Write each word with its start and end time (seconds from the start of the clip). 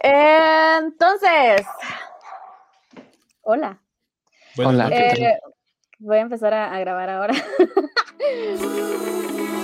Entonces, 0.00 1.66
hola. 3.42 3.78
Hola. 4.56 4.88
Eh, 4.90 5.38
voy 5.98 6.16
a 6.16 6.20
empezar 6.20 6.54
a, 6.54 6.74
a 6.74 6.80
grabar 6.80 7.10
ahora. 7.10 7.34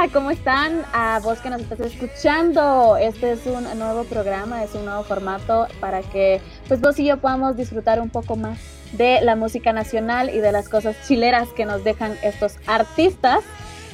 hola, 0.00 0.12
¿cómo 0.12 0.30
están? 0.30 0.82
A 0.94 1.20
vos 1.22 1.40
que 1.40 1.50
nos 1.50 1.60
estás 1.60 1.80
escuchando. 1.80 2.96
Este 2.96 3.32
es 3.32 3.44
un 3.44 3.64
nuevo 3.78 4.04
programa, 4.04 4.64
es 4.64 4.74
un 4.74 4.86
nuevo 4.86 5.02
formato 5.02 5.66
para 5.78 6.00
que 6.00 6.40
pues 6.68 6.80
vos 6.80 6.98
y 6.98 7.04
yo 7.04 7.18
podamos 7.18 7.56
disfrutar 7.56 8.00
un 8.00 8.08
poco 8.08 8.34
más 8.36 8.58
de 8.92 9.20
la 9.22 9.36
música 9.36 9.74
nacional 9.74 10.30
y 10.30 10.38
de 10.38 10.52
las 10.52 10.70
cosas 10.70 10.96
chileras 11.06 11.48
que 11.50 11.66
nos 11.66 11.84
dejan 11.84 12.16
estos 12.22 12.56
artistas. 12.66 13.44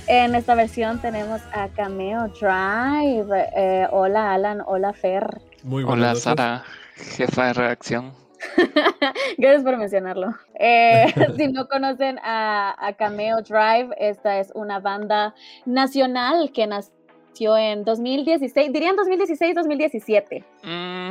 En 0.06 0.36
esta 0.36 0.54
versión 0.54 1.00
tenemos 1.00 1.40
a 1.52 1.68
Cameo 1.68 2.28
Drive. 2.28 3.26
Eh, 3.56 3.88
hola 3.90 4.32
Alan, 4.32 4.62
hola 4.64 4.92
Fer. 4.92 5.40
Muy 5.64 5.82
Hola 5.82 5.94
buenas. 5.94 6.20
Sara, 6.20 6.62
jefa 6.94 7.46
de 7.46 7.52
redacción. 7.54 8.25
Gracias 9.38 9.62
por 9.62 9.76
mencionarlo. 9.76 10.34
Eh, 10.58 11.06
si 11.36 11.48
no 11.48 11.66
conocen 11.68 12.18
a, 12.22 12.74
a 12.78 12.92
Cameo 12.94 13.40
Drive, 13.42 13.94
esta 13.98 14.38
es 14.40 14.50
una 14.54 14.78
banda 14.80 15.34
nacional 15.64 16.50
que 16.52 16.66
nació 16.66 17.56
en 17.56 17.84
2016, 17.84 18.72
dirían 18.72 18.96
2016-2017. 18.96 20.44
Mm, 20.62 21.10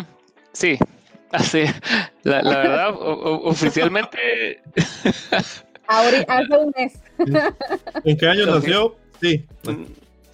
sí, 0.54 0.78
así. 1.32 1.64
La, 2.24 2.42
la 2.42 2.58
verdad, 2.58 2.90
o- 3.00 3.14
o- 3.14 3.50
oficialmente, 3.50 4.62
Ahori- 5.88 6.26
hace 6.28 6.58
un 6.58 6.74
mes. 6.76 7.00
¿En 8.04 8.18
qué 8.18 8.28
año 8.28 8.46
nació? 8.48 8.96
Sí. 9.22 9.46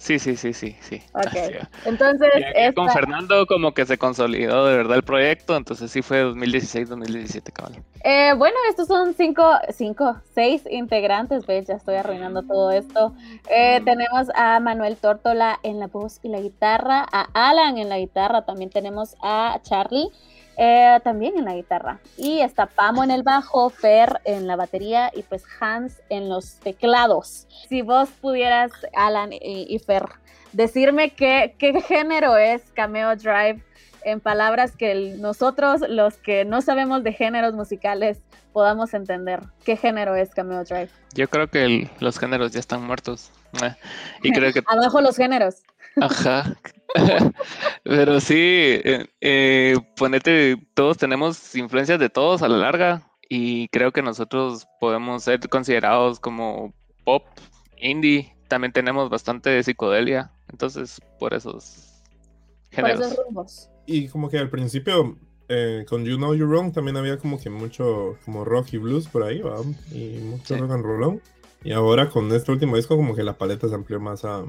Mm, 0.02 0.18
sí, 0.18 0.36
sí, 0.36 0.36
sí, 0.36 0.52
sí, 0.52 0.76
sí. 0.80 1.02
Entonces, 1.84 2.30
aquí 2.34 2.72
con 2.74 2.88
esta- 2.88 2.92
Fernando 3.00 3.46
como 3.46 3.72
que 3.74 3.86
se 3.86 3.98
consolidó 3.98 4.66
de 4.66 4.76
verdad 4.76 4.96
el 4.96 5.02
proyecto, 5.04 5.56
entonces 5.56 5.90
sí 5.90 6.02
fue 6.02 6.22
2016-2017, 6.22 7.52
cabal. 7.52 7.82
eh, 8.04 8.34
bueno, 8.36 8.56
estos 8.68 8.88
son 8.88 9.14
cinco, 9.14 9.44
cinco, 9.70 10.20
seis 10.34 10.62
integrantes, 10.70 11.46
¿ves? 11.46 11.66
Ya 11.68 11.74
estoy 11.74 11.94
arruinando 11.96 12.42
todo 12.42 12.70
esto. 12.72 13.14
Eh, 13.46 13.80
tenemos 13.84 14.28
a 14.34 14.58
Manuel 14.60 14.96
Tórtola 14.96 15.60
en 15.62 15.78
la 15.78 15.86
voz 15.86 16.18
y 16.22 16.28
la 16.28 16.40
guitarra, 16.40 17.06
a 17.12 17.28
Alan 17.34 17.78
en 17.78 17.88
la 17.88 17.98
guitarra, 17.98 18.44
también 18.44 18.70
tenemos 18.70 19.14
a 19.22 19.60
Charlie 19.62 20.08
eh, 20.56 20.98
también 21.04 21.38
en 21.38 21.44
la 21.44 21.54
guitarra. 21.54 21.98
Y 22.16 22.40
está 22.40 22.66
Pamo 22.66 23.02
en 23.04 23.10
el 23.10 23.22
bajo, 23.22 23.70
Fer 23.70 24.20
en 24.24 24.46
la 24.46 24.56
batería 24.56 25.10
y 25.14 25.22
pues 25.22 25.44
Hans 25.60 26.00
en 26.08 26.28
los 26.28 26.54
teclados. 26.60 27.46
Si 27.68 27.82
vos 27.82 28.08
pudieras, 28.20 28.70
Alan 28.94 29.32
y, 29.32 29.66
y 29.68 29.78
Fer, 29.78 30.04
decirme 30.52 31.10
qué, 31.10 31.54
qué 31.58 31.80
género 31.80 32.36
es 32.36 32.62
Cameo 32.74 33.14
Drive 33.16 33.62
en 34.04 34.20
palabras 34.20 34.76
que 34.76 35.14
nosotros, 35.18 35.80
los 35.88 36.16
que 36.18 36.44
no 36.44 36.60
sabemos 36.60 37.04
de 37.04 37.12
géneros 37.12 37.54
musicales, 37.54 38.20
podamos 38.52 38.92
entender. 38.94 39.40
¿Qué 39.64 39.76
género 39.76 40.14
es 40.16 40.30
Cameo 40.34 40.64
Drive? 40.64 40.90
Yo 41.14 41.28
creo 41.28 41.48
que 41.48 41.64
el- 41.64 41.90
los 42.00 42.18
géneros 42.18 42.52
ya 42.52 42.58
están 42.60 42.82
muertos. 42.84 43.30
eh, 43.62 43.74
Y 44.22 44.32
creo 44.32 44.52
que 44.52 44.62
Abajo 44.66 45.00
los 45.00 45.16
géneros. 45.16 45.62
Ajá. 46.00 46.56
Pero 47.84 48.20
sí, 48.20 48.34
eh, 48.38 49.06
eh, 49.20 49.76
ponete, 49.96 50.56
todos 50.74 50.98
tenemos 50.98 51.54
influencias 51.54 51.98
de 51.98 52.10
todos 52.10 52.42
a 52.42 52.48
la 52.48 52.58
larga 52.58 53.02
y 53.28 53.68
creo 53.68 53.92
que 53.92 54.02
nosotros 54.02 54.66
podemos 54.80 55.24
ser 55.24 55.48
considerados 55.48 56.20
como 56.20 56.72
pop, 57.04 57.24
indie, 57.78 58.34
también 58.48 58.72
tenemos 58.72 59.08
bastante 59.08 59.48
de 59.50 59.62
psicodelia, 59.62 60.30
entonces 60.50 61.00
por 61.18 61.32
esos 61.34 62.02
Por 62.70 62.76
géneros. 62.76 63.00
esos 63.00 63.24
rumbos. 63.24 63.68
Y 63.86 64.08
como 64.08 64.28
que 64.28 64.38
al 64.38 64.50
principio, 64.50 65.16
eh, 65.48 65.84
con 65.88 66.04
You 66.04 66.16
Know 66.16 66.34
You're 66.34 66.46
Wrong, 66.50 66.72
también 66.72 66.96
había 66.98 67.16
como 67.18 67.40
que 67.40 67.48
mucho 67.50 68.16
como 68.24 68.44
rock 68.44 68.74
y 68.74 68.76
blues 68.78 69.08
por 69.08 69.22
ahí, 69.24 69.40
¿va? 69.40 69.56
Y 69.92 70.18
mucho 70.20 70.54
Sí. 70.54 70.60
rock 70.60 70.72
and 70.72 70.84
rollón. 70.84 71.20
Y 71.64 71.72
ahora 71.72 72.08
con 72.08 72.30
este 72.32 72.52
último 72.52 72.76
disco 72.76 72.96
como 72.96 73.14
que 73.16 73.22
la 73.22 73.38
paleta 73.38 73.68
se 73.68 73.74
amplió 73.74 73.98
más 74.00 74.24
a, 74.24 74.44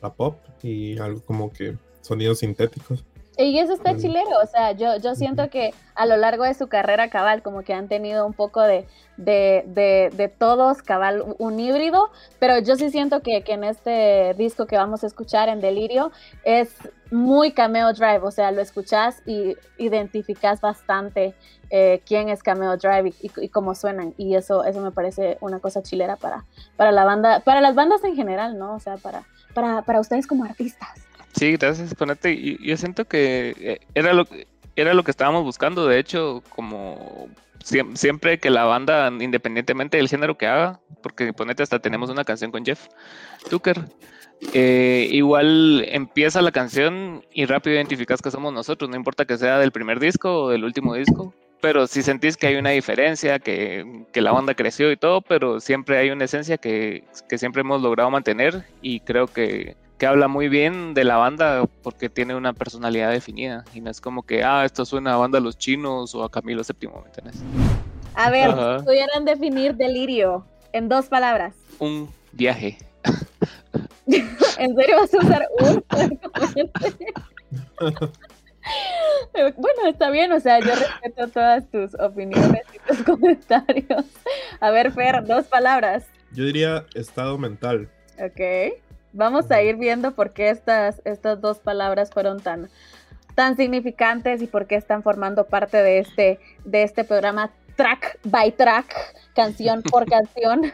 a 0.00 0.12
pop 0.12 0.36
y 0.62 0.98
algo 0.98 1.20
como 1.22 1.52
que 1.52 1.76
sonidos 2.00 2.38
sintéticos. 2.40 3.04
Y 3.40 3.56
eso 3.60 3.72
está 3.72 3.92
chilero, 3.96 4.30
o 4.42 4.46
sea, 4.48 4.72
yo, 4.72 4.96
yo 4.96 5.14
siento 5.14 5.48
que 5.48 5.72
a 5.94 6.06
lo 6.06 6.16
largo 6.16 6.42
de 6.42 6.54
su 6.54 6.66
carrera 6.66 7.08
cabal, 7.08 7.40
como 7.40 7.62
que 7.62 7.72
han 7.72 7.86
tenido 7.86 8.26
un 8.26 8.32
poco 8.32 8.60
de, 8.62 8.84
de, 9.16 9.62
de, 9.68 10.10
de 10.12 10.26
todos, 10.26 10.82
cabal, 10.82 11.24
un 11.38 11.60
híbrido, 11.60 12.10
pero 12.40 12.58
yo 12.58 12.74
sí 12.74 12.90
siento 12.90 13.20
que, 13.20 13.42
que 13.44 13.52
en 13.52 13.62
este 13.62 14.34
disco 14.36 14.66
que 14.66 14.76
vamos 14.76 15.04
a 15.04 15.06
escuchar 15.06 15.48
en 15.48 15.60
Delirio 15.60 16.10
es 16.42 16.74
muy 17.12 17.52
Cameo 17.52 17.92
Drive, 17.92 18.22
o 18.24 18.32
sea, 18.32 18.50
lo 18.50 18.60
escuchás 18.60 19.22
y 19.24 19.54
identificás 19.78 20.60
bastante 20.60 21.32
eh, 21.70 22.02
quién 22.04 22.30
es 22.30 22.42
Cameo 22.42 22.76
Drive 22.76 23.10
y, 23.20 23.26
y- 23.28 23.44
y 23.44 23.48
cómo 23.50 23.76
suenan, 23.76 24.14
y 24.16 24.34
eso, 24.34 24.64
eso 24.64 24.80
me 24.80 24.90
parece 24.90 25.38
una 25.40 25.60
cosa 25.60 25.80
chilera 25.80 26.16
para, 26.16 26.44
para 26.76 26.90
la 26.90 27.04
banda, 27.04 27.38
para 27.44 27.60
las 27.60 27.76
bandas 27.76 28.02
en 28.02 28.16
general, 28.16 28.58
¿no? 28.58 28.74
O 28.74 28.80
sea, 28.80 28.96
para, 28.96 29.22
para, 29.60 29.82
para 29.82 30.00
ustedes 30.00 30.26
como 30.26 30.44
artistas. 30.44 30.88
Sí, 31.34 31.52
gracias, 31.56 31.94
ponete. 31.94 32.32
Y 32.32 32.58
yo 32.66 32.76
siento 32.76 33.04
que 33.06 33.54
eh, 33.58 33.78
era 33.94 34.12
lo 34.12 34.24
era 34.76 34.94
lo 34.94 35.02
que 35.02 35.10
estábamos 35.10 35.42
buscando, 35.42 35.86
de 35.88 35.98
hecho, 35.98 36.42
como 36.54 37.28
siem- 37.64 37.96
siempre 37.96 38.38
que 38.38 38.48
la 38.50 38.64
banda, 38.64 39.08
independientemente 39.20 39.96
del 39.96 40.08
género 40.08 40.38
que 40.38 40.46
haga, 40.46 40.78
porque 41.02 41.32
ponete 41.32 41.64
hasta 41.64 41.80
tenemos 41.80 42.10
una 42.10 42.22
canción 42.24 42.52
con 42.52 42.64
Jeff 42.64 42.86
Tucker. 43.50 43.86
eh, 44.54 45.08
igual 45.10 45.84
empieza 45.88 46.40
la 46.42 46.52
canción 46.52 47.24
y 47.32 47.44
rápido 47.46 47.74
identificas 47.74 48.22
que 48.22 48.30
somos 48.30 48.52
nosotros, 48.52 48.88
no 48.88 48.94
importa 48.96 49.24
que 49.24 49.36
sea 49.36 49.58
del 49.58 49.72
primer 49.72 49.98
disco 49.98 50.44
o 50.44 50.50
del 50.50 50.62
último 50.62 50.94
disco, 50.94 51.34
pero 51.60 51.86
si 51.86 52.02
sentís 52.02 52.36
que 52.36 52.46
hay 52.46 52.56
una 52.56 52.70
diferencia, 52.70 53.38
que, 53.38 54.04
que 54.12 54.20
la 54.20 54.32
banda 54.32 54.54
creció 54.54 54.90
y 54.92 54.96
todo, 54.96 55.20
pero 55.22 55.60
siempre 55.60 55.98
hay 55.98 56.10
una 56.10 56.24
esencia 56.24 56.56
que, 56.58 57.04
que 57.28 57.38
siempre 57.38 57.60
hemos 57.60 57.82
logrado 57.82 58.10
mantener 58.10 58.64
y 58.82 59.00
creo 59.00 59.26
que, 59.26 59.76
que 59.98 60.06
habla 60.06 60.28
muy 60.28 60.48
bien 60.48 60.94
de 60.94 61.04
la 61.04 61.16
banda 61.16 61.64
porque 61.82 62.08
tiene 62.08 62.34
una 62.34 62.52
personalidad 62.52 63.10
definida 63.10 63.64
y 63.74 63.80
no 63.80 63.90
es 63.90 64.00
como 64.00 64.22
que, 64.22 64.44
ah, 64.44 64.64
esto 64.64 64.84
suena 64.84 65.14
a 65.14 65.16
banda 65.16 65.40
Los 65.40 65.58
Chinos 65.58 66.14
o 66.14 66.24
a 66.24 66.30
Camilo 66.30 66.62
VII, 66.62 66.88
¿me 66.88 67.06
entiendes? 67.06 67.42
A 68.14 68.30
ver, 68.30 68.50
Ajá. 68.50 68.78
si 68.78 68.84
pudieran 68.84 69.24
definir 69.24 69.74
Delirio 69.74 70.44
en 70.72 70.88
dos 70.88 71.06
palabras. 71.06 71.54
Un 71.78 72.08
viaje. 72.32 72.78
¿En 74.06 74.74
serio 74.74 74.96
vas 74.98 75.14
a 75.14 75.18
usar 75.18 75.48
un? 75.60 75.84
bueno, 79.56 79.86
está 79.88 80.10
bien, 80.10 80.32
o 80.32 80.40
sea, 80.40 80.60
yo 80.60 80.74
respeto 80.74 81.28
todas 81.28 81.68
tus 81.70 81.94
opiniones 81.94 82.62
y 82.74 82.78
tus 82.86 83.02
comentarios. 83.04 84.04
A 84.60 84.70
ver, 84.70 84.92
Fer, 84.92 85.24
dos 85.24 85.46
palabras. 85.46 86.06
Yo 86.32 86.44
diría 86.44 86.86
estado 86.94 87.38
mental. 87.38 87.88
Ok. 88.18 88.80
Vamos 89.12 89.50
a 89.50 89.62
ir 89.62 89.76
viendo 89.76 90.14
por 90.14 90.32
qué 90.32 90.50
estas, 90.50 91.00
estas 91.04 91.40
dos 91.40 91.58
palabras 91.58 92.10
fueron 92.10 92.40
tan, 92.40 92.68
tan 93.34 93.56
significantes 93.56 94.42
y 94.42 94.46
por 94.46 94.66
qué 94.66 94.76
están 94.76 95.02
formando 95.02 95.46
parte 95.46 95.78
de 95.78 96.00
este, 96.00 96.38
de 96.64 96.82
este 96.82 97.04
programa 97.04 97.50
track 97.76 98.18
by 98.24 98.52
track, 98.52 98.94
canción 99.34 99.82
por 99.82 100.04
canción. 100.10 100.64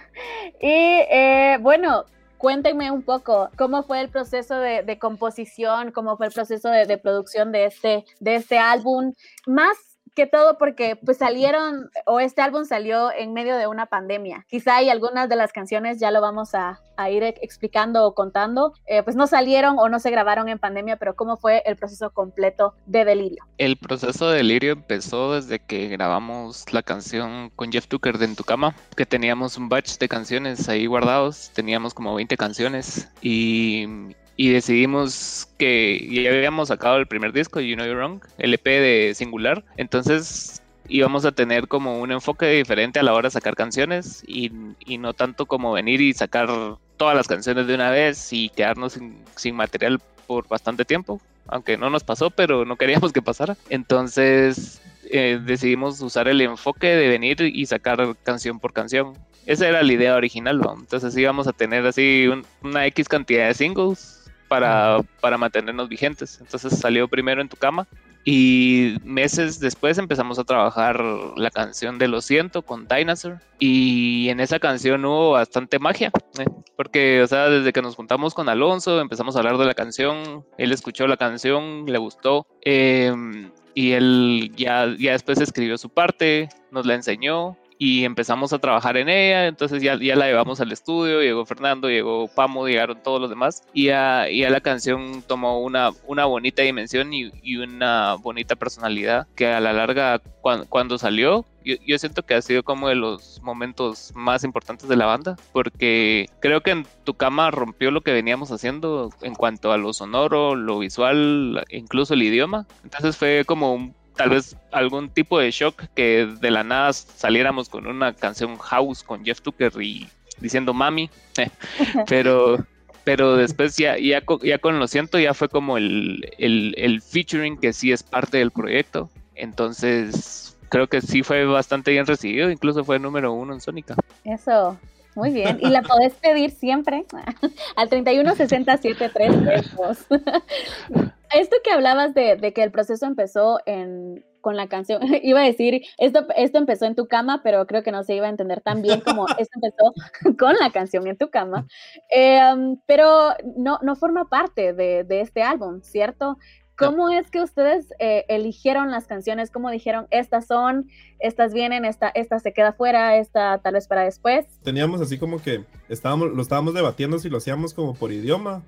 Y 0.61 1.07
eh, 1.11 1.59
bueno, 1.61 2.07
cuéntenme 2.45 2.91
un 2.91 3.01
poco 3.01 3.49
cómo 3.57 3.85
fue 3.85 4.03
el 4.03 4.11
proceso 4.11 4.59
de, 4.59 4.99
composición, 4.99 5.93
cómo 5.93 6.19
fue 6.19 6.27
el 6.27 6.33
proceso 6.33 6.69
de, 6.69 6.85
de 6.85 6.99
producción 6.99 7.53
de 7.53 7.65
este, 7.65 8.05
de 8.21 8.35
este 8.35 8.59
álbum, 8.59 9.15
más 9.47 9.94
que 10.15 10.27
todo 10.27 10.59
porque 10.59 10.97
pues 10.97 11.19
salieron 11.19 11.91
o 12.07 12.21
este 12.21 12.43
álbum 12.43 12.65
salió 12.65 13.13
en 13.13 13.33
medio 13.33 13.57
de 13.57 13.67
una 13.67 13.87
pandemia. 13.87 14.47
Quizá 14.49 14.77
hay 14.77 14.89
algunas 14.89 15.29
de 15.29 15.37
las 15.37 15.53
canciones 15.53 15.99
ya 15.99 16.11
lo 16.11 16.21
vamos 16.21 16.55
a, 16.55 16.81
ir 17.11 17.25
explicando 17.25 18.07
o 18.07 18.15
contando, 18.15 18.73
eh, 18.87 19.03
pues 19.03 19.17
no 19.17 19.27
salieron 19.27 19.79
o 19.81 19.89
no 19.89 19.99
se 19.99 20.13
grabaron 20.13 20.49
en 20.49 20.61
pandemia, 20.61 20.97
pero 20.97 21.17
cómo 21.17 21.37
fue 21.37 21.61
el 21.67 21.75
proceso 21.75 22.11
completo 22.11 22.75
de 22.87 23.05
Delirio. 23.05 23.45
El 23.59 23.77
proceso 23.77 24.31
de 24.31 24.37
Delirio 24.37 24.73
empezó 24.73 25.35
desde 25.35 25.59
que 25.59 25.89
grabamos 25.89 26.73
la 26.73 26.83
canción 26.83 27.51
con 27.57 27.73
Jeff 27.73 27.89
Tucker 27.89 28.19
de 28.19 28.27
En 28.27 28.37
tu 28.37 28.45
cama, 28.45 28.77
que 28.97 29.07
teníamos 29.07 29.59
un 29.59 29.69
batch 29.69 29.99
de 29.99 30.09
canciones 30.09 30.69
ahí 30.69 30.87
guardados, 30.87 31.51
teníamos 31.53 31.95
como 31.95 32.15
20 32.15 32.37
canciones 32.37 33.09
y, 33.21 34.15
y 34.37 34.51
decidimos 34.51 35.49
que 35.59 36.07
ya 36.11 36.31
habíamos 36.31 36.69
sacado 36.69 36.97
el 36.97 37.07
primer 37.07 37.33
disco, 37.33 37.61
You 37.61 37.77
Know 37.77 37.87
You're 37.87 37.99
Wrong, 37.99 38.21
el 38.39 38.55
EP 38.55 38.65
de 38.65 39.13
Singular, 39.15 39.65
entonces 39.77 40.61
íbamos 40.89 41.25
a 41.25 41.33
tener 41.33 41.69
como 41.69 42.01
un 42.01 42.13
enfoque 42.13 42.47
diferente 42.47 42.99
a 42.99 43.03
la 43.03 43.15
hora 43.15 43.29
de 43.29 43.33
sacar 43.33 43.55
canciones 43.57 44.23
y, 44.27 44.51
y 44.85 44.99
no 44.99 45.15
tanto 45.15 45.47
como 45.47 45.73
venir 45.73 46.01
y 46.01 46.13
sacar 46.13 46.49
todas 46.97 47.17
las 47.17 47.27
canciones 47.27 47.67
de 47.67 47.75
una 47.75 47.91
vez 47.91 48.33
y 48.33 48.49
quedarnos 48.51 48.93
sin, 48.95 49.17
sin 49.37 49.55
material 49.57 50.01
por 50.27 50.47
bastante 50.49 50.85
tiempo 50.85 51.21
aunque 51.47 51.77
no 51.77 51.91
nos 51.91 52.05
pasó, 52.05 52.31
pero 52.31 52.65
no 52.65 52.77
queríamos 52.77 53.13
que 53.13 53.21
pasara. 53.21 53.55
Entonces 53.69 54.81
eh, 55.11 55.39
decidimos 55.45 56.01
usar 56.01 56.27
el 56.27 56.41
enfoque 56.41 56.87
de 56.89 57.07
venir 57.09 57.41
y 57.43 57.67
sacar 57.67 58.17
canción 58.23 58.59
por 58.61 58.73
canción. 58.73 59.13
Esa 59.45 59.69
era 59.69 59.83
la 59.83 59.93
idea 59.93 60.17
original, 60.17 60.59
¿no? 60.59 60.75
Entonces 60.79 61.15
íbamos 61.17 61.47
a 61.47 61.53
tener 61.53 61.87
así 61.87 62.27
un- 62.29 62.47
una 62.63 62.87
X 62.87 63.09
cantidad 63.09 63.47
de 63.49 63.53
singles 63.55 64.24
para, 64.49 65.01
para 65.21 65.39
mantenernos 65.39 65.89
vigentes. 65.89 66.39
Entonces 66.41 66.79
salió 66.79 67.09
primero 67.09 67.41
en 67.41 67.49
tu 67.49 67.57
cama 67.57 67.87
y 68.25 68.97
meses 69.05 69.61
después 69.61 69.99
empezamos 69.99 70.39
a 70.39 70.45
trabajar 70.45 71.03
la 71.37 71.51
canción 71.51 71.99
de 71.99 72.09
Lo 72.09 72.23
Siento 72.23 72.63
con 72.63 72.89
Dinosaur 72.89 73.41
y 73.59 74.31
en 74.31 74.41
esa 74.41 74.59
canción 74.59 75.05
hubo 75.05 75.33
bastante 75.33 75.79
magia, 75.79 76.11
¿eh? 76.39 76.47
porque, 76.75 77.23
o 77.23 77.27
sea, 77.27 77.51
desde 77.51 77.73
que 77.75 77.83
nos 77.83 77.97
juntamos 77.97 78.33
con 78.33 78.49
Alonso 78.49 78.99
empezamos 79.01 79.37
a 79.37 79.41
hablar 79.41 79.59
de 79.59 79.67
la 79.67 79.75
canción, 79.75 80.43
él 80.57 80.73
escuchó 80.73 81.07
la 81.07 81.19
canción, 81.19 81.85
le 81.85 81.99
gustó 81.99 82.47
em, 82.63 83.51
y 83.75 83.93
él 83.93 84.53
ya, 84.57 84.87
ya 84.99 85.13
después 85.13 85.39
escribió 85.43 85.77
su 85.77 85.91
parte, 85.91 86.49
nos 86.71 86.87
la 86.87 86.95
enseñó 86.95 87.59
y 87.79 88.05
empezamos 88.05 88.53
a 88.53 88.59
trabajar 88.59 88.97
en 88.97 89.09
ella, 89.09 89.47
entonces 89.47 89.83
ya, 89.83 89.99
ya 90.01 90.15
la 90.17 90.27
llevamos 90.27 90.61
al 90.61 90.71
estudio, 90.73 91.21
llegó 91.23 91.45
Fernando, 91.45 91.89
llegó 91.89 92.29
Pamo, 92.29 92.67
llegaron 92.69 93.03
todos 93.03 93.21
los 93.21 93.31
demás 93.31 93.63
y 93.73 93.87
ya, 93.87 94.27
ya 94.31 94.51
la 94.51 94.61
canción 94.61 95.23
tomó 95.27 95.61
una, 95.61 95.91
una 96.07 96.25
bonita 96.25 96.63
dimensión 96.63 97.13
y, 97.13 97.31
y 97.43 97.57
una 97.57 98.15
bonita 98.15 98.55
personalidad 98.57 99.27
que 99.35 99.49
a 99.49 99.61
la 99.61 99.73
larga 99.73 100.21
cuan- 100.41 100.67
cuando 100.69 100.99
salió 100.99 101.45
yo, 101.65 101.75
yo 101.87 101.99
siento 101.99 102.23
que 102.23 102.35
ha 102.35 102.43
sido 102.43 102.63
como 102.63 102.89
de 102.89 102.95
los 102.95 103.41
momentos 103.43 104.13
más 104.15 104.45
importantes 104.45 104.89
de 104.89 104.97
la 104.97 105.07
banda 105.07 105.37
porque 105.53 106.29
creo 106.41 106.61
que 106.61 106.71
en 106.73 106.87
tu 107.05 107.15
cama 107.15 107.51
rompió 107.51 107.91
lo 107.91 108.03
que 108.03 108.13
veníamos 108.13 108.53
haciendo 108.53 109.11
en 109.23 109.35
cuanto 109.35 109.73
a 109.73 109.79
lo 109.79 109.93
sonoro, 109.95 110.55
lo 110.57 110.79
visual, 110.79 111.65
incluso 111.71 112.15
el 112.15 112.23
idioma, 112.23 112.67
entonces 112.83 113.17
fue 113.17 113.45
como 113.47 113.75
un 113.75 113.95
tal 114.17 114.31
vez 114.31 114.57
algún 114.73 115.11
tipo 115.11 115.39
de 115.39 115.51
shock 115.51 115.85
que 115.95 116.27
de 116.41 116.51
la 116.51 116.65
nada 116.65 116.93
saliéramos 116.93 117.69
con 117.69 117.87
una 117.87 118.15
canción 118.15 118.57
house 118.59 119.03
con 119.03 119.25
Jeff 119.25 119.41
Tucker 119.41 119.73
y 119.81 120.09
diciendo 120.39 120.75
mami, 120.75 121.11
pero 122.09 122.65
pero 123.05 123.37
después 123.37 123.77
ya, 123.77 123.99
ya, 123.99 124.23
ya 124.43 124.59
con 124.59 124.79
lo 124.79 124.89
siento 124.89 125.19
ya 125.19 125.35
fue 125.35 125.49
como 125.49 125.77
el, 125.77 126.33
el, 126.39 126.75
el 126.79 127.03
featuring 127.03 127.59
que 127.59 127.73
sí 127.73 127.93
es 127.93 128.03
parte 128.03 128.39
del 128.39 128.51
proyecto, 128.51 129.11
entonces 129.35 130.57
creo 130.71 130.89
que 130.89 131.01
sí 131.01 131.23
fue 131.23 131.45
bastante 131.45 131.91
bien 131.91 132.07
recibido, 132.07 132.51
incluso 132.51 132.83
fue 132.85 132.99
número 132.99 133.33
uno 133.33 133.53
en 133.53 133.61
Sónica. 133.61 133.95
Eso, 134.25 134.79
muy 135.15 135.31
bien. 135.31 135.59
Y 135.61 135.69
la 135.69 135.83
podés 135.83 136.15
pedir 136.15 136.51
siempre 136.51 137.05
al 137.77 137.91
31607332. 137.91 140.07
Esto 141.35 141.57
que 141.65 141.73
hablabas 141.73 142.15
de, 142.15 142.37
de 142.37 142.53
que 142.53 142.63
el 142.63 142.71
proceso 142.71 143.07
empezó 143.07 143.59
en, 143.67 144.23
con 144.45 144.57
la 144.57 144.69
canción, 144.69 145.03
iba 145.23 145.41
a 145.41 145.45
decir, 145.45 145.83
esto, 145.99 146.27
esto 146.37 146.59
empezó 146.59 146.85
en 146.85 146.95
tu 146.95 147.09
cama, 147.09 147.41
pero 147.43 147.67
creo 147.67 147.83
que 147.83 147.91
no 147.91 148.05
se 148.05 148.15
iba 148.15 148.27
a 148.27 148.31
entender 148.31 148.61
tan 148.61 148.83
bien 148.83 149.01
como 149.01 149.27
esto 149.39 149.59
empezó 149.61 149.93
con 150.39 150.55
la 150.61 150.71
canción 150.71 151.09
en 151.09 151.17
tu 151.17 151.31
cama. 151.31 151.67
Eh, 152.15 152.77
pero 152.87 153.31
no, 153.57 153.79
no 153.83 153.97
forma 153.97 154.29
parte 154.29 154.75
de, 154.75 155.03
de 155.03 155.23
este 155.23 155.43
álbum, 155.43 155.81
¿cierto? 155.81 156.37
¿Cómo 156.77 157.09
es 157.11 157.31
que 157.31 157.41
ustedes 157.43 157.87
eh, 157.99 158.25
eligieron 158.29 158.91
las 158.91 159.07
canciones? 159.07 159.51
¿Cómo 159.51 159.71
dijeron, 159.71 160.07
estas 160.11 160.47
son, 160.47 160.89
estas 161.21 161.53
vienen, 161.53 161.85
esta, 161.85 162.09
esta 162.09 162.39
se 162.41 162.53
queda 162.53 162.73
fuera, 162.73 163.17
esta 163.17 163.59
tal 163.59 163.75
vez 163.75 163.87
para 163.87 164.03
después? 164.03 164.47
Teníamos 164.63 165.01
así 165.01 165.19
como 165.19 165.41
que 165.41 165.65
estábamos, 165.89 166.33
lo 166.33 166.43
estábamos 166.43 166.75
debatiendo 166.75 167.19
si 167.19 167.29
lo 167.31 167.39
hacíamos 167.39 167.75
como 167.75 167.95
por 167.95 168.13
idioma 168.13 168.63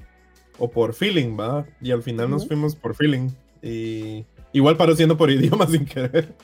o 0.59 0.71
por 0.71 0.95
feeling, 0.95 1.37
¿va? 1.39 1.67
Y 1.81 1.91
al 1.91 2.03
final 2.03 2.31
nos 2.31 2.43
Ujú. 2.43 2.49
fuimos 2.49 2.77
por 2.77 2.95
feeling. 2.95 3.31
Y 3.63 4.25
igual 4.53 4.77
paró 4.77 4.95
siendo 4.95 5.17
por 5.17 5.31
idioma 5.33 5.67
sin 5.67 5.85
querer. 5.85 6.35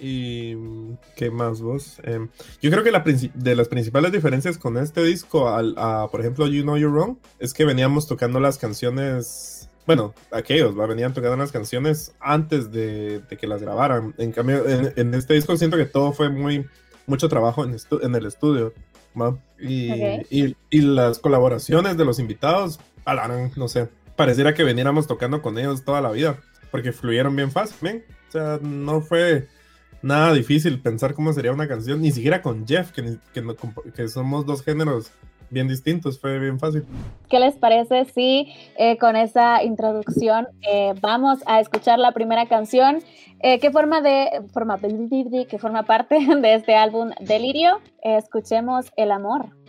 Y 0.00 0.56
qué 1.16 1.30
más 1.30 1.60
vos. 1.60 2.00
Em, 2.02 2.28
yo 2.60 2.70
creo 2.70 2.82
que 2.82 2.90
la 2.90 3.04
de 3.34 3.54
las 3.54 3.68
principales 3.68 4.10
diferencias 4.12 4.58
con 4.58 4.76
este 4.76 5.02
disco, 5.04 5.48
al, 5.48 5.74
a, 5.78 6.08
por 6.10 6.20
ejemplo, 6.20 6.46
You 6.46 6.62
Know 6.62 6.76
You're 6.76 6.92
Wrong, 6.92 7.16
es 7.38 7.54
que 7.54 7.64
veníamos 7.64 8.06
tocando 8.08 8.40
las 8.40 8.58
canciones. 8.58 9.63
Bueno, 9.86 10.14
aquellos, 10.30 10.78
¿va? 10.78 10.86
venían 10.86 11.12
tocando 11.12 11.36
las 11.36 11.52
canciones 11.52 12.14
antes 12.20 12.70
de, 12.72 13.20
de 13.20 13.36
que 13.36 13.46
las 13.46 13.60
grabaran. 13.60 14.14
En 14.18 14.32
cambio, 14.32 14.66
en, 14.68 14.92
en 14.96 15.14
este 15.14 15.34
disco 15.34 15.56
siento 15.56 15.76
que 15.76 15.84
todo 15.84 16.12
fue 16.12 16.30
muy, 16.30 16.66
mucho 17.06 17.28
trabajo 17.28 17.64
en, 17.64 17.74
estu- 17.74 18.02
en 18.02 18.14
el 18.14 18.26
estudio. 18.26 18.72
¿va? 19.20 19.38
Y, 19.60 19.90
Ok. 19.92 20.26
y, 20.30 20.56
y 20.70 20.80
las 20.80 21.18
colaboraciones 21.18 21.96
de 21.96 22.04
los 22.04 22.18
invitados, 22.18 22.80
alarán, 23.04 23.52
no 23.56 23.68
sé, 23.68 23.88
pareciera 24.16 24.54
que 24.54 24.64
veniéramos 24.64 25.06
tocando 25.06 25.42
con 25.42 25.58
ellos 25.58 25.84
toda 25.84 26.00
la 26.00 26.10
vida, 26.10 26.38
porque 26.70 26.92
fluyeron 26.92 27.36
bien 27.36 27.50
fácil, 27.52 27.76
¿ven? 27.80 28.04
O 28.28 28.32
sea, 28.32 28.58
no 28.62 29.02
fue 29.02 29.46
nada 30.02 30.32
difícil 30.32 30.80
pensar 30.80 31.14
cómo 31.14 31.32
sería 31.32 31.52
una 31.52 31.68
canción, 31.68 32.00
ni 32.00 32.10
siquiera 32.10 32.42
con 32.42 32.66
Jeff, 32.66 32.90
que, 32.90 33.18
que, 33.32 33.44
que 33.94 34.08
somos 34.08 34.44
dos 34.46 34.62
géneros 34.64 35.12
bien 35.54 35.68
distintos, 35.68 36.20
fue 36.20 36.38
bien 36.38 36.58
fácil. 36.58 36.84
¿Qué 37.30 37.40
les 37.40 37.54
parece 37.54 38.04
si 38.04 38.52
eh, 38.76 38.98
con 38.98 39.16
esa 39.16 39.62
introducción 39.62 40.48
eh, 40.60 40.92
vamos 41.00 41.38
a 41.46 41.60
escuchar 41.60 41.98
la 41.98 42.12
primera 42.12 42.46
canción 42.46 42.98
eh, 43.40 43.58
que 43.58 43.70
forma 43.70 44.02
de 44.02 44.42
forma 44.52 44.78
que 44.78 45.58
forma 45.58 45.84
parte 45.84 46.18
de 46.42 46.54
este 46.54 46.74
álbum 46.74 47.10
Delirio? 47.20 47.80
Escuchemos 48.02 48.92
El 48.96 49.10
amor. 49.10 49.63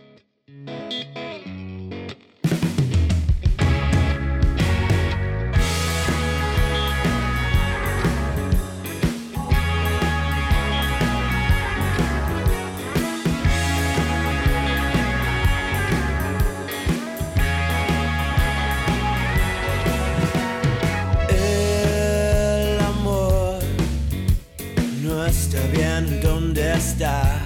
Está 25.26 25.60
bien 25.72 26.20
donde 26.20 26.72
está. 26.74 27.45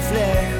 flare. 0.00 0.59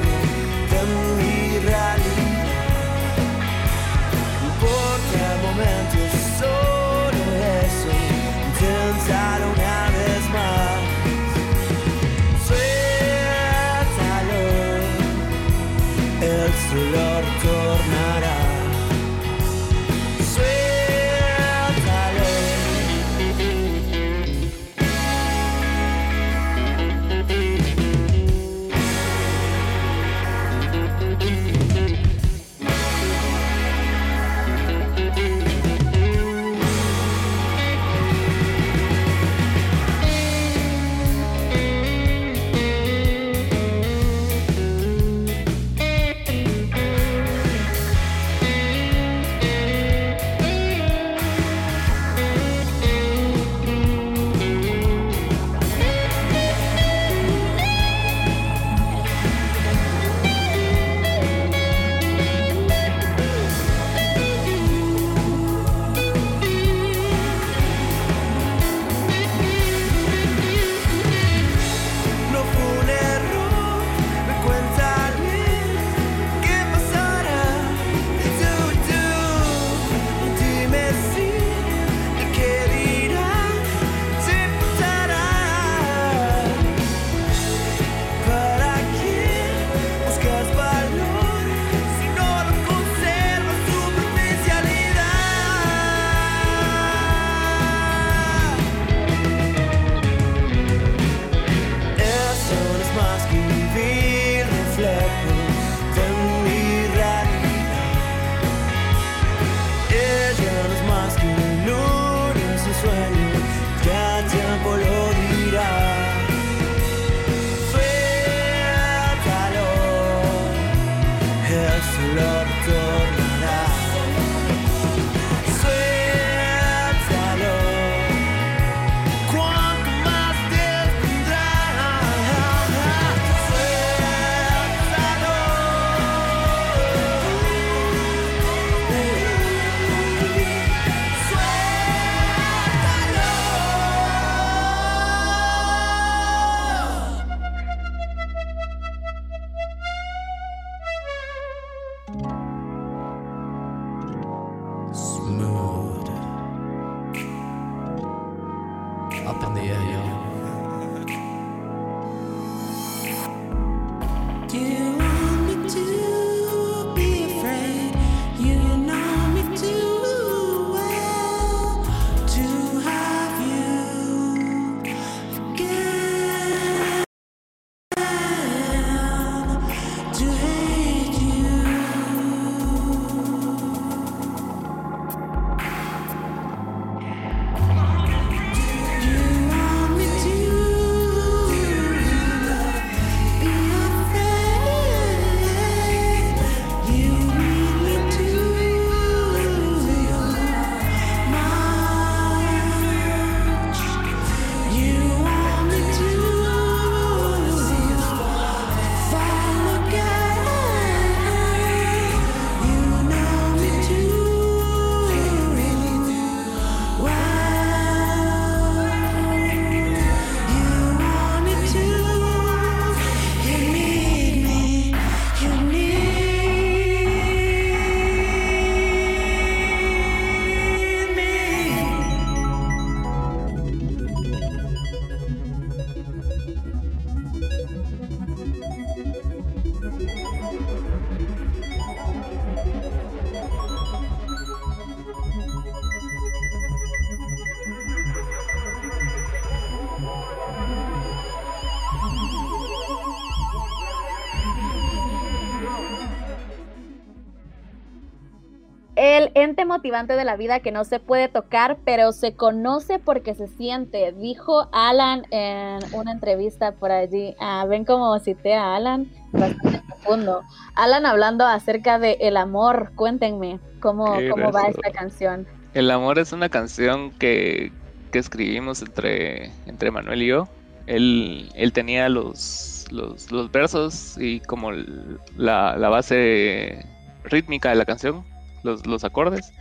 Motivante 259.71 260.13
de 260.13 260.25
la 260.25 260.35
vida 260.35 260.59
que 260.59 260.71
no 260.71 260.83
se 260.83 260.99
puede 260.99 261.29
tocar, 261.29 261.77
pero 261.85 262.11
se 262.11 262.33
conoce 262.33 262.99
porque 262.99 263.33
se 263.33 263.47
siente, 263.47 264.11
dijo 264.11 264.67
Alan 264.71 265.25
en 265.31 265.79
una 265.93 266.11
entrevista 266.11 266.73
por 266.73 266.91
allí. 266.91 267.35
Ah, 267.39 267.65
Ven 267.67 267.85
cómo 267.85 268.17
cité 268.19 268.53
a 268.53 268.75
Alan, 268.75 269.09
bastante 269.31 269.81
profundo. 269.87 270.41
Alan 270.75 271.05
hablando 271.05 271.45
acerca 271.45 271.99
de 271.99 272.17
el 272.19 272.37
amor, 272.37 272.91
cuéntenme 272.95 273.59
cómo, 273.79 274.17
cómo 274.29 274.51
va 274.51 274.63
esta 274.63 274.91
canción. 274.91 275.47
El 275.73 275.89
amor 275.89 276.19
es 276.19 276.33
una 276.33 276.49
canción 276.49 277.11
que, 277.11 277.71
que 278.11 278.19
escribimos 278.19 278.81
entre, 278.81 279.51
entre 279.67 279.89
Manuel 279.89 280.21
y 280.21 280.27
yo. 280.27 280.47
Él, 280.87 281.49
él 281.55 281.71
tenía 281.71 282.09
los, 282.09 282.85
los, 282.91 283.31
los 283.31 283.51
versos 283.51 284.17
y 284.17 284.41
como 284.41 284.71
la, 284.71 285.77
la 285.77 285.89
base 285.89 286.85
rítmica 287.23 287.69
de 287.69 287.75
la 287.75 287.85
canción, 287.85 288.25
los, 288.63 288.85
los 288.85 289.03
acordes. 289.03 289.53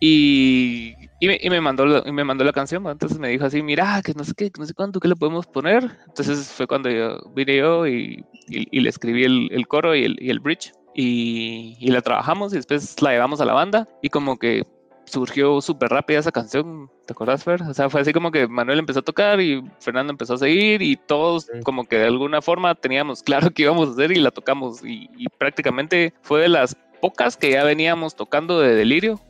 Y, 0.00 0.94
y, 1.18 1.26
me, 1.26 1.38
y 1.42 1.50
me 1.50 1.60
mandó 1.60 1.84
la, 1.84 2.02
y 2.06 2.12
me 2.12 2.22
mandó 2.24 2.44
la 2.44 2.52
canción, 2.52 2.84
¿no? 2.84 2.90
entonces 2.90 3.18
me 3.18 3.28
dijo 3.28 3.44
así, 3.44 3.62
mira, 3.62 4.00
que 4.04 4.12
no 4.14 4.22
sé 4.22 4.32
qué, 4.36 4.50
que 4.50 4.60
no 4.60 4.66
sé 4.66 4.74
cuánto, 4.74 5.00
¿qué 5.00 5.08
le 5.08 5.16
podemos 5.16 5.46
poner? 5.46 5.90
Entonces 6.06 6.52
fue 6.52 6.66
cuando 6.68 6.88
yo 6.88 7.18
vine 7.34 7.56
yo 7.56 7.86
y, 7.86 8.24
y- 8.48 8.80
le 8.80 8.88
escribí 8.88 9.24
el, 9.24 9.48
el 9.50 9.66
coro 9.66 9.96
y 9.96 10.04
el, 10.04 10.16
y 10.20 10.30
el 10.30 10.40
bridge. 10.40 10.72
Y, 10.94 11.76
y 11.80 11.88
la 11.90 12.00
trabajamos 12.00 12.52
y 12.52 12.56
después 12.56 13.00
la 13.02 13.10
llevamos 13.10 13.40
a 13.40 13.44
la 13.44 13.52
banda 13.52 13.88
y 14.02 14.08
como 14.08 14.36
que 14.36 14.64
surgió 15.04 15.60
súper 15.60 15.90
rápida 15.90 16.18
esa 16.18 16.32
canción, 16.32 16.90
¿te 17.06 17.12
acuerdas, 17.12 17.44
Fer? 17.44 17.62
O 17.62 17.72
sea, 17.72 17.88
fue 17.88 18.00
así 18.00 18.12
como 18.12 18.30
que 18.30 18.46
Manuel 18.48 18.80
empezó 18.80 18.98
a 19.00 19.02
tocar 19.02 19.40
y 19.40 19.62
Fernando 19.80 20.12
empezó 20.12 20.34
a 20.34 20.38
seguir 20.38 20.82
y 20.82 20.96
todos 20.96 21.44
Sí. 21.44 21.60
como 21.64 21.84
que 21.84 21.96
de 21.98 22.06
alguna 22.06 22.42
forma 22.42 22.74
teníamos 22.74 23.22
claro 23.22 23.50
qué 23.54 23.62
íbamos 23.62 23.88
a 23.88 23.92
hacer 23.92 24.10
y 24.12 24.16
la 24.16 24.30
tocamos 24.32 24.84
y, 24.84 25.08
y 25.16 25.26
prácticamente 25.38 26.12
fue 26.22 26.42
de 26.42 26.48
las 26.48 26.76
pocas 27.00 27.36
que 27.36 27.50
ya 27.50 27.64
veníamos 27.64 28.14
tocando 28.14 28.60
de 28.60 28.74
Delirio 28.74 29.20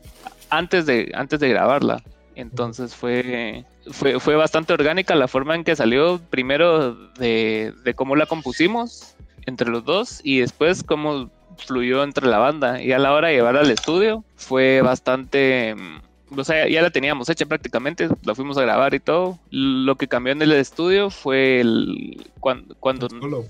antes 0.49 0.85
de, 0.85 1.11
antes 1.15 1.39
de 1.39 1.49
grabarla. 1.49 2.01
Entonces 2.35 2.95
fue, 2.95 3.65
fue, 3.91 4.19
fue 4.19 4.35
bastante 4.35 4.73
orgánica 4.73 5.13
la 5.15 5.27
forma 5.27 5.55
en 5.55 5.63
que 5.63 5.75
salió, 5.75 6.19
primero 6.29 6.93
de, 7.15 7.73
de 7.83 7.93
cómo 7.93 8.15
la 8.15 8.25
compusimos 8.25 9.15
entre 9.45 9.69
los 9.69 9.83
dos 9.83 10.21
y 10.23 10.39
después 10.39 10.83
cómo 10.83 11.29
fluyó 11.57 12.03
entre 12.03 12.27
la 12.27 12.37
banda. 12.37 12.81
Y 12.81 12.91
a 12.93 12.99
la 12.99 13.13
hora 13.13 13.27
de 13.27 13.35
llevar 13.35 13.57
al 13.57 13.69
estudio 13.69 14.23
fue 14.35 14.81
bastante... 14.81 15.75
mm, 15.75 16.39
O 16.39 16.43
sea, 16.43 16.67
ya 16.67 16.81
la 16.81 16.91
teníamos 16.91 17.27
hecha 17.29 17.45
prácticamente, 17.45 18.07
la 18.23 18.35
fuimos 18.35 18.57
a 18.57 18.61
grabar 18.61 18.93
y 18.93 18.99
todo. 18.99 19.37
Lo 19.49 19.95
que 19.95 20.07
cambió 20.07 20.31
en 20.31 20.41
el 20.41 20.53
estudio 20.53 21.09
fue 21.09 21.59
el, 21.59 22.25
cuando, 22.39 22.75
cuando. 22.79 23.07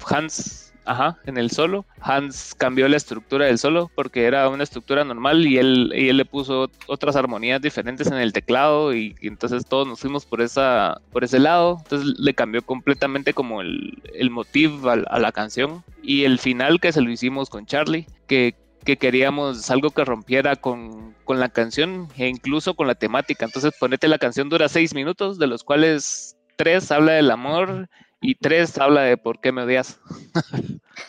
Hans, 0.07 0.68
ajá, 0.89 1.17
en 1.25 1.37
el 1.37 1.51
solo, 1.51 1.85
Hans 2.01 2.55
cambió 2.57 2.87
la 2.87 2.97
estructura 2.97 3.45
del 3.45 3.59
solo 3.59 3.91
porque 3.93 4.25
era 4.25 4.49
una 4.49 4.63
estructura 4.63 5.03
normal 5.03 5.45
y 5.45 5.57
él, 5.57 5.93
y 5.95 6.09
él 6.09 6.17
le 6.17 6.25
puso 6.25 6.71
otras 6.87 7.15
armonías 7.15 7.61
diferentes 7.61 8.07
en 8.07 8.15
el 8.15 8.33
teclado 8.33 8.95
y, 8.95 9.15
y 9.21 9.27
entonces 9.27 9.65
todos 9.65 9.87
nos 9.87 9.99
fuimos 9.99 10.25
por 10.25 10.41
esa 10.41 10.99
por 11.11 11.23
ese 11.23 11.37
lado. 11.39 11.77
Entonces 11.83 12.19
le 12.19 12.33
cambió 12.33 12.63
completamente 12.63 13.33
como 13.33 13.61
el, 13.61 14.01
el 14.15 14.31
motivo 14.31 14.89
a, 14.89 14.93
a 14.93 15.19
la 15.19 15.31
canción 15.31 15.83
y 16.01 16.23
el 16.23 16.39
final 16.39 16.79
que 16.79 16.91
se 16.91 17.01
lo 17.01 17.11
hicimos 17.11 17.49
con 17.51 17.67
Charlie, 17.67 18.07
que 18.27 18.55
que 18.83 18.97
queríamos 18.97 19.69
algo 19.69 19.91
que 19.91 20.05
rompiera 20.05 20.55
con, 20.55 21.13
con 21.25 21.39
la 21.39 21.49
canción 21.49 22.07
e 22.17 22.27
incluso 22.27 22.73
con 22.73 22.87
la 22.87 22.95
temática. 22.95 23.45
Entonces, 23.45 23.73
ponete 23.79 24.07
la 24.07 24.17
canción 24.17 24.49
dura 24.49 24.69
seis 24.69 24.95
minutos, 24.95 25.37
de 25.37 25.47
los 25.47 25.63
cuales 25.63 26.37
tres 26.55 26.91
habla 26.91 27.11
del 27.11 27.29
amor 27.29 27.89
y 28.21 28.35
tres 28.35 28.77
habla 28.77 29.01
de 29.01 29.17
por 29.17 29.39
qué 29.39 29.51
me 29.51 29.63
odias. 29.63 29.99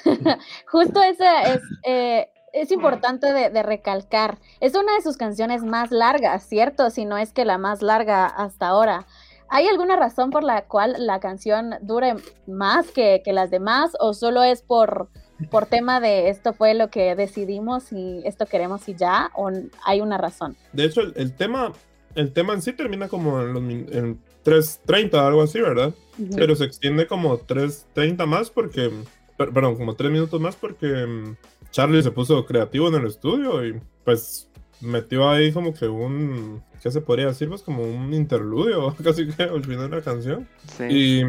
Justo 0.66 1.02
esa 1.02 1.42
es, 1.42 1.60
eh, 1.84 2.28
es 2.52 2.70
importante 2.70 3.32
de, 3.32 3.50
de 3.50 3.62
recalcar. 3.62 4.38
Es 4.60 4.74
una 4.74 4.94
de 4.94 5.02
sus 5.02 5.16
canciones 5.16 5.62
más 5.62 5.90
largas, 5.90 6.46
¿cierto? 6.48 6.90
Si 6.90 7.04
no 7.04 7.18
es 7.18 7.32
que 7.32 7.44
la 7.44 7.58
más 7.58 7.82
larga 7.82 8.26
hasta 8.26 8.68
ahora. 8.68 9.06
¿Hay 9.52 9.66
alguna 9.66 9.96
razón 9.96 10.30
por 10.30 10.44
la 10.44 10.62
cual 10.62 10.94
la 10.98 11.18
canción 11.18 11.74
dure 11.82 12.14
más 12.46 12.92
que, 12.92 13.20
que 13.24 13.32
las 13.32 13.50
demás 13.50 13.96
o 13.98 14.14
solo 14.14 14.44
es 14.44 14.62
por, 14.62 15.08
por 15.50 15.66
tema 15.66 15.98
de 15.98 16.28
esto 16.28 16.52
fue 16.52 16.74
lo 16.74 16.88
que 16.88 17.16
decidimos 17.16 17.92
y 17.92 18.22
esto 18.24 18.46
queremos 18.46 18.88
y 18.88 18.94
ya? 18.94 19.32
¿O 19.34 19.50
hay 19.84 20.00
una 20.00 20.18
razón? 20.18 20.56
De 20.72 20.84
hecho, 20.84 21.00
el, 21.00 21.14
el 21.16 21.34
tema, 21.34 21.72
el 22.14 22.32
tema 22.32 22.54
en 22.54 22.62
sí 22.62 22.72
termina 22.72 23.08
como 23.08 23.40
en, 23.40 23.52
los 23.52 23.62
en 23.92 24.20
3.30, 24.44 25.14
algo 25.26 25.42
así, 25.42 25.60
¿verdad? 25.60 25.94
Pero 26.36 26.54
se 26.54 26.64
extiende 26.64 27.06
como 27.06 27.38
3.30 27.38 28.26
más 28.26 28.50
porque, 28.50 28.90
per- 29.38 29.52
perdón, 29.52 29.76
como 29.76 29.94
3 29.94 30.10
minutos 30.10 30.40
más 30.40 30.54
porque 30.56 30.86
mm, 31.06 31.36
Charlie 31.70 32.02
se 32.02 32.10
puso 32.10 32.44
creativo 32.44 32.88
en 32.88 32.94
el 32.96 33.06
estudio 33.06 33.64
y 33.66 33.80
pues 34.04 34.48
metió 34.80 35.28
ahí 35.28 35.52
como 35.52 35.72
que 35.74 35.86
un, 35.88 36.62
¿qué 36.82 36.90
se 36.90 37.00
podría 37.00 37.26
decir? 37.26 37.48
Pues 37.48 37.62
como 37.62 37.82
un 37.82 38.12
interludio, 38.14 38.94
casi 39.04 39.28
que 39.28 39.42
al 39.42 39.64
final 39.64 39.90
de 39.90 39.96
la 39.96 40.02
canción. 40.02 40.48
Sí. 40.76 40.84
Y 40.90 41.22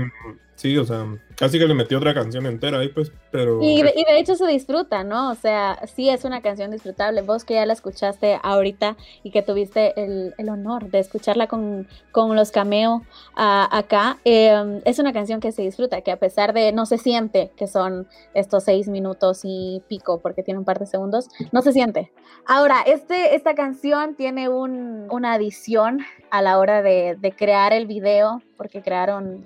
sí, 0.56 0.78
o 0.78 0.86
sea, 0.86 1.08
casi 1.36 1.58
que 1.58 1.66
le 1.66 1.74
metió 1.74 1.98
otra 1.98 2.14
canción 2.14 2.46
entera 2.46 2.78
ahí, 2.80 2.90
pues, 2.90 3.12
pero... 3.32 3.60
Y 3.64 3.82
de, 3.82 3.94
y 3.96 4.04
de 4.04 4.20
hecho 4.20 4.36
se 4.36 4.46
disfruta, 4.46 5.04
¿no? 5.04 5.32
O 5.32 5.36
sea, 5.36 5.80
sí 5.88 6.08
es 6.10 6.24
una 6.24 6.42
canción 6.42 6.70
disfrutable. 6.70 7.22
Vos 7.24 7.46
que 7.46 7.56
ya 7.56 7.66
la 7.66 7.74
escuchaste 7.74 8.40
ahorita 8.44 8.96
y 9.24 9.32
que 9.32 9.42
tuviste 9.42 10.00
el, 10.00 10.36
el 10.38 10.50
honor 10.50 10.92
de 10.92 11.00
escucharla 11.00 11.48
con, 11.48 11.88
con 12.12 12.36
los 12.36 12.52
cameo 12.52 13.02
ah, 13.36 13.68
acá, 13.76 14.20
eh, 14.24 14.82
es 14.86 15.00
una 15.00 15.14
canción 15.14 15.40
que 15.40 15.52
se 15.52 15.64
disfruta, 15.64 16.02
que 16.02 16.12
a 16.12 16.18
pesar 16.18 16.54
de 16.54 16.72
no 16.74 16.86
se 16.86 17.00
siente 17.00 17.52
que 17.58 17.66
son 17.68 18.08
estos 18.36 18.66
seis 18.66 18.88
minutos 18.88 19.42
y 19.44 19.82
pico, 19.88 20.20
porque 20.20 20.44
tiene 20.44 20.60
un 20.60 20.66
par 20.66 20.78
de 20.78 20.86
segundos, 20.86 21.30
no 21.52 21.64
se 21.64 21.72
siente. 21.74 22.12
Ahora, 22.46 22.82
este, 22.86 23.36
esta 23.36 23.56
canción 23.56 24.14
tiene 24.16 24.48
un- 24.48 25.08
una 25.10 25.40
adición 25.42 26.00
a 26.30 26.42
la 26.42 26.60
hora 26.60 26.82
de, 26.82 27.34
crear 27.38 27.74
el 27.74 27.88
video, 27.88 28.42
porque 28.58 28.82
crearon 28.82 29.46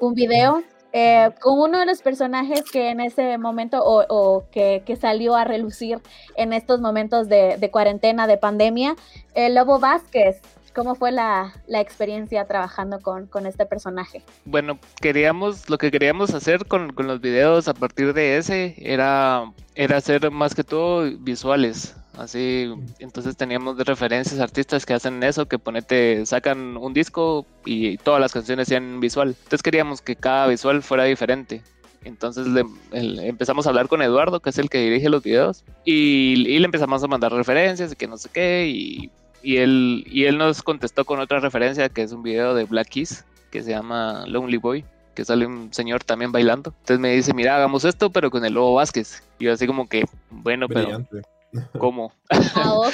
un 0.00 0.14
video 0.14 0.62
eh, 0.92 1.30
con 1.40 1.58
uno 1.58 1.78
de 1.78 1.86
los 1.86 2.02
personajes 2.02 2.62
que 2.70 2.90
en 2.90 3.00
ese 3.00 3.38
momento 3.38 3.80
o, 3.82 4.44
que 4.50 4.98
salió 5.00 5.36
a 5.36 5.44
relucir 5.44 6.00
en 6.36 6.52
estos 6.52 6.80
momentos 6.80 7.28
de, 7.28 7.56
de 7.56 7.70
cuarentena, 7.70 8.26
de 8.26 8.36
pandemia, 8.36 8.96
el 9.34 9.54
Lobo 9.54 9.78
Vázquez. 9.78 10.40
¿Cómo 10.74 10.94
fue 10.94 11.12
la, 11.12 11.54
la 11.66 11.80
experiencia 11.80 12.44
trabajando 12.46 13.00
con, 13.00 13.26
con, 13.26 13.46
este 13.46 13.66
personaje? 13.66 14.22
Bueno, 14.44 14.78
queríamos, 15.00 15.68
lo 15.68 15.78
que 15.78 15.90
queríamos 15.90 16.34
hacer 16.34 16.66
con, 16.66 16.92
con, 16.92 17.06
los 17.06 17.20
videos 17.20 17.68
a 17.68 17.74
partir 17.74 18.12
de 18.12 18.36
ese 18.36 18.74
era, 18.78 19.52
era 19.74 19.96
hacer 19.96 20.30
más 20.30 20.54
que 20.54 20.64
todo 20.64 21.10
visuales. 21.18 21.96
Así, 22.16 22.72
entonces 22.98 23.36
teníamos 23.36 23.76
de 23.76 23.84
referencias 23.84 24.40
artistas 24.40 24.84
que 24.84 24.92
hacen 24.92 25.22
eso, 25.22 25.46
que 25.46 25.58
ponete, 25.58 26.26
sacan 26.26 26.76
un 26.76 26.92
disco 26.92 27.46
y 27.64 27.96
todas 27.98 28.20
las 28.20 28.32
canciones 28.32 28.66
sean 28.66 28.98
visual. 28.98 29.36
Entonces 29.38 29.62
queríamos 29.62 30.02
que 30.02 30.16
cada 30.16 30.48
visual 30.48 30.82
fuera 30.82 31.04
diferente. 31.04 31.62
Entonces 32.02 32.46
le, 32.46 32.64
empezamos 32.92 33.66
a 33.66 33.70
hablar 33.70 33.86
con 33.86 34.02
Eduardo, 34.02 34.40
que 34.40 34.50
es 34.50 34.58
el 34.58 34.68
que 34.68 34.78
dirige 34.78 35.08
los 35.08 35.22
videos, 35.22 35.64
y, 35.84 36.34
y, 36.46 36.58
le 36.58 36.64
empezamos 36.64 37.02
a 37.02 37.06
mandar 37.06 37.32
referencias 37.32 37.92
y 37.92 37.96
que 37.96 38.06
no 38.06 38.16
sé 38.18 38.28
qué, 38.32 38.66
y, 38.68 39.10
y, 39.42 39.56
él, 39.58 40.04
y 40.06 40.24
él 40.24 40.38
nos 40.38 40.62
contestó 40.62 41.04
con 41.04 41.20
otra 41.20 41.40
referencia, 41.40 41.88
que 41.88 42.02
es 42.02 42.12
un 42.12 42.22
video 42.22 42.54
de 42.54 42.64
Black 42.64 42.88
Keys, 42.88 43.24
que 43.50 43.62
se 43.62 43.70
llama 43.70 44.24
Lonely 44.26 44.56
Boy, 44.58 44.84
que 45.14 45.24
sale 45.24 45.46
un 45.46 45.72
señor 45.72 46.04
también 46.04 46.32
bailando. 46.32 46.72
Entonces 46.80 46.98
me 46.98 47.14
dice, 47.14 47.34
mira, 47.34 47.56
hagamos 47.56 47.84
esto, 47.84 48.10
pero 48.10 48.30
con 48.30 48.44
el 48.44 48.54
Lobo 48.54 48.74
Vázquez. 48.74 49.22
Y 49.38 49.44
yo 49.44 49.52
así 49.52 49.66
como 49.66 49.88
que, 49.88 50.04
bueno, 50.30 50.68
Brillante. 50.68 51.08
pero... 51.10 51.28
¿Cómo? 51.78 52.12
Ah, 52.28 52.90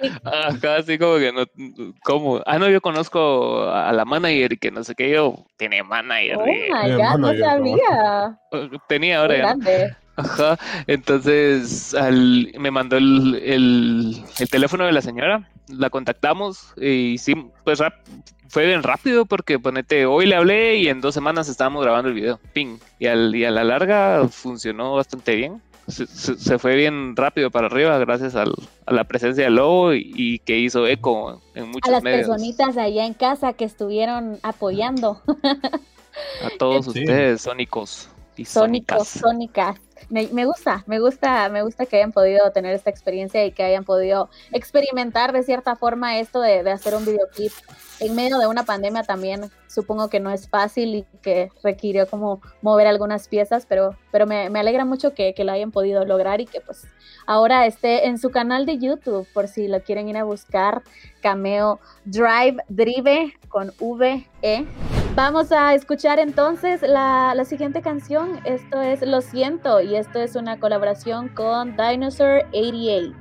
sí. 0.00 0.10
Acá 0.24 0.76
así 0.76 0.98
como 0.98 1.18
que 1.18 1.32
no, 1.32 1.44
¿cómo? 2.02 2.40
Ah, 2.46 2.58
no, 2.58 2.68
yo 2.70 2.80
conozco 2.80 3.68
a 3.70 3.92
la 3.92 4.04
manager 4.04 4.58
que 4.58 4.70
no 4.70 4.82
sé 4.84 4.94
qué, 4.94 5.10
yo 5.10 5.44
tiene 5.58 5.82
manager. 5.82 6.38
Oh 6.38 6.46
my 6.46 6.92
god, 6.92 7.18
no 7.18 7.34
sabía. 7.36 8.38
Tenía 8.88 9.20
ahora 9.20 9.36
ya. 9.36 9.98
Ajá, 10.20 10.58
entonces 10.86 11.94
al- 11.94 12.52
me 12.58 12.70
mandó 12.70 12.96
el, 12.96 13.34
el- 13.44 14.22
el 14.38 14.48
teléfono 14.48 14.84
de 14.86 14.92
la 14.92 15.02
señora, 15.02 15.48
la 15.68 15.90
contactamos 15.90 16.72
y 16.80 17.18
sí, 17.18 17.34
pues 17.64 17.78
rap- 17.80 18.04
fue 18.48 18.66
bien 18.66 18.82
rápido 18.82 19.26
porque 19.26 19.58
ponete, 19.58 20.06
hoy 20.06 20.26
le 20.26 20.34
hablé 20.36 20.76
y 20.76 20.88
en 20.88 21.00
dos 21.00 21.14
semanas 21.14 21.48
estábamos 21.48 21.82
grabando 21.82 22.08
el 22.08 22.14
video, 22.14 22.40
ping, 22.52 22.78
y, 22.98 23.06
al, 23.06 23.34
y 23.34 23.44
a 23.44 23.50
la 23.50 23.62
larga 23.64 24.26
funcionó 24.28 24.94
bastante 24.94 25.36
bien. 25.36 25.60
Se, 25.88 26.06
se- 26.06 26.36
se 26.38 26.58
fue 26.58 26.76
bien 26.76 27.16
rápido 27.16 27.50
para 27.50 27.66
arriba 27.66 27.98
gracias 27.98 28.36
al- 28.36 28.54
a 28.86 28.92
la 28.92 29.04
presencia 29.04 29.44
del 29.44 29.56
lobo 29.56 29.92
y, 29.94 30.12
y 30.14 30.38
que 30.40 30.58
hizo 30.58 30.86
eco 30.86 31.40
en 31.54 31.68
muchos 31.68 31.88
A 31.88 31.92
las 31.92 32.02
medios. 32.02 32.28
personitas 32.28 32.76
allá 32.76 33.04
en 33.06 33.14
casa 33.14 33.52
que 33.54 33.64
estuvieron 33.64 34.38
apoyando. 34.42 35.20
A 36.44 36.50
todos 36.58 36.84
Sí. 36.92 37.00
ustedes, 37.00 37.42
sónicos 37.42 38.08
y 38.36 38.44
Sónicos, 38.44 39.08
sónicas. 39.08 39.76
Me, 40.08 40.44
gusta, 40.44 40.82
me 40.86 40.98
gusta, 40.98 41.48
me 41.48 41.62
gusta 41.62 41.86
que 41.86 41.96
hayan 41.96 42.12
podido 42.12 42.50
tener 42.52 42.74
esta 42.74 42.90
experiencia 42.90 43.44
y 43.44 43.52
que 43.52 43.62
hayan 43.62 43.84
podido 43.84 44.28
experimentar 44.52 45.32
de 45.32 45.42
cierta 45.42 45.76
forma 45.76 46.18
esto 46.18 46.40
de, 46.40 46.62
de 46.62 46.70
hacer 46.70 46.94
un 46.94 47.04
videoclip 47.04 47.52
en 48.00 48.14
medio 48.14 48.38
de 48.38 48.46
una 48.46 48.64
pandemia 48.64 49.02
también. 49.04 49.50
Supongo 49.68 50.08
que 50.08 50.18
no 50.18 50.30
es 50.30 50.48
fácil 50.48 50.94
y 50.94 51.04
que 51.22 51.50
requirió 51.62 52.08
como 52.08 52.40
mover 52.60 52.86
algunas 52.88 53.28
piezas, 53.28 53.66
pero, 53.66 53.96
pero 54.10 54.26
me, 54.26 54.46
alegra 54.46 54.84
mucho 54.84 55.14
que, 55.14 55.34
lo 55.38 55.52
hayan 55.52 55.70
podido 55.70 56.04
lograr 56.04 56.40
y 56.40 56.46
que 56.46 56.60
pues 56.60 56.86
ahora 57.26 57.66
esté 57.66 58.08
en 58.08 58.18
su 58.18 58.30
canal 58.30 58.66
de 58.66 58.78
YouTube 58.78 59.28
por 59.32 59.48
si 59.48 59.68
lo 59.68 59.80
quieren 59.82 60.08
ir 60.08 60.16
a 60.16 60.24
buscar. 60.24 60.82
Cameo 61.22 61.78
Drive 62.04 62.56
Drive 62.68 63.34
con 63.48 63.72
V 63.78 64.26
E. 64.42 64.66
Vamos 65.16 65.50
a 65.50 65.74
escuchar 65.74 66.20
entonces 66.20 66.82
la, 66.82 67.34
la 67.34 67.44
siguiente 67.44 67.82
canción. 67.82 68.40
Esto 68.44 68.80
es 68.80 69.02
Lo 69.02 69.20
siento 69.20 69.80
y 69.80 69.96
esto 69.96 70.20
es 70.20 70.36
una 70.36 70.60
colaboración 70.60 71.28
con 71.28 71.76
Dinosaur 71.76 72.44
88. 72.52 73.12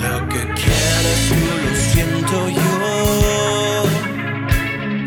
Lo 0.00 0.28
que 0.28 0.40
quieres 0.54 1.28
tú 1.28 1.34
lo 1.62 1.74
siento 1.76 2.48
yo. 2.48 2.72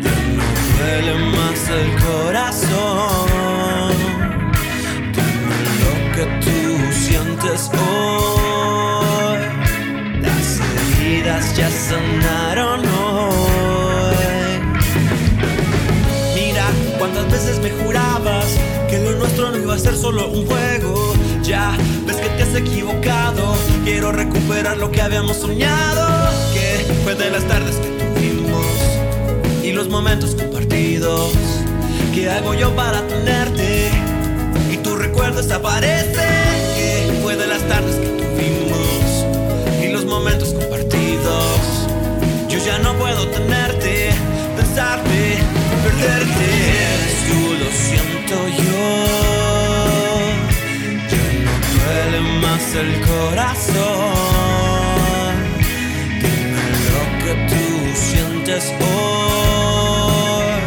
No 0.00 0.44
duele 0.78 1.14
más 1.36 1.68
el 1.68 1.88
corazón. 2.04 3.28
Dime 5.12 5.58
lo 5.82 5.92
que 6.14 6.24
tú 6.44 6.60
sientes 6.92 7.70
hoy. 7.74 9.40
Las 10.22 10.60
heridas 11.00 11.56
ya 11.56 11.68
sanaron 11.68 12.91
me 17.62 17.70
jurabas 17.70 18.46
que 18.90 18.98
lo 18.98 19.12
nuestro 19.12 19.52
no 19.52 19.58
iba 19.58 19.74
a 19.74 19.78
ser 19.78 19.96
solo 19.96 20.28
un 20.28 20.44
juego. 20.46 21.14
Ya 21.42 21.76
ves 22.06 22.16
que 22.16 22.28
te 22.30 22.42
has 22.42 22.54
equivocado. 22.54 23.54
Quiero 23.84 24.10
recuperar 24.10 24.76
lo 24.76 24.90
que 24.90 25.00
habíamos 25.00 25.36
soñado. 25.36 26.30
Que 26.52 26.92
fue 27.04 27.14
de 27.14 27.30
las 27.30 27.46
tardes 27.46 27.76
que 27.76 27.88
tuvimos 27.88 28.66
y 29.62 29.72
los 29.72 29.88
momentos 29.88 30.34
compartidos. 30.34 31.32
¿Qué 32.12 32.28
hago 32.28 32.54
yo 32.54 32.74
para 32.74 33.06
tenerte? 33.06 33.90
Y 34.70 34.76
tu 34.78 34.96
recuerdo 34.96 35.40
desaparece. 35.40 36.26
Que 36.76 37.20
fue 37.22 37.36
de 37.36 37.46
las 37.46 37.62
tardes 37.68 37.94
que 37.96 38.08
tuvimos 38.08 39.84
y 39.84 39.88
los 39.92 40.04
momentos 40.04 40.52
compartidos. 40.52 41.60
Yo 42.48 42.58
ya 42.58 42.78
no 42.78 42.94
puedo 42.98 43.28
tenerte, 43.28 44.10
pensarte, 44.56 45.38
perderte. 45.84 46.81
Yo. 48.32 48.84
Ya 51.12 51.26
no 51.44 51.54
duele 51.72 52.20
más 52.40 52.64
el 52.74 52.90
corazón. 53.10 54.14
Dime 56.22 56.66
lo 56.92 57.02
que 57.22 57.32
tú 57.50 57.64
sientes 57.94 58.62
hoy. 58.80 60.60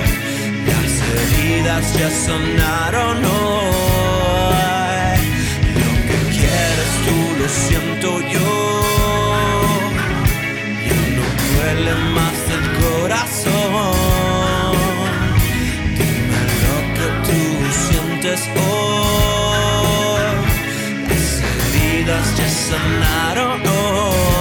Las 0.69 0.93
heridas 1.11 1.85
ya 1.99 2.09
sanaron 2.11 3.17
hoy. 3.25 3.84
Sientes 18.35 18.49
hoy. 18.61 20.23
Las 21.07 21.41
heridas 21.41 22.37
ya 22.37 22.49
sanaron 22.49 23.61
hoy. 23.67 24.34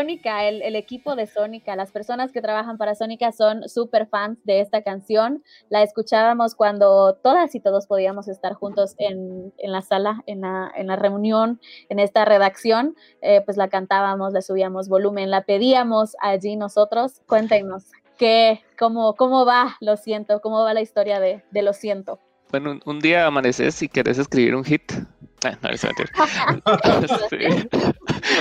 Sónica, 0.00 0.48
el, 0.48 0.76
equipo 0.76 1.14
de 1.14 1.26
Sónica, 1.26 1.76
las 1.76 1.90
personas 1.92 2.32
que 2.32 2.40
trabajan 2.40 2.78
para 2.78 2.94
Sónica 2.94 3.32
son 3.32 3.68
súper 3.68 4.06
fans 4.06 4.38
de 4.44 4.62
esta 4.62 4.80
canción. 4.80 5.44
La 5.68 5.82
escuchábamos 5.82 6.54
cuando 6.54 7.18
todas 7.22 7.54
y 7.54 7.60
todos 7.60 7.86
podíamos 7.86 8.26
estar 8.26 8.54
juntos 8.54 8.94
en, 8.96 9.52
la 9.58 9.82
sala, 9.82 10.22
en 10.24 10.40
la, 10.40 10.72
la 10.74 10.96
reunión, 10.96 11.60
en 11.90 11.98
esta 11.98 12.24
redacción. 12.24 12.96
Eh, 13.20 13.42
pues 13.44 13.58
la 13.58 13.68
cantábamos, 13.68 14.32
le 14.32 14.40
subíamos 14.40 14.88
volumen, 14.88 15.30
la 15.30 15.42
pedíamos 15.42 16.16
allí 16.22 16.56
nosotros. 16.56 17.20
Cuéntenos, 17.26 17.84
¿qué, 18.16 18.62
cómo, 18.78 19.16
¿cómo 19.16 19.44
va 19.44 19.76
Lo 19.80 19.98
Siento? 19.98 20.40
¿Cómo 20.40 20.62
va 20.64 20.72
la 20.72 20.80
historia 20.80 21.20
de, 21.20 21.44
de 21.50 21.60
Lo 21.60 21.74
Siento? 21.74 22.18
Bueno, 22.50 22.70
un, 22.70 22.80
un 22.86 23.00
día 23.00 23.26
amaneces 23.26 23.82
y 23.82 23.88
querés 23.90 24.16
escribir 24.16 24.54
un 24.54 24.64
hit. 24.64 24.92
No. 26.66 27.06
Sí. 27.30 27.68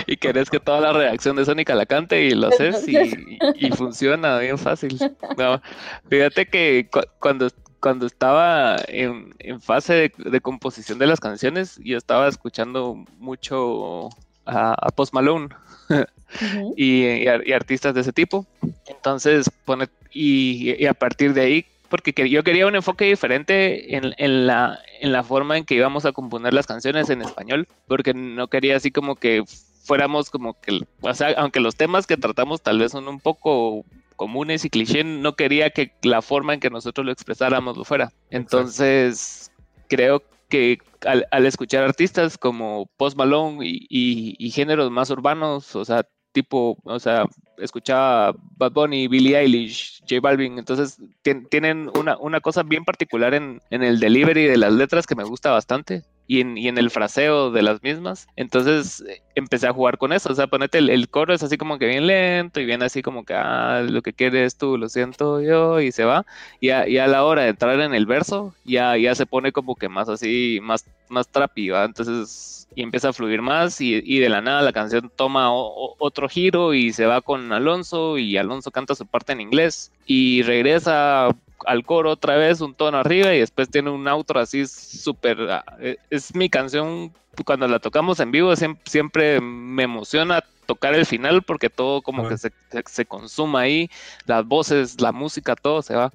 Y 0.07 0.17
querés 0.17 0.49
que 0.49 0.59
toda 0.59 0.81
la 0.81 0.93
redacción 0.93 1.35
de 1.35 1.45
Sónica 1.45 1.75
la 1.75 1.85
cante 1.85 2.23
y 2.25 2.31
lo 2.31 2.47
haces 2.47 2.88
y, 2.88 3.71
funciona 3.71 4.38
bien 4.39 4.57
fácil. 4.57 4.97
No, 5.38 5.62
fíjate 6.09 6.47
que 6.47 6.88
cu- 6.91 7.01
cuando, 7.19 7.49
cuando 7.79 8.05
estaba 8.05 8.75
en, 8.88 9.33
en 9.39 9.62
fase 9.62 9.93
de, 9.93 10.29
de 10.31 10.41
composición 10.41 10.99
de 10.99 11.07
las 11.07 11.19
canciones, 11.19 11.79
yo 11.83 11.97
estaba 11.97 12.27
escuchando 12.27 13.05
mucho 13.19 14.09
a, 14.45 14.73
a 14.73 14.89
Post 14.89 15.13
Malone 15.13 15.49
y, 16.75 17.05
y 17.05 17.27
ar- 17.27 17.47
y 17.47 17.53
artistas 17.53 17.93
de 17.93 18.01
ese 18.01 18.13
tipo. 18.13 18.45
Entonces, 18.88 19.49
pone, 19.65 19.88
y, 20.12 20.75
y 20.81 20.85
a 20.88 20.93
partir 20.93 21.33
de 21.33 21.41
ahí, 21.41 21.65
porque 21.89 22.13
que- 22.13 22.30
yo 22.30 22.43
quería 22.43 22.67
un 22.67 22.75
enfoque 22.75 23.06
diferente 23.06 23.95
en, 23.95 24.13
en 24.17 24.47
la, 24.47 24.80
en 25.02 25.12
la 25.12 25.23
forma 25.23 25.58
en 25.58 25.65
que 25.65 25.75
íbamos 25.75 26.06
a 26.06 26.12
componer 26.12 26.54
las 26.54 26.67
canciones 26.67 27.10
en 27.10 27.21
español, 27.21 27.67
porque 27.88 28.13
no 28.13 28.47
quería 28.47 28.75
así 28.78 28.91
como 28.91 29.15
que 29.15 29.43
fuéramos 29.84 30.30
como 30.30 30.54
que, 30.62 30.82
o 31.02 31.13
sea, 31.13 31.30
aunque 31.38 31.60
los 31.60 31.75
temas 31.75 32.06
que 32.06 32.15
tratamos 32.17 32.62
tal 32.62 32.78
vez 32.80 32.91
son 32.91 33.08
un 33.08 33.19
poco 33.19 33.84
comunes 34.15 34.65
y 34.65 34.69
cliché, 34.69 35.04
no 35.04 35.34
quería 35.36 35.69
que 35.71 35.93
la 36.04 36.21
forma 36.21 36.54
en 36.54 36.60
que 36.60 36.69
nosotros 36.69 37.06
lo 37.06 37.12
expresáramos 37.12 37.78
lo 37.78 37.86
fuera. 37.86 38.12
Entonces, 38.30 39.52
creo 39.88 40.21
que 40.49 40.78
al, 41.06 41.25
al 41.32 41.45
escuchar 41.45 41.84
artistas 41.84 42.38
como 42.38 42.89
Post 42.97 43.17
Malone 43.17 43.65
y, 43.65 43.86
y- 43.89 44.36
y 44.38 44.52
géneros 44.52 44.91
más 44.91 45.10
urbanos, 45.10 45.75
o 45.75 45.86
sea, 45.86 46.04
tipo, 46.34 46.78
o 46.84 46.99
sea, 46.99 47.25
escuchaba 47.62 48.34
Bad 48.58 48.72
Bunny, 48.72 49.08
Billie 49.08 49.38
Eilish, 49.38 50.00
J 50.02 50.19
Balvin, 50.22 50.58
entonces 50.58 50.98
tien- 51.24 51.48
tienen 51.50 51.89
una, 51.98 52.17
una 52.17 52.41
cosa 52.41 52.63
bien 52.63 52.86
particular 52.86 53.34
en, 53.34 53.62
en 53.69 53.84
el 53.84 54.00
delivery 54.00 54.45
de 54.45 54.58
las 54.58 54.74
letras 54.74 55.06
que 55.08 55.15
me 55.15 55.24
gusta 55.24 55.52
bastante 55.52 56.04
y 56.28 56.41
en, 56.41 56.58
y 56.58 56.67
en 56.67 56.78
el 56.78 56.89
fraseo 56.91 57.52
de 57.52 57.62
las 57.63 57.82
mismas. 57.82 58.28
Entonces 58.36 59.04
empecé 59.39 59.67
a 59.67 59.73
jugar 59.73 59.97
con 59.97 60.13
eso, 60.13 60.32
o 60.32 60.36
sea, 60.36 60.47
ponete 60.47 60.78
el, 60.78 60.89
el 60.89 61.10
coro 61.10 61.34
es 61.34 61.43
así 61.43 61.58
como 61.58 61.78
que 61.80 61.88
bien 61.88 62.08
lento 62.08 62.60
y 62.62 62.65
bien 62.65 62.84
así 62.84 63.02
como 63.02 63.25
que, 63.25 63.34
ah, 63.34 63.82
lo 63.89 64.02
que 64.02 64.13
quieres 64.13 64.58
tú, 64.58 64.78
lo 64.78 64.89
siento 64.89 65.41
yo, 65.41 65.80
y 65.82 65.91
se 65.91 66.06
va. 66.06 66.25
Y 66.60 66.69
a, 66.69 66.88
y 66.88 66.97
a 66.97 67.08
la 67.08 67.23
hora 67.25 67.43
de 67.43 67.49
entrar 67.49 67.80
en 67.80 67.93
el 67.93 68.06
verso, 68.06 68.54
ya, 68.63 68.95
ya 68.97 69.15
se 69.15 69.25
pone 69.25 69.52
como 69.52 69.75
que 69.75 69.89
más 69.89 70.10
así, 70.10 70.60
más, 70.62 70.86
más 71.10 71.28
trapi, 71.30 71.69
¿va? 71.69 71.86
Entonces, 71.86 72.67
y 72.75 72.84
empieza 72.84 73.10
a 73.10 73.13
fluir 73.13 73.41
más 73.41 73.82
y, 73.82 74.02
y 74.06 74.19
de 74.19 74.30
la 74.30 74.41
nada 74.41 74.62
la 74.62 74.73
canción 74.73 75.12
toma 75.15 75.52
o- 75.52 75.91
o- 75.91 75.95
otro 75.99 76.30
giro 76.30 76.73
y 76.73 76.93
se 76.93 77.06
va 77.08 77.21
con 77.21 77.52
Alonso 77.52 78.17
y 78.17 78.38
Alonso 78.38 78.71
canta 78.71 78.95
su 78.95 79.08
parte 79.08 79.34
en 79.34 79.41
inglés 79.41 79.91
y 80.06 80.43
regresa 80.43 81.30
al 81.65 81.84
coro 81.86 82.12
otra 82.12 82.38
vez 82.38 82.62
un 82.62 82.73
tono 82.75 82.97
arriba 82.99 83.34
y 83.34 83.39
después 83.39 83.69
tiene 83.69 83.89
un 83.89 84.08
outro 84.08 84.39
así 84.39 84.65
súper... 84.67 85.38
ah, 85.49 85.63
eh, 85.82 85.97
Es 86.10 86.34
mi 86.36 86.49
canción, 86.49 87.12
cuando 87.43 87.67
la 87.67 87.80
tocamos 87.80 88.19
en 88.19 88.32
vivo 88.32 88.52
siem- 88.54 88.78
siempre 88.86 89.39
me 89.41 89.84
emociona 89.84 90.43
tocar 90.65 90.93
el 90.93 91.06
final 91.06 91.41
porque 91.43 91.69
todo 91.69 92.02
como 92.02 92.25
Ah. 92.25 92.30
que 92.30 92.38
se, 92.38 92.52
se- 92.71 92.84
se 92.86 93.06
consuma 93.06 93.62
ahí, 93.62 93.89
las 94.25 94.45
voces, 94.45 95.02
la 95.02 95.12
música, 95.12 95.56
todo 95.56 95.82
se 95.82 95.95
va. 95.95 96.12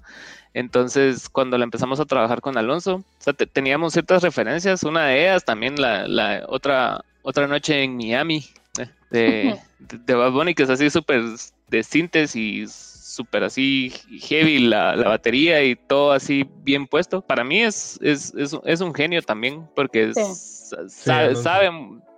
Entonces, 0.53 1.29
cuando 1.29 1.59
la 1.59 1.65
empezamos 1.65 1.99
a 1.99 2.05
trabajar 2.05 2.41
con 2.41 2.57
Alonso, 2.57 2.97
o 2.97 3.05
sea, 3.19 3.33
te- 3.33 3.47
teníamos 3.47 3.93
ciertas 3.93 4.23
referencias. 4.23 4.85
Una 4.85 5.07
de 5.07 5.23
ellas 5.23 5.45
también 5.45 5.81
la, 5.81 6.07
la 6.07 6.45
otra, 6.49 7.05
otra 7.23 7.49
noche 7.49 7.83
en 7.83 7.97
Miami 7.97 8.47
eh, 8.79 8.89
de, 9.11 9.59
de, 9.81 9.99
de 9.99 10.15
Bad 10.15 10.31
Bunny, 10.31 10.55
que 10.55 10.63
es 10.63 10.71
así 10.71 10.89
súper 10.91 11.23
de 11.69 11.83
síntesis, 11.83 12.94
súper 13.15 13.45
así 13.45 13.91
heavy 14.21 14.59
la, 14.59 14.95
la 14.97 15.09
batería 15.09 15.63
y 15.65 15.77
todo 15.77 16.13
así 16.13 16.45
bien 16.63 16.87
puesto. 16.87 17.21
Para 17.23 17.45
mí 17.45 17.63
es, 17.63 17.99
es, 18.03 18.35
es, 18.35 18.57
es 18.65 18.81
un 18.81 18.93
genio 18.95 19.23
también, 19.23 19.67
porque 19.75 20.11
es- 20.15 20.75
sabe, 20.89 21.25
Alonso. 21.25 21.43
sabe, 21.43 21.71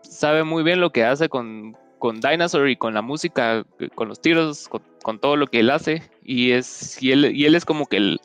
sabe 0.02 0.44
muy 0.44 0.62
bien 0.62 0.80
lo 0.80 0.90
que 0.90 1.04
hace 1.04 1.28
con, 1.28 1.76
con 1.98 2.20
Dinosaur 2.20 2.68
y 2.68 2.76
con 2.76 2.94
la 2.94 3.02
música, 3.02 3.64
con 3.94 4.09
los 4.09 4.20
tiros, 4.20 4.68
con, 4.68 4.82
con 5.02 5.18
todo 5.18 5.37
lo 5.37 5.46
que 5.46 5.61
él 5.61 5.70
hace. 5.70 6.02
Y, 6.24 6.52
es, 6.52 7.02
y, 7.02 7.12
él, 7.12 7.37
y 7.37 7.44
él 7.44 7.54
es 7.54 7.64
como 7.64 7.87
que 7.87 7.98
el, 7.98 8.20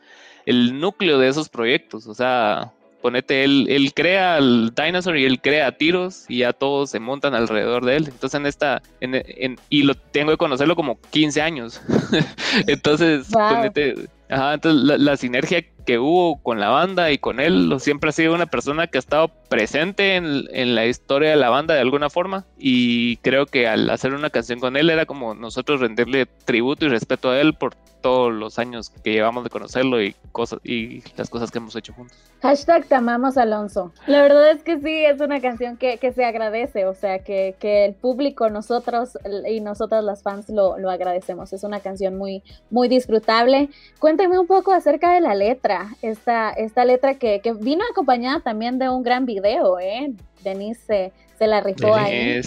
el 0.46 0.80
núcleo 0.80 1.20
de 1.20 1.28
esos 1.28 1.50
proyectos. 1.50 2.08
O 2.08 2.14
sea, 2.14 2.72
ponete, 3.02 3.44
él, 3.44 3.68
él 3.70 3.94
crea 3.94 4.38
el 4.38 4.72
Dinosaur 4.76 5.18
y 5.18 5.26
él 5.26 5.42
crea 5.42 5.72
tiros 5.72 6.26
y 6.30 6.40
ya 6.40 6.54
todos 6.54 6.90
se 6.92 7.00
montan 7.00 7.34
alrededor 7.36 7.84
de 7.86 7.98
él. 7.98 8.08
Entonces 8.08 8.40
en 8.40 8.46
esta, 8.46 8.82
en, 9.00 9.16
en- 9.16 9.58
y 9.70 9.84
lo 9.84 9.96
tengo 9.96 10.32
que 10.32 10.38
conocerlo 10.38 10.76
como 10.76 11.00
15 11.12 11.42
años. 11.42 11.82
Entonces, 12.68 13.30
Wow. 13.30 13.50
ponete, 13.50 13.96
ajá, 14.32 14.54
entonces 14.56 14.84
la, 14.84 14.98
la 14.98 15.18
sinergia 15.18 15.64
que 15.86 16.00
hubo 16.00 16.42
con 16.42 16.60
la 16.60 16.70
banda 16.70 17.12
y 17.12 17.18
con 17.18 17.40
él, 17.40 17.76
siempre 17.80 18.10
ha 18.10 18.14
sido 18.14 18.34
una 18.34 18.46
persona 18.46 18.88
que 18.88 18.98
ha 18.98 19.00
estado 19.00 19.30
presente 19.50 20.16
en, 20.16 20.44
en 20.52 20.76
la 20.76 20.86
historia 20.86 21.32
de 21.32 21.36
la 21.36 21.50
banda 21.50 21.74
de 21.74 21.82
alguna 21.82 22.10
forma 22.10 22.46
y 22.58 23.18
creo 23.18 23.46
que 23.46 23.68
al 23.68 23.90
hacer 23.90 24.14
una 24.14 24.30
canción 24.30 24.60
con 24.60 24.78
él 24.78 24.90
era 24.90 25.06
como 25.06 25.34
nosotros 25.34 25.80
rendirle 25.80 26.26
tributo 26.46 26.86
y 26.86 26.90
respeto 26.90 27.32
a 27.32 27.40
él 27.40 27.54
por 27.54 27.76
todos 28.02 28.34
los 28.34 28.60
años 28.60 28.90
que 28.90 29.12
llevamos 29.12 29.44
de 29.44 29.50
conocerlo 29.50 30.02
y 30.02 30.16
cosas 30.32 30.60
y 30.64 31.04
las 31.16 31.30
cosas 31.30 31.52
que 31.52 31.60
hemos 31.60 31.76
hecho 31.76 31.94
juntos. 31.94 32.18
Hashtag 32.42 32.86
te 32.86 32.96
amamos, 32.96 33.38
Alonso. 33.38 33.94
La 34.08 34.24
verdad 34.24 34.50
es 34.50 34.64
que 34.64 34.80
sí, 34.80 35.06
es 35.06 35.22
una 35.22 35.40
canción 35.40 35.78
que, 35.78 35.98
que 36.00 36.12
se 36.12 36.26
agradece, 36.26 36.88
o 36.88 36.96
sea, 36.96 37.20
que, 37.20 37.56
que 37.60 37.86
el 37.86 37.94
público, 37.94 38.50
nosotros 38.50 39.18
y 39.48 39.62
nosotras 39.62 40.04
las 40.04 40.24
fans 40.24 40.50
lo, 40.50 40.80
lo 40.80 40.90
agradecemos. 40.90 41.54
Es 41.54 41.64
una 41.64 41.80
canción 41.82 42.18
muy, 42.18 42.42
muy 42.72 42.88
disfrutable. 42.88 43.70
Cuéntame 44.00 44.21
un 44.28 44.48
poco 44.48 44.72
acerca 44.72 45.12
de 45.14 45.22
la 45.22 45.36
letra, 45.36 45.90
esta, 46.02 46.52
esta 46.52 46.86
letra 46.86 47.16
que, 47.16 47.40
que 47.42 47.54
vino 47.54 47.84
acompañada 47.92 48.40
también 48.40 48.80
de 48.80 48.90
un 48.90 49.04
gran 49.04 49.26
video, 49.26 49.80
¿eh? 49.80 50.14
Denise 50.44 50.82
se, 50.86 51.12
se 51.38 51.48
la 51.48 51.62
rifó 51.62 51.94
ahí. 51.96 52.42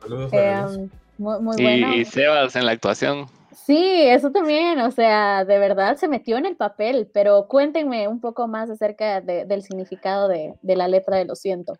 Saludos 0.00 0.30
Denise. 0.30 0.74
Em, 0.80 0.88
muy, 1.18 1.40
muy 1.40 1.56
y, 1.58 1.62
bueno. 1.62 1.94
y 1.94 2.04
Sebas 2.04 2.56
en 2.56 2.66
la 2.66 2.72
actuación. 2.72 3.26
Sí, 3.66 4.02
eso 4.02 4.30
también, 4.32 4.80
o 4.80 4.90
sea, 4.90 5.44
de 5.44 5.58
verdad 5.58 5.96
se 5.96 6.08
metió 6.08 6.36
en 6.38 6.46
el 6.46 6.56
papel, 6.56 7.08
pero 7.12 7.46
cuéntenme 7.46 8.08
un 8.08 8.20
poco 8.20 8.48
más 8.48 8.68
acerca 8.70 9.20
de- 9.20 9.44
del 9.44 9.62
significado 9.62 10.26
de, 10.28 10.54
de 10.62 10.76
la 10.76 10.88
letra 10.88 11.18
de 11.18 11.24
Lo 11.26 11.36
siento. 11.36 11.74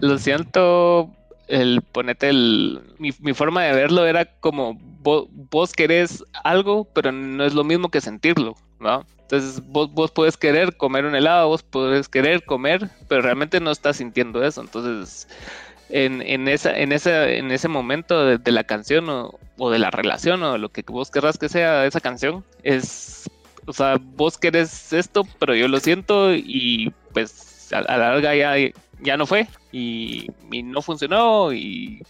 Lo 0.00 0.18
siento, 0.18 1.10
el 1.46 1.82
ponete 1.82 2.30
el. 2.30 2.80
Mi, 2.98 3.10
mi 3.20 3.32
forma 3.32 3.62
de 3.64 3.74
verlo 3.74 4.06
era 4.06 4.24
como 4.40 4.76
vos, 4.80 5.28
vos 5.30 5.72
querés 5.72 6.24
algo, 6.42 6.84
pero 6.92 7.12
no 7.12 7.44
es 7.44 7.54
lo 7.54 7.62
mismo 7.62 7.90
que 7.90 8.00
sentirlo, 8.00 8.54
Entonces 8.80 9.60
vos, 9.66 9.90
vos 9.92 10.10
puedes 10.12 10.36
querer 10.36 10.76
comer 10.76 11.04
un 11.04 11.14
helado, 11.16 11.48
vos 11.48 11.62
puedes 11.62 12.08
querer 12.08 12.44
comer, 12.44 12.90
pero 13.08 13.22
realmente 13.22 13.58
no 13.60 13.70
estás 13.72 13.96
sintiendo 13.96 14.44
eso. 14.44 14.60
Entonces, 14.60 15.26
en, 15.88 16.22
en, 16.22 16.48
esa, 16.48 16.76
en, 16.76 16.92
esa, 16.92 17.28
en 17.28 17.50
ese 17.50 17.68
momento 17.68 18.24
de, 18.24 18.38
de 18.38 18.52
la 18.52 18.64
canción 18.64 19.08
o, 19.08 19.38
o 19.58 19.70
de 19.70 19.78
la 19.78 19.90
relación 19.90 20.42
o 20.42 20.58
lo 20.58 20.68
que 20.70 20.82
vos 20.86 21.10
querrás 21.10 21.38
que 21.38 21.48
sea 21.48 21.86
esa 21.86 22.00
canción, 22.00 22.44
es, 22.62 23.28
o 23.66 23.72
sea, 23.72 23.98
vos 24.00 24.38
querés 24.38 24.92
esto, 24.92 25.22
pero 25.38 25.54
yo 25.54 25.68
lo 25.68 25.80
siento 25.80 26.34
y 26.34 26.92
pues 27.12 27.72
a, 27.72 27.78
a 27.78 27.96
la 27.96 28.10
larga 28.10 28.34
ya, 28.34 28.54
ya 29.00 29.16
no 29.16 29.26
fue 29.26 29.48
y, 29.72 30.28
y 30.52 30.62
no 30.62 30.82
funcionó 30.82 31.52
y 31.52 32.02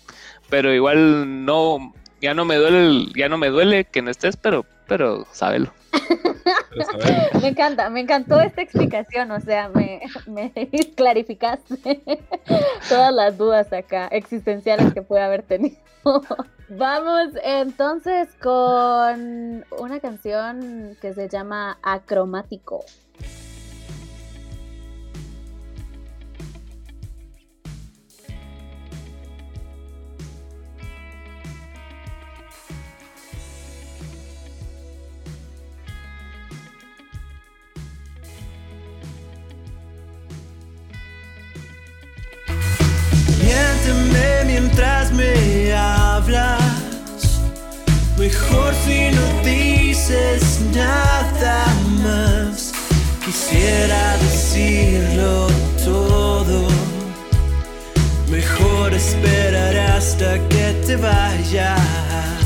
pero 0.48 0.72
igual 0.74 1.44
no 1.44 1.92
ya 2.20 2.35
no 2.35 2.44
me 2.44 2.57
duele 2.57 2.87
el- 2.87 3.12
ya 3.14 3.29
no 3.29 3.38
me 3.38 3.48
duele 3.48 3.85
que 3.85 4.02
no 4.02 4.11
estés 4.11 4.37
pero 4.37 4.64
pero 4.87 5.26
sábelo 5.33 5.72
Saber, 6.85 7.31
Me 7.41 7.49
encanta, 7.49 7.91
me 7.91 8.01
encantó 8.01 8.41
esta 8.41 8.62
explicación, 8.62 9.31
o 9.31 9.41
sea, 9.41 9.69
me, 9.69 10.03
me 10.27 10.53
clarificaste 10.97 11.77
todas 12.89 13.12
las 13.12 13.39
dudas 13.39 13.73
acá 13.73 14.09
existenciales 14.09 14.93
que 14.93 15.03
puede 15.03 15.23
haber 15.23 15.43
tenido. 15.43 15.77
Vamos 16.69 17.29
entonces 17.45 18.29
con 18.43 19.65
una 19.79 20.01
canción 20.01 20.97
que 21.01 21.15
se 21.15 21.29
llama 21.29 21.79
Acromático. 21.83 22.85
Mientras 44.61 45.12
me 45.12 45.75
hablas. 45.75 46.61
Mejor 48.19 48.73
si 48.85 49.11
no 49.11 49.27
dices 49.45 50.61
nada 50.75 51.66
más. 52.03 52.73
Quisiera 53.25 54.16
decirlo 54.16 55.49
todo. 55.85 56.69
Mejor 58.31 58.95
esperar 58.95 59.77
hasta 59.97 60.38
que 60.49 60.66
te 60.87 60.97
vayas. 60.97 62.45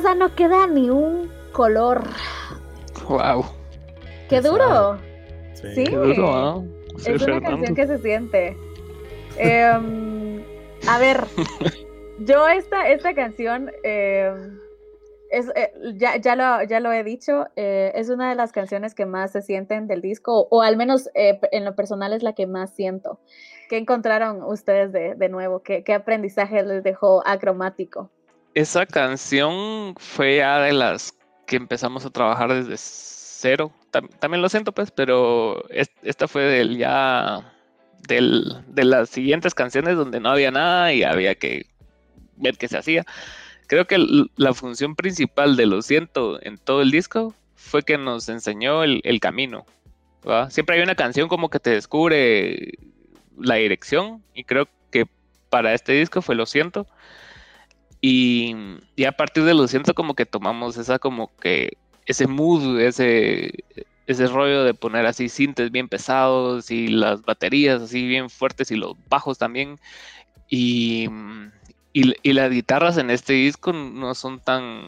Casa 0.00 0.14
no 0.14 0.34
queda 0.34 0.66
ni 0.66 0.88
un 0.88 1.30
color. 1.52 2.02
Wow. 3.06 3.44
¡Qué 4.28 4.40
duro! 4.40 4.98
Sí. 5.54 5.74
Sí. 5.74 5.84
Qué 5.84 5.96
duro. 5.96 6.64
Sí, 6.96 7.12
es 7.12 7.22
una 7.22 7.40
canción 7.40 7.74
que 7.74 7.86
se 7.86 7.98
siente. 7.98 8.56
Em, 9.36 10.42
a 10.88 10.98
ver, 10.98 11.24
yo 12.20 12.48
esta, 12.48 12.88
esta 12.88 13.14
canción, 13.14 13.70
em, 13.82 14.58
es, 15.30 15.52
eh, 15.54 15.72
ya, 15.96 16.16
ya, 16.16 16.34
lo, 16.34 16.62
ya 16.64 16.80
lo 16.80 16.92
he 16.92 17.04
dicho, 17.04 17.46
eh, 17.56 17.92
es 17.94 18.08
una 18.08 18.30
de 18.30 18.36
las 18.36 18.52
canciones 18.52 18.94
que 18.94 19.06
más 19.06 19.32
se 19.32 19.42
sienten 19.42 19.86
del 19.86 20.00
disco, 20.00 20.48
o 20.50 20.62
al 20.62 20.76
menos 20.76 21.10
eh, 21.14 21.38
en 21.52 21.64
lo 21.64 21.74
personal 21.76 22.12
es 22.14 22.22
la 22.22 22.34
que 22.34 22.46
más 22.46 22.74
siento. 22.74 23.20
¿Qué 23.68 23.76
encontraron 23.76 24.42
ustedes 24.42 24.92
de, 24.92 25.14
de 25.14 25.28
nuevo? 25.28 25.62
¿Qué, 25.62 25.84
¿Qué 25.84 25.92
aprendizaje 25.92 26.62
les 26.62 26.82
dejó 26.82 27.22
acromático? 27.26 28.10
Esa 28.54 28.86
canción 28.86 29.94
fue 29.98 30.36
ya 30.38 30.58
de 30.60 30.72
las 30.72 31.14
que 31.46 31.56
empezamos 31.56 32.04
a 32.04 32.10
trabajar 32.10 32.52
desde 32.52 32.74
cero. 32.76 33.72
Tam- 33.92 34.08
también 34.18 34.42
lo 34.42 34.48
siento, 34.48 34.72
pues, 34.72 34.90
pero 34.90 35.68
es- 35.70 35.90
esta 36.02 36.28
fue 36.28 36.42
del 36.44 36.76
ya 36.78 37.52
del, 38.08 38.64
de 38.68 38.84
las 38.84 39.10
siguientes 39.10 39.54
canciones 39.54 39.96
donde 39.96 40.20
no 40.20 40.30
había 40.30 40.50
nada 40.50 40.92
y 40.92 41.02
había 41.04 41.34
que 41.34 41.66
ver 42.36 42.56
qué 42.56 42.66
se 42.68 42.78
hacía. 42.78 43.04
Creo 43.68 43.86
que 43.86 43.98
la 44.36 44.52
función 44.54 44.96
principal 44.96 45.56
de 45.56 45.66
Lo 45.66 45.80
siento 45.82 46.42
en 46.42 46.58
todo 46.58 46.82
el 46.82 46.90
disco 46.90 47.34
fue 47.54 47.82
que 47.82 47.98
nos 47.98 48.28
enseñó 48.28 48.82
el, 48.82 49.00
el 49.04 49.20
camino. 49.20 49.64
Siempre 50.48 50.76
hay 50.76 50.82
una 50.82 50.96
canción 50.96 51.28
como 51.28 51.50
que 51.50 51.60
te 51.60 51.70
descubre 51.70 52.72
la 53.38 53.54
dirección 53.56 54.22
y 54.34 54.44
creo 54.44 54.66
que 54.90 55.06
para 55.50 55.72
este 55.72 55.92
disco 55.92 56.20
fue 56.20 56.34
Lo 56.34 56.46
siento. 56.46 56.86
Y, 58.00 58.54
y 58.96 59.04
a 59.04 59.12
partir 59.12 59.44
de 59.44 59.54
Lo 59.54 59.68
siento 59.68 59.94
como 59.94 60.14
que 60.14 60.26
tomamos 60.26 60.76
esa 60.76 60.98
como 60.98 61.30
que 61.36 61.76
ese 62.06 62.26
mood, 62.26 62.80
ese, 62.80 63.64
ese 64.06 64.26
rollo 64.26 64.64
de 64.64 64.74
poner 64.74 65.06
así 65.06 65.28
sintes 65.28 65.70
bien 65.70 65.88
pesados 65.88 66.70
y 66.70 66.88
las 66.88 67.22
baterías 67.22 67.82
así 67.82 68.06
bien 68.06 68.30
fuertes 68.30 68.70
y 68.70 68.76
los 68.76 68.94
bajos 69.08 69.38
también. 69.38 69.78
Y, 70.48 71.08
y, 71.92 72.14
y 72.22 72.32
las 72.32 72.50
guitarras 72.50 72.98
en 72.98 73.10
este 73.10 73.34
disco 73.34 73.72
no 73.72 74.14
son 74.14 74.40
tan, 74.40 74.82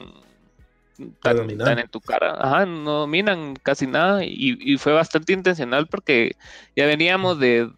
tan, 1.21 1.57
tan 1.59 1.79
en 1.79 1.89
tu 1.89 2.01
cara, 2.01 2.37
Ajá, 2.41 2.67
no 2.67 3.01
dominan 3.01 3.55
casi 3.63 3.87
nada 3.87 4.25
y, 4.25 4.59
y 4.61 4.77
fue 4.77 4.93
bastante 4.93 5.33
intencional 5.33 5.87
porque 5.87 6.33
ya 6.75 6.87
veníamos 6.87 7.39
de 7.39 7.71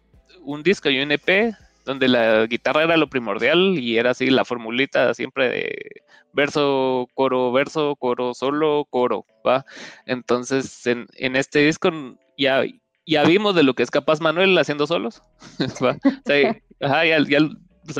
un 0.43 0.63
disco 0.63 0.89
y 0.89 0.99
un 0.99 1.11
EP 1.11 1.55
donde 1.85 2.07
la 2.07 2.45
guitarra 2.47 2.83
era 2.83 2.97
lo 2.97 3.07
primordial 3.09 3.77
y 3.79 3.97
era 3.97 4.11
así 4.11 4.29
la 4.29 4.43
formulita 4.43 5.13
siempre 5.13 5.49
de 5.49 6.01
verso, 6.33 7.07
coro, 7.13 7.51
verso, 7.51 7.95
coro, 7.95 8.33
solo, 8.33 8.85
coro, 8.89 9.25
¿va? 9.47 9.65
Entonces, 10.05 10.85
en, 10.87 11.07
en 11.15 11.35
este 11.35 11.59
disco 11.59 11.89
ya, 12.37 12.63
ya 13.05 13.23
vimos 13.23 13.55
de 13.55 13.63
lo 13.63 13.73
que 13.73 13.83
es 13.83 13.91
capaz 13.91 14.19
Manuel 14.19 14.57
haciendo 14.57 14.87
solos, 14.87 15.21
¿va? 15.83 15.97
Ya, 16.27 17.05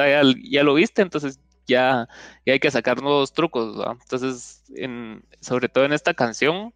ya- 0.09 0.23
ya- 0.51 0.63
lo 0.63 0.73
viste, 0.73 1.01
entonces 1.01 1.39
ya, 1.67 2.07
ya 2.45 2.53
hay 2.53 2.59
que 2.59 2.71
sacar 2.71 3.01
nuevos 3.01 3.33
trucos. 3.33 3.77
Entonces, 4.01 4.63
en, 4.75 5.23
sobre 5.41 5.69
todo 5.69 5.85
en 5.85 5.93
esta 5.93 6.13
canción, 6.13 6.73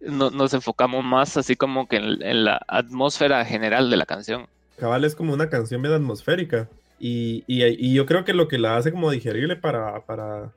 no- 0.00 0.30
nos 0.30 0.52
enfocamos 0.54 1.04
más 1.04 1.36
así 1.36 1.56
como 1.56 1.86
que 1.88 1.96
en 1.96 2.44
la 2.44 2.60
atmósfera 2.68 3.44
general 3.44 3.90
de 3.90 3.96
la 3.96 4.06
canción. 4.06 4.48
Cabal 4.82 5.04
es 5.04 5.14
como 5.14 5.32
una 5.32 5.48
canción 5.48 5.80
bien 5.80 5.94
atmosférica. 5.94 6.68
Y, 6.98 7.44
y- 7.46 7.62
y 7.64 7.94
yo 7.94 8.04
creo 8.04 8.24
que 8.24 8.32
lo 8.34 8.48
que 8.48 8.58
la 8.58 8.76
hace 8.76 8.90
como 8.90 9.10
digerible 9.12 9.54
para, 9.56 10.04
para 10.06 10.52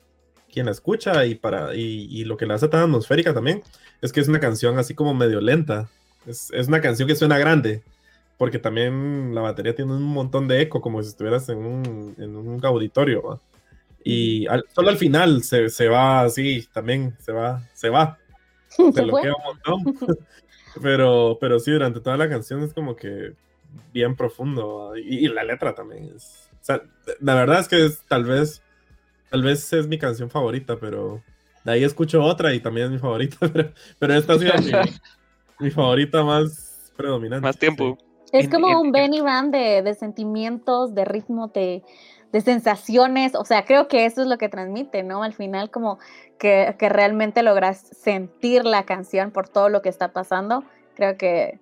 quien 0.52 0.66
la 0.66 0.72
escucha 0.72 1.24
y, 1.26 1.36
para, 1.36 1.74
y, 1.76 2.06
y 2.10 2.24
lo 2.24 2.36
que 2.36 2.46
la 2.46 2.54
hace 2.54 2.66
tan 2.66 2.80
atmosférica 2.82 3.32
también 3.32 3.62
es 4.02 4.12
que 4.12 4.18
es 4.20 4.26
una 4.28 4.40
canción 4.40 4.78
así 4.80 4.94
como 4.94 5.14
medio 5.14 5.40
lenta. 5.40 5.88
Es, 6.26 6.50
es 6.52 6.66
una 6.66 6.80
canción 6.80 7.06
que 7.06 7.14
suena 7.14 7.38
grande. 7.38 7.82
Porque 8.36 8.58
también 8.58 9.32
la 9.34 9.40
batería 9.42 9.74
tiene 9.76 9.92
un 9.92 10.02
montón 10.02 10.48
de 10.48 10.60
eco, 10.60 10.80
como 10.80 11.00
si 11.02 11.08
estuvieras 11.10 11.48
en 11.48 11.58
un, 11.58 12.14
en 12.18 12.36
un 12.36 12.64
auditorio. 12.66 13.22
¿va? 13.22 13.40
Y 14.04 14.46
al- 14.48 14.64
solo 14.74 14.88
al 14.90 14.98
final 14.98 15.42
se, 15.44 15.68
se 15.70 15.88
va 15.88 16.22
así, 16.22 16.68
también 16.72 17.16
se 17.20 17.30
va, 17.32 17.62
se 17.74 17.88
va. 17.90 18.18
Se 18.68 18.82
se 18.82 18.92
fue. 18.92 19.04
bloquea 19.04 19.32
un 19.34 19.44
montón. 19.44 20.18
pero, 20.82 21.38
pero 21.40 21.58
sí, 21.58 21.70
durante 21.70 22.00
toda 22.00 22.16
la 22.16 22.28
canción 22.28 22.62
es 22.62 22.72
como 22.74 22.94
que 22.96 23.32
bien 23.92 24.16
profundo. 24.16 24.96
Y, 24.96 25.26
y 25.26 25.28
la 25.28 25.44
letra 25.44 25.74
también 25.74 26.12
es. 26.14 26.48
O 26.60 26.64
sea, 26.64 26.82
la 27.20 27.34
verdad 27.34 27.60
es 27.60 27.68
que 27.68 27.84
es, 27.84 28.00
tal 28.08 28.24
vez. 28.24 28.62
Tal 29.30 29.42
vez 29.42 29.72
es 29.72 29.88
mi 29.88 29.98
canción 29.98 30.30
favorita, 30.30 30.76
pero 30.78 31.20
de 31.64 31.72
ahí 31.72 31.84
escucho 31.84 32.22
otra 32.22 32.54
y 32.54 32.60
también 32.60 32.86
es 32.86 32.92
mi 32.92 32.98
favorita. 32.98 33.36
Pero, 33.52 33.72
pero 33.98 34.14
esta 34.14 34.34
ha 34.34 34.38
sido 34.38 34.54
mi, 34.58 34.72
mi 35.58 35.70
favorita 35.70 36.22
más 36.22 36.92
predominante. 36.96 37.42
Más 37.44 37.58
tiempo. 37.58 37.98
Es 38.32 38.48
como 38.48 38.80
un 38.80 38.92
Benny 38.92 39.20
Van 39.20 39.50
de, 39.50 39.82
de 39.82 39.94
sentimientos, 39.94 40.94
de 40.94 41.04
ritmo, 41.04 41.48
de, 41.48 41.82
de 42.32 42.40
sensaciones. 42.40 43.34
O 43.34 43.44
sea, 43.44 43.64
creo 43.64 43.88
que 43.88 44.04
eso 44.04 44.22
es 44.22 44.28
lo 44.28 44.38
que 44.38 44.48
transmite, 44.48 45.02
¿no? 45.02 45.22
Al 45.22 45.32
final, 45.32 45.70
como 45.70 45.98
que, 46.38 46.74
que 46.78 46.88
realmente 46.88 47.42
logras 47.42 47.78
sentir 47.78 48.64
la 48.64 48.84
canción 48.84 49.30
por 49.30 49.48
todo 49.48 49.68
lo 49.68 49.82
que 49.82 49.88
está 49.88 50.12
pasando. 50.12 50.64
Creo 50.94 51.16
que, 51.16 51.58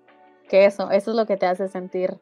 que 0.49 0.67
eso, 0.67 0.91
eso 0.91 1.11
es 1.11 1.17
lo 1.17 1.27
que 1.27 1.37
te 1.37 1.47
hace 1.47 1.69
sentir 1.69 2.15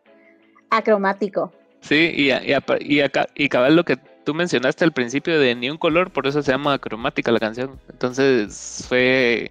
acromático. 0.70 1.52
Sí, 1.80 2.12
y, 2.14 2.30
y, 2.30 2.54
y 2.80 3.00
acá, 3.00 3.26
y 3.34 3.48
cabal 3.48 3.74
lo 3.74 3.84
que 3.84 3.96
tú 4.24 4.34
mencionaste 4.34 4.84
al 4.84 4.92
principio 4.92 5.38
de 5.38 5.54
ni 5.54 5.68
un 5.68 5.78
color, 5.78 6.10
por 6.10 6.26
eso 6.26 6.42
se 6.42 6.52
llama 6.52 6.78
cromática 6.78 7.32
la 7.32 7.40
canción. 7.40 7.78
Entonces 7.90 8.84
fue, 8.88 9.50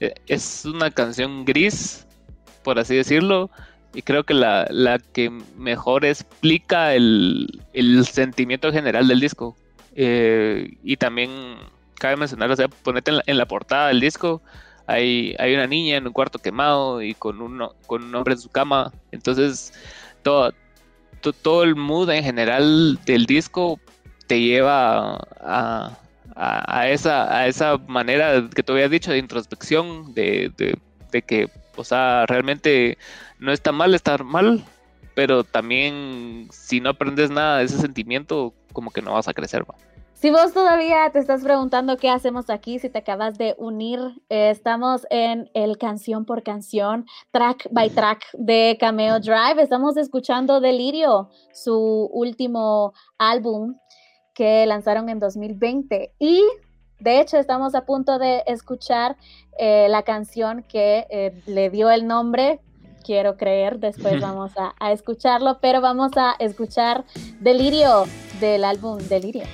eh, 0.00 0.14
es 0.26 0.64
una 0.66 0.90
canción 0.90 1.44
gris, 1.44 2.06
por 2.62 2.78
así 2.78 2.94
decirlo, 2.96 3.50
y 3.94 4.02
creo 4.02 4.24
que 4.24 4.34
la, 4.34 4.66
la 4.70 4.98
que 4.98 5.30
mejor 5.56 6.04
explica 6.04 6.94
el, 6.94 7.62
el 7.72 8.04
sentimiento 8.04 8.70
general 8.72 9.08
del 9.08 9.20
disco. 9.20 9.56
Eh, 9.96 10.76
y 10.84 10.96
también 10.98 11.30
cabe 11.98 12.16
mencionar, 12.16 12.50
o 12.50 12.56
sea, 12.56 12.68
ponete 12.68 13.10
en 13.10 13.16
la, 13.16 13.22
en 13.26 13.38
la 13.38 13.46
portada 13.46 13.88
del 13.88 14.00
disco, 14.00 14.42
hay, 14.92 15.34
hay 15.38 15.54
una 15.54 15.66
niña 15.66 15.96
en 15.96 16.06
un 16.06 16.12
cuarto 16.12 16.38
quemado 16.38 17.02
y 17.02 17.14
con, 17.14 17.40
uno, 17.40 17.74
con 17.86 18.04
un 18.04 18.14
hombre 18.14 18.34
en 18.34 18.40
su 18.40 18.48
cama. 18.48 18.92
Entonces, 19.12 19.72
todo, 20.22 20.52
to- 21.20 21.32
todo 21.32 21.62
el 21.64 21.76
mood 21.76 22.10
en 22.10 22.24
general 22.24 22.98
del 23.04 23.26
disco 23.26 23.78
te 24.26 24.40
lleva 24.40 25.16
a, 25.40 25.96
esa, 26.88 27.36
a 27.36 27.46
esa 27.46 27.76
manera 27.88 28.48
que 28.54 28.62
tú 28.62 28.72
habías 28.72 28.90
dicho 28.90 29.10
de 29.10 29.18
introspección, 29.18 30.14
de, 30.14 30.52
de- 30.56 30.78
de 31.10 31.22
que, 31.22 31.48
o 31.76 31.84
sea, 31.84 32.24
realmente 32.26 32.96
no 33.38 33.52
está 33.52 33.72
mal 33.72 33.94
estar 33.94 34.22
mal, 34.24 34.64
pero 35.14 35.42
también 35.44 36.48
si 36.52 36.80
no 36.80 36.90
aprendes 36.90 37.30
nada 37.30 37.58
de 37.58 37.64
ese 37.64 37.78
sentimiento, 37.78 38.54
como 38.72 38.90
que 38.92 39.02
no 39.02 39.14
vas 39.14 39.26
a 39.26 39.34
crecer. 39.34 39.62
¿va? 39.68 39.74
Si 40.20 40.30
vos 40.30 40.52
todavía 40.52 41.08
te 41.10 41.18
estás 41.18 41.42
preguntando 41.42 41.96
qué 41.96 42.10
hacemos 42.10 42.50
aquí, 42.50 42.78
si 42.78 42.90
te 42.90 42.98
acabas 42.98 43.38
de 43.38 43.54
unir, 43.56 43.98
eh, 44.28 44.50
estamos 44.50 45.06
en 45.08 45.50
el 45.54 45.78
canción 45.78 46.26
por 46.26 46.42
canción, 46.42 47.06
track 47.30 47.68
by 47.70 47.88
track 47.88 48.26
de 48.34 48.76
Cameo 48.78 49.18
Drive. 49.18 49.62
Estamos 49.62 49.96
escuchando 49.96 50.60
Delirio, 50.60 51.30
su 51.54 52.10
último 52.12 52.92
álbum 53.16 53.76
que 54.34 54.66
lanzaron 54.66 55.08
en 55.08 55.20
2020. 55.20 56.12
Y 56.18 56.42
de 56.98 57.20
hecho 57.20 57.38
estamos 57.38 57.74
a 57.74 57.86
punto 57.86 58.18
de 58.18 58.42
escuchar 58.46 59.16
eh, 59.58 59.86
la 59.88 60.02
canción 60.02 60.64
que 60.64 61.06
eh, 61.08 61.42
le 61.46 61.70
dio 61.70 61.90
el 61.90 62.06
nombre. 62.06 62.60
Quiero 63.06 63.38
creer, 63.38 63.78
después 63.78 64.20
vamos 64.20 64.52
a, 64.58 64.74
a 64.80 64.92
escucharlo, 64.92 65.60
pero 65.62 65.80
vamos 65.80 66.12
a 66.16 66.34
escuchar 66.38 67.06
Delirio 67.40 68.04
del 68.38 68.64
álbum 68.64 68.98
Delirio. 68.98 69.44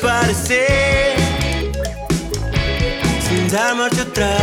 Desaparecer 0.00 1.16
sin 3.28 3.48
dar 3.48 3.74
marcha 3.74 4.02
atrás. 4.02 4.42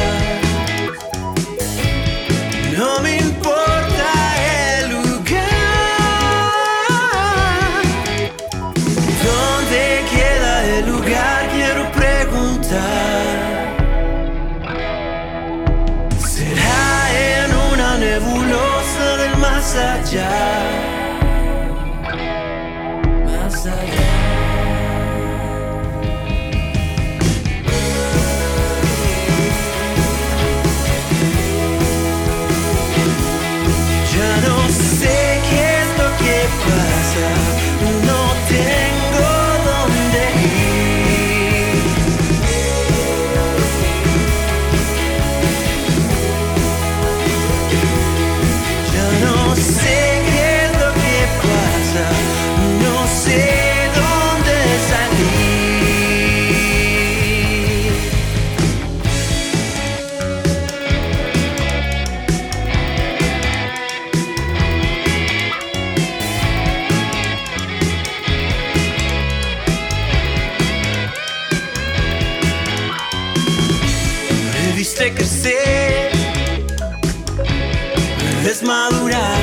No 2.77 2.99
me 3.01 3.17
importa 3.17 4.09
el 4.79 4.91
lugar 4.91 5.31
donde 9.23 10.03
queda 10.11 10.65
el 10.77 10.85
lugar. 10.85 11.49
Quiero 11.53 11.91
preguntar. 11.91 13.25
Será 16.19 17.11
en 17.43 17.49
una 17.73 17.97
nebulosa 17.97 19.17
del 19.17 19.37
más 19.37 19.75
allá. 19.75 20.56
Este 75.07 75.13
crecer 75.13 76.11
es 78.45 78.61
madurar. 78.63 79.39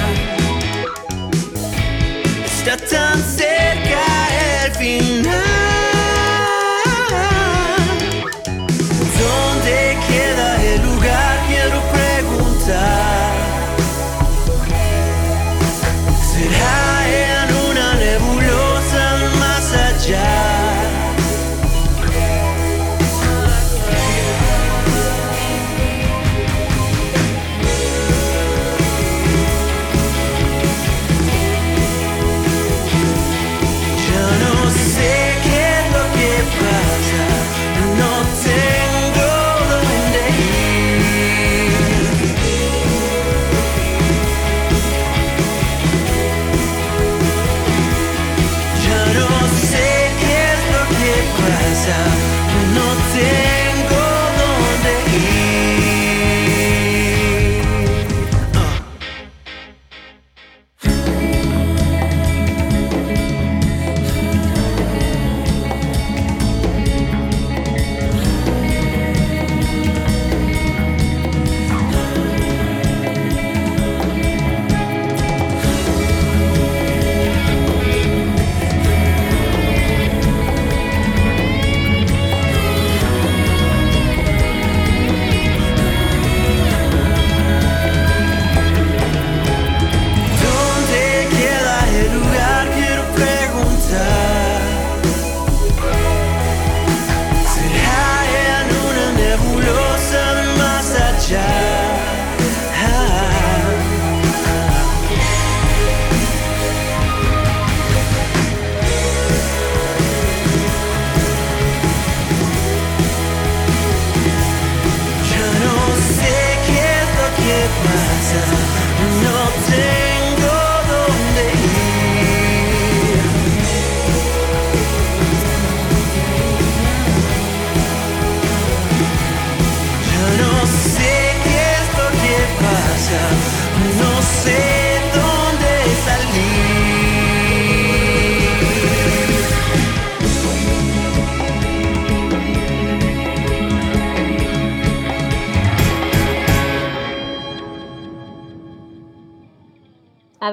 Está 2.45 2.77
tan 2.77 3.23
cerca 3.23 4.65
el 4.67 4.73
final. 4.73 5.64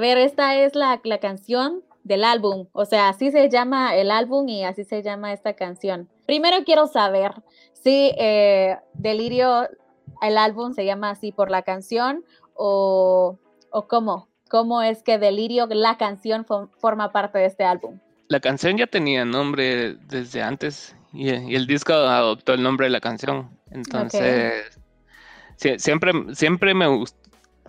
Ver, 0.02 0.18
esta 0.18 0.56
es 0.58 0.76
la, 0.76 1.00
la 1.06 1.20
canción 1.20 1.82
del 2.04 2.24
álbum, 2.26 2.68
o 2.74 2.84
sea, 2.86 3.08
así 3.10 3.32
se 3.32 3.48
llama 3.50 3.96
el 3.96 4.12
álbum 4.12 4.50
y 4.50 4.64
así 4.64 4.84
se 4.84 5.02
llama 5.04 5.32
esta 5.32 5.54
canción. 5.54 6.10
Primero 6.26 6.58
quiero 6.66 6.88
saber 6.88 7.32
si 7.74 8.12
eh, 8.18 8.76
Delirio, 8.96 9.70
el 10.22 10.38
álbum 10.38 10.74
se 10.74 10.84
llama 10.84 11.12
así 11.12 11.32
por 11.32 11.50
la 11.52 11.62
canción 11.62 12.26
o, 12.56 13.38
o 13.70 13.88
cómo, 13.88 14.28
cómo 14.50 14.82
es 14.82 15.04
que 15.04 15.20
Delirio, 15.20 15.68
la 15.70 15.98
canción, 15.98 16.46
fo- 16.46 16.70
forma 16.80 17.12
parte 17.12 17.38
de 17.40 17.46
este 17.46 17.64
álbum. 17.64 18.00
La 18.28 18.40
canción 18.40 18.78
ya 18.78 18.88
tenía 18.88 19.24
nombre 19.26 19.96
desde 20.08 20.42
antes 20.42 20.96
y, 21.14 21.30
y 21.32 21.56
el 21.56 21.68
disco 21.68 21.94
adoptó 21.94 22.54
el 22.54 22.64
nombre 22.64 22.88
de 22.88 22.92
la 22.92 23.00
canción. 23.02 23.58
Entonces, 23.70 24.80
sie- 25.58 25.78
siempre, 25.80 26.12
siempre 26.34 26.74
me 26.74 26.88
gustó, 26.88 27.21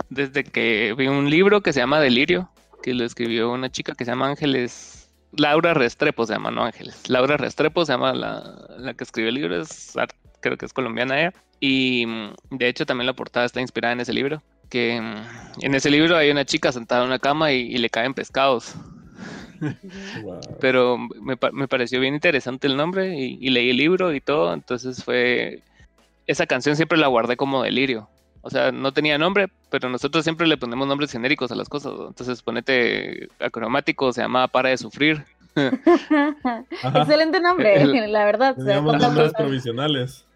desde 0.08 0.44
que 0.44 0.94
vi 0.96 1.08
un 1.08 1.30
libro 1.30 1.60
que 1.60 1.72
se 1.72 1.80
llama 1.80 2.00
Delirio, 2.00 2.50
que 2.82 2.94
lo 2.94 3.04
escribió 3.04 3.50
una 3.50 3.70
chica 3.70 3.94
que 3.94 4.04
se 4.04 4.10
llama 4.10 4.28
Ángeles, 4.28 5.10
Laura 5.32 5.74
Restrepo 5.74 6.26
se 6.26 6.34
llama, 6.34 6.50
no 6.50 6.64
Ángeles, 6.64 7.08
Laura 7.08 7.36
Restrepo 7.36 7.84
se 7.86 7.92
llama 7.92 8.12
la, 8.12 8.66
la 8.78 8.94
que 8.94 9.04
escribió 9.04 9.30
el 9.30 9.36
libro, 9.36 9.60
es, 9.60 9.94
creo 10.40 10.56
que 10.56 10.66
es 10.66 10.72
colombiana 10.72 11.20
ella, 11.20 11.34
y 11.60 12.04
mm, 12.06 12.56
de 12.56 12.68
hecho 12.68 12.86
también 12.86 13.06
la 13.06 13.14
portada 13.14 13.46
está 13.46 13.60
inspirada 13.60 13.92
en 13.94 14.00
ese 14.00 14.12
libro, 14.12 14.42
que 14.68 15.00
mm, 15.00 15.64
en 15.64 15.74
ese 15.74 15.90
libro 15.90 16.16
hay 16.16 16.30
una 16.30 16.44
chica 16.44 16.72
sentada 16.72 17.02
en 17.02 17.08
una 17.08 17.18
cama 17.18 17.52
y, 17.52 17.60
y 17.60 17.78
le 17.78 17.90
caen 17.90 18.14
pescados. 18.14 18.74
Wow. 20.22 20.40
pero 20.60 20.98
me, 20.98 21.38
me 21.52 21.68
pareció 21.68 22.00
bien 22.00 22.14
interesante 22.14 22.66
el 22.66 22.76
nombre 22.76 23.16
y, 23.16 23.38
y 23.40 23.50
leí 23.50 23.70
el 23.70 23.76
libro 23.76 24.12
y 24.12 24.20
todo, 24.20 24.52
entonces 24.52 25.04
fue, 25.04 25.62
esa 26.26 26.46
canción 26.46 26.74
siempre 26.74 26.98
la 26.98 27.06
guardé 27.06 27.36
como 27.36 27.62
delirio, 27.62 28.08
o 28.42 28.50
sea, 28.50 28.70
no 28.72 28.92
tenía 28.92 29.16
nombre, 29.18 29.48
pero 29.70 29.88
nosotros 29.88 30.24
siempre 30.24 30.46
le 30.46 30.56
ponemos 30.56 30.86
nombres 30.86 31.10
genéricos 31.12 31.50
a 31.50 31.54
las 31.54 31.68
cosas, 31.68 31.92
¿no? 31.94 32.08
entonces 32.08 32.42
ponete 32.42 33.28
acromático, 33.40 34.12
se 34.12 34.20
llamaba 34.22 34.48
Para 34.48 34.68
de 34.70 34.78
Sufrir. 34.78 35.24
Excelente 36.94 37.40
nombre, 37.40 37.82
El- 37.82 37.92
la 38.12 38.24
verdad. 38.24 38.56
se 38.56 38.74
nombres 38.80 39.32
provisionales. 39.36 40.26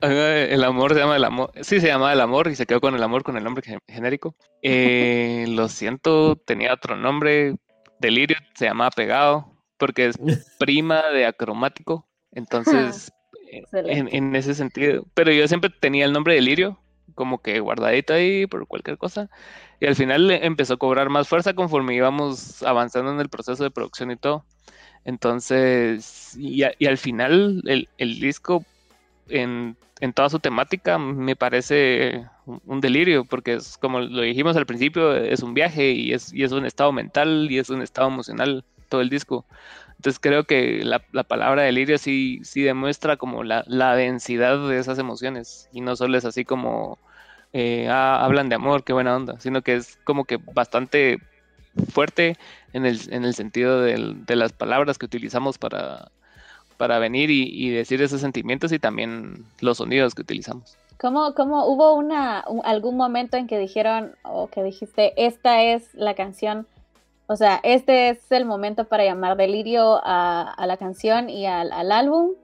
El 0.00 0.62
amor 0.64 0.92
se 0.92 1.00
llama 1.00 1.16
el 1.16 1.24
amor, 1.24 1.50
sí 1.62 1.80
se 1.80 1.86
llamaba 1.86 2.12
el 2.12 2.20
amor 2.20 2.48
y 2.48 2.56
se 2.56 2.66
quedó 2.66 2.80
con 2.80 2.94
el 2.94 3.02
amor 3.02 3.22
con 3.22 3.38
el 3.38 3.44
nombre 3.44 3.62
gen- 3.64 3.78
genérico, 3.88 4.34
Eh, 4.60 5.46
lo 5.48 5.68
siento, 5.68 6.36
tenía 6.36 6.74
otro 6.74 6.94
nombre, 6.96 7.54
delirio, 8.00 8.36
se 8.54 8.66
llamaba 8.66 8.90
pegado, 8.90 9.46
porque 9.78 10.06
es 10.06 10.16
prima 10.58 11.02
de 11.12 11.24
acromático, 11.26 12.06
entonces... 12.32 13.10
en, 13.50 13.60
Excelente. 13.62 14.16
en 14.16 14.36
ese 14.36 14.52
sentido. 14.54 15.06
Pero 15.14 15.32
yo 15.32 15.46
siempre 15.48 15.70
tenía 15.70 16.04
el 16.04 16.12
nombre 16.12 16.34
de 16.34 16.40
Lirio, 16.42 16.78
como 17.14 17.38
que 17.38 17.60
guardadito 17.60 18.14
ahí 18.14 18.46
por 18.46 18.66
cualquier 18.66 18.98
cosa. 18.98 19.30
Y 19.80 19.86
al 19.86 19.96
final 19.96 20.30
empezó 20.30 20.74
a 20.74 20.76
cobrar 20.78 21.10
más 21.10 21.28
fuerza 21.28 21.54
conforme 21.54 21.94
íbamos 21.94 22.62
avanzando 22.62 23.12
en 23.12 23.20
el 23.20 23.28
proceso 23.28 23.62
de 23.64 23.70
producción 23.70 24.10
y 24.10 24.16
todo. 24.16 24.44
Entonces, 25.04 26.34
y, 26.38 26.62
al 26.62 26.98
final 26.98 27.62
el, 27.66 28.20
disco 28.20 28.64
en, 29.28 29.76
toda 30.14 30.30
su 30.30 30.38
temática 30.38 30.98
me 30.98 31.36
parece 31.36 32.26
un, 32.46 32.80
delirio, 32.80 33.24
porque 33.24 33.54
es 33.54 33.76
como 33.78 34.00
lo 34.00 34.22
dijimos 34.22 34.56
al 34.56 34.66
principio, 34.66 35.14
es 35.14 35.42
un 35.42 35.54
viaje 35.54 35.92
y 35.92 36.12
es 36.12 36.32
un 36.52 36.64
estado 36.64 36.92
mental 36.92 37.48
y 37.50 37.58
es 37.58 37.68
un 37.70 37.82
estado 37.82 38.08
emocional 38.08 38.64
todo 38.88 39.00
el 39.00 39.10
disco. 39.10 39.44
Entonces 39.96 40.18
creo 40.20 40.44
que 40.44 40.82
la, 40.84 41.02
la 41.12 41.22
palabra 41.24 41.62
delirio 41.62 41.96
sí, 41.98 42.40
sí 42.44 42.62
demuestra 42.62 43.16
como 43.16 43.42
la, 43.44 43.64
la 43.66 43.94
densidad 43.96 44.68
de 44.68 44.78
esas 44.78 44.98
emociones 44.98 45.68
y 45.72 45.80
no 45.80 45.96
solo 45.96 46.18
es 46.18 46.24
así 46.24 46.44
como 46.44 46.98
eh, 47.52 47.88
ah, 47.88 48.22
hablan 48.24 48.48
de 48.48 48.56
amor, 48.56 48.84
qué 48.84 48.92
buena 48.92 49.16
onda, 49.16 49.38
sino 49.40 49.62
que 49.62 49.76
es 49.76 49.96
como 50.04 50.24
que 50.24 50.38
bastante 50.54 51.18
fuerte 51.92 52.36
en 52.72 52.84
el, 52.86 53.00
en 53.12 53.24
el 53.24 53.34
sentido 53.34 53.80
de 53.80 54.36
las 54.36 54.52
palabras 54.52 54.98
que 54.98 55.06
utilizamos 55.06 55.58
para, 55.58 56.10
para 56.76 56.98
venir 56.98 57.30
y, 57.30 57.44
y 57.50 57.70
decir 57.70 58.02
esos 58.02 58.20
sentimientos 58.20 58.72
y 58.72 58.78
también 58.78 59.44
los 59.60 59.78
sonidos 59.78 60.14
que 60.14 60.22
utilizamos. 60.22 60.76
¿Cómo, 61.00 61.34
cómo 61.34 61.66
hubo 61.66 61.94
una, 61.94 62.44
un- 62.48 62.64
algún 62.64 62.96
momento 62.96 63.36
en 63.36 63.46
que 63.46 63.58
dijeron 63.58 64.12
o 64.22 64.48
que 64.48 64.62
dijiste, 64.62 65.12
esta 65.16 65.62
es 65.62 65.92
la 65.94 66.14
canción, 66.14 66.66
o 67.26 67.36
sea, 67.36 67.60
este 67.62 68.10
es 68.10 68.30
el 68.30 68.44
momento 68.44 68.84
para 68.84 69.04
llamar 69.04 69.36
delirio 69.36 70.00
a, 70.04 70.52
a 70.52 70.66
la 70.66 70.76
canción 70.76 71.30
y 71.30 71.46
al, 71.46 71.72
al 71.72 71.92
álbum? 71.92 72.34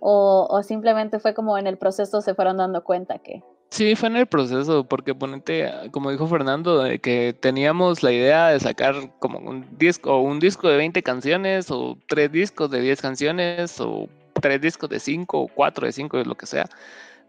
o, 0.00 0.46
o 0.50 0.62
simplemente 0.62 1.18
fue 1.18 1.34
como 1.34 1.58
en 1.58 1.66
el 1.66 1.76
proceso 1.76 2.20
se 2.20 2.34
fueron 2.34 2.58
dando 2.58 2.82
cuenta 2.84 3.18
que... 3.18 3.42
Sí, 3.70 3.94
fue 3.96 4.08
en 4.08 4.16
el 4.16 4.26
proceso, 4.26 4.84
porque 4.84 5.14
ponete, 5.14 5.70
como 5.90 6.10
dijo 6.10 6.26
Fernando, 6.26 6.82
de 6.82 7.00
que 7.00 7.36
teníamos 7.38 8.02
la 8.02 8.12
idea 8.12 8.48
de 8.48 8.60
sacar 8.60 8.94
como 9.18 9.38
un 9.40 9.66
disco, 9.76 10.14
o 10.14 10.22
un 10.22 10.40
disco 10.40 10.68
de 10.68 10.78
20 10.78 11.02
canciones, 11.02 11.70
o 11.70 11.98
tres 12.06 12.32
discos 12.32 12.70
de 12.70 12.80
10 12.80 13.02
canciones, 13.02 13.78
o 13.78 14.08
tres 14.40 14.62
discos 14.62 14.88
de 14.88 14.98
5, 14.98 15.38
o 15.38 15.48
cuatro 15.48 15.84
de 15.84 15.92
5, 15.92 16.16
lo 16.24 16.34
que 16.34 16.46
sea. 16.46 16.66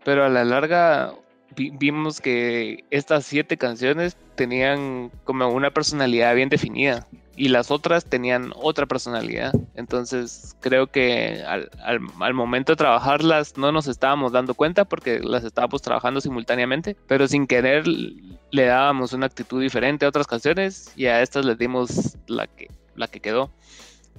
Pero 0.06 0.24
a 0.24 0.30
la 0.30 0.46
larga 0.46 1.14
vi- 1.56 1.72
vimos 1.72 2.20
que 2.22 2.86
estas 2.90 3.26
siete 3.26 3.58
canciones 3.58 4.18
tenían 4.36 5.12
como 5.24 5.50
una 5.50 5.72
personalidad 5.72 6.34
bien 6.36 6.50
definida 6.50 7.08
y 7.36 7.50
las 7.50 7.72
otras 7.72 8.06
tenían 8.06 8.52
otra 8.56 8.86
personalidad. 8.86 9.54
Entonces 9.76 10.56
creo 10.62 10.88
que 10.88 11.44
al, 11.48 11.70
al- 11.84 12.00
al 12.20 12.34
momento 12.34 12.72
de 12.74 12.78
trabajarlas 12.78 13.58
no 13.58 13.72
nos 13.72 13.88
estábamos 13.88 14.32
dando 14.32 14.54
cuenta 14.56 14.86
porque 14.86 15.20
las 15.20 15.44
estábamos 15.44 15.82
trabajando 15.82 16.22
simultáneamente, 16.22 16.96
pero 17.08 17.28
sin 17.28 17.48
querer 17.48 17.86
le 17.88 18.66
dábamos 18.66 19.14
una 19.14 19.26
actitud 19.26 19.62
diferente 19.62 20.06
a 20.06 20.10
otras 20.10 20.28
canciones 20.28 20.92
y 20.96 21.06
a 21.06 21.22
estas 21.22 21.46
les 21.46 21.58
dimos 21.58 22.18
la 22.28 22.48
que, 22.48 22.68
la 22.96 23.08
que 23.08 23.20
quedó. 23.22 23.52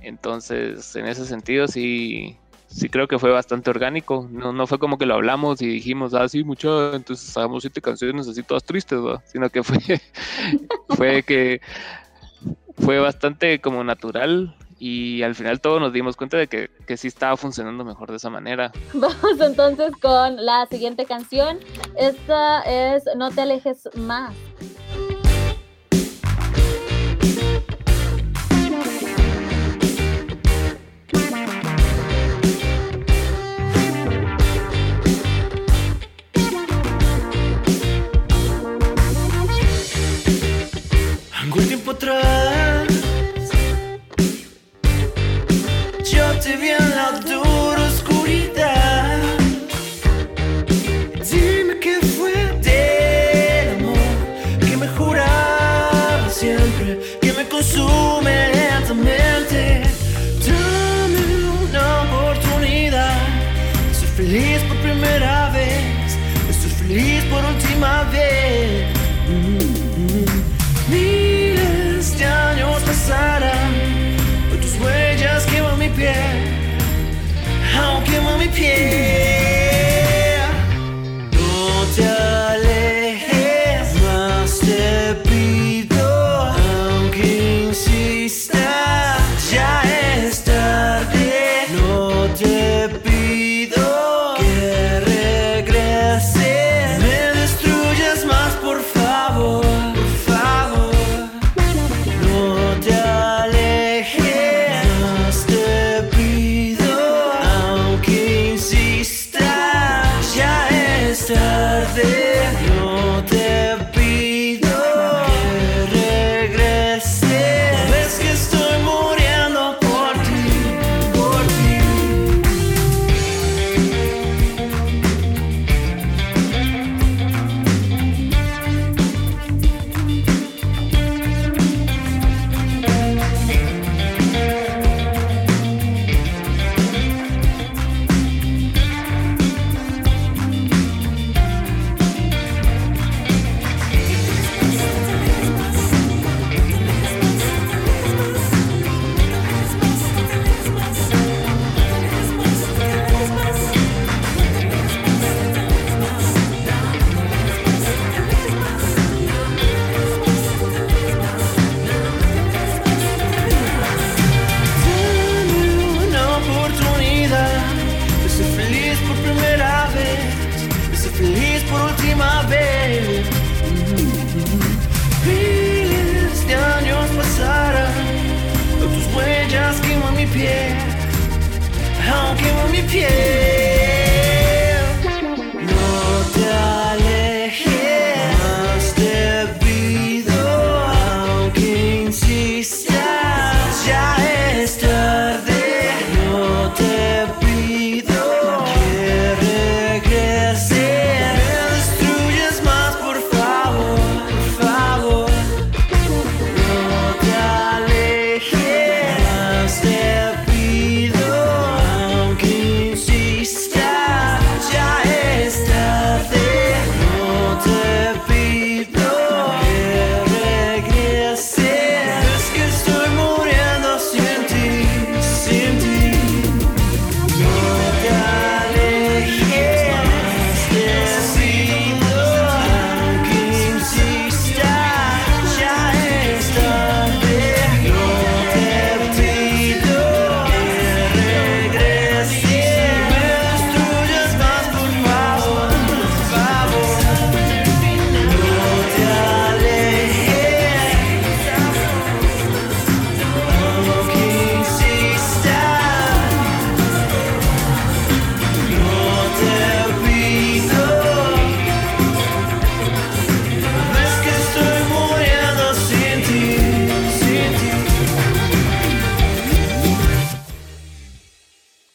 Entonces 0.01 0.97
en 0.97 1.07
ese 1.07 1.27
sentido 1.27 1.69
sí, 1.69 2.40
sí 2.71 2.89
creo 2.89 3.09
que 3.09 3.19
fue 3.19 3.31
bastante 3.31 3.71
orgánico. 3.71 4.29
No, 4.31 4.53
no 4.53 4.67
fue 4.67 4.79
como 4.79 4.99
que 4.99 5.07
lo 5.07 5.15
hablamos 5.15 5.61
y 5.61 5.67
dijimos, 5.67 6.15
ah, 6.15 6.29
sí, 6.29 6.45
mucho, 6.45 6.95
entonces 6.95 7.37
hagamos 7.37 7.63
siete 7.63 7.81
canciones 7.81 8.29
así 8.29 8.43
todas 8.43 8.65
tristes, 8.65 8.99
¿va? 8.99 9.23
sino 9.27 9.51
que 9.51 9.63
fue, 9.63 9.79
fue 10.97 11.23
que 11.23 11.61
fue 12.79 12.99
bastante 12.99 13.61
como 13.61 13.85
natural 13.85 14.57
y 14.79 15.23
al 15.23 15.35
final 15.35 15.61
todos 15.61 15.79
nos 15.79 15.93
dimos 15.93 16.17
cuenta 16.17 16.39
de 16.39 16.47
que, 16.47 16.71
que 16.87 16.97
sí 16.97 17.09
estaba 17.09 17.37
funcionando 17.37 17.85
mejor 17.85 18.11
de 18.11 18.17
esa 18.17 18.31
manera. 18.31 18.73
Vamos 18.95 19.41
entonces 19.41 19.93
con 20.01 20.45
la 20.45 20.67
siguiente 20.67 21.05
canción. 21.05 21.59
Esta 21.97 22.63
es 22.63 23.05
No 23.17 23.31
te 23.31 23.43
alejes 23.43 23.89
más. 23.95 24.35
Algún 41.91 41.99
tiempo 41.99 42.21
atrás 42.21 42.89
Yo 46.13 46.41
te 46.41 46.57
vi 46.57 46.71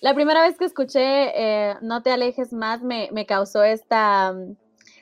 La 0.05 0.13
primera 0.13 0.43
vez 0.43 0.55
que 0.55 0.65
escuché 0.65 1.01
eh, 1.01 1.77
No 1.81 2.03
te 2.03 2.11
alejes 2.11 2.53
más 2.53 2.83
me, 2.83 3.09
me 3.11 3.25
causó 3.25 3.63
esta 3.63 4.33
mm, 4.33 4.55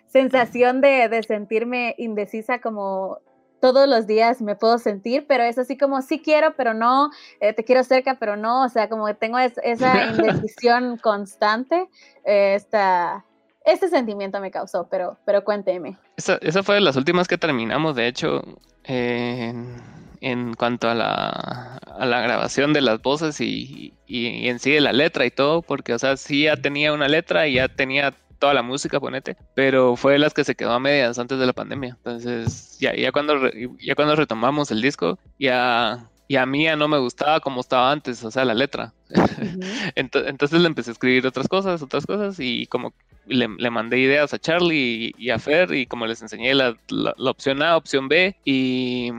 sensación 0.07 0.79
de, 0.79 1.09
de 1.09 1.21
sentirme 1.23 1.93
indecisa 1.97 2.61
como 2.61 3.17
todos 3.59 3.85
los 3.85 4.07
días 4.07 4.41
me 4.41 4.55
puedo 4.55 4.77
sentir, 4.77 5.25
pero 5.27 5.43
es 5.43 5.57
así 5.57 5.77
como 5.77 6.01
sí 6.01 6.21
quiero, 6.21 6.55
pero 6.55 6.73
no, 6.73 7.09
eh, 7.41 7.51
te 7.51 7.65
quiero 7.65 7.83
cerca, 7.83 8.15
pero 8.17 8.37
no, 8.37 8.63
o 8.63 8.69
sea, 8.69 8.87
como 8.87 9.05
que 9.05 9.13
tengo 9.13 9.37
es- 9.39 9.59
esa 9.63 10.05
indecisión 10.05 10.97
constante, 10.99 11.89
eh, 12.23 12.55
esta, 12.55 13.25
este 13.65 13.89
sentimiento 13.89 14.39
me 14.39 14.51
causó, 14.51 14.87
pero, 14.89 15.17
pero 15.25 15.43
cuénteme. 15.43 15.97
Esa, 16.15 16.37
esa 16.41 16.63
fue 16.63 16.75
de 16.75 16.81
las 16.81 16.95
últimas 16.95 17.27
que 17.27 17.37
terminamos, 17.37 17.97
de 17.97 18.07
hecho, 18.07 18.41
en, 18.85 19.75
en 20.23 20.53
cuanto 20.55 20.89
a 20.89 20.95
la, 20.95 21.77
a 21.77 22.05
la 22.05 22.21
grabación 22.21 22.73
de 22.73 22.81
las 22.81 23.01
voces 23.01 23.41
y, 23.41 23.99
y- 24.05 24.47
en 24.49 24.59
sí 24.59 24.71
de 24.71 24.81
la 24.81 24.93
letra 24.93 25.25
y 25.25 25.31
todo, 25.31 25.61
porque, 25.63 25.93
o 25.93 25.99
sea, 25.99 26.17
sí 26.17 26.43
ya 26.43 26.57
tenía 26.57 26.93
una 26.93 27.07
letra 27.07 27.47
y 27.47 27.55
ya 27.55 27.67
tenía 27.69 28.13
toda 28.39 28.53
la 28.53 28.61
música, 28.63 28.99
ponete, 28.99 29.37
pero 29.53 29.95
fue 29.95 30.13
de 30.13 30.19
las 30.19 30.33
que 30.33 30.43
se 30.43 30.55
quedó 30.55 30.71
a 30.73 30.79
medias 30.79 31.19
antes 31.19 31.39
de 31.39 31.45
la 31.45 31.53
pandemia. 31.53 31.95
Entonces, 31.97 32.77
ya, 32.79 32.95
ya, 32.95 33.11
cuando, 33.11 33.35
ya 33.79 33.95
cuando 33.95 34.15
retomamos 34.15 34.71
el 34.71 34.81
disco, 34.81 35.19
ya, 35.39 36.11
ya 36.29 36.43
a 36.43 36.45
mí 36.45 36.63
ya 36.63 36.75
no 36.75 36.87
me 36.87 36.97
gustaba 36.99 37.39
como 37.39 37.61
estaba 37.61 37.91
antes, 37.91 38.23
o 38.23 38.31
sea, 38.31 38.45
la 38.45 38.53
letra. 38.53 38.93
Ento- 39.95 40.23
Entonces 40.27 40.59
le 40.61 40.67
empecé 40.67 40.91
a 40.91 40.93
escribir 40.93 41.25
otras 41.27 41.47
cosas, 41.47 41.81
otras 41.81 42.05
cosas, 42.05 42.37
y 42.39 42.65
como 42.67 42.93
le, 43.25 43.47
le 43.47 43.69
mandé 43.69 43.99
ideas 43.99 44.33
a 44.33 44.39
Charlie 44.39 45.13
y, 45.17 45.25
y 45.25 45.29
a 45.29 45.39
Fer, 45.39 45.73
y 45.73 45.85
como 45.85 46.05
les 46.05 46.21
enseñé 46.21 46.53
la, 46.53 46.75
la- 46.89 47.13
la 47.17 47.31
opción 47.31 47.61
A, 47.61 47.77
opción 47.77 48.07
B, 48.07 48.35
y, 48.45 49.09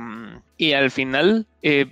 y 0.56 0.72
al 0.72 0.90
final 0.90 1.46
eh, 1.62 1.86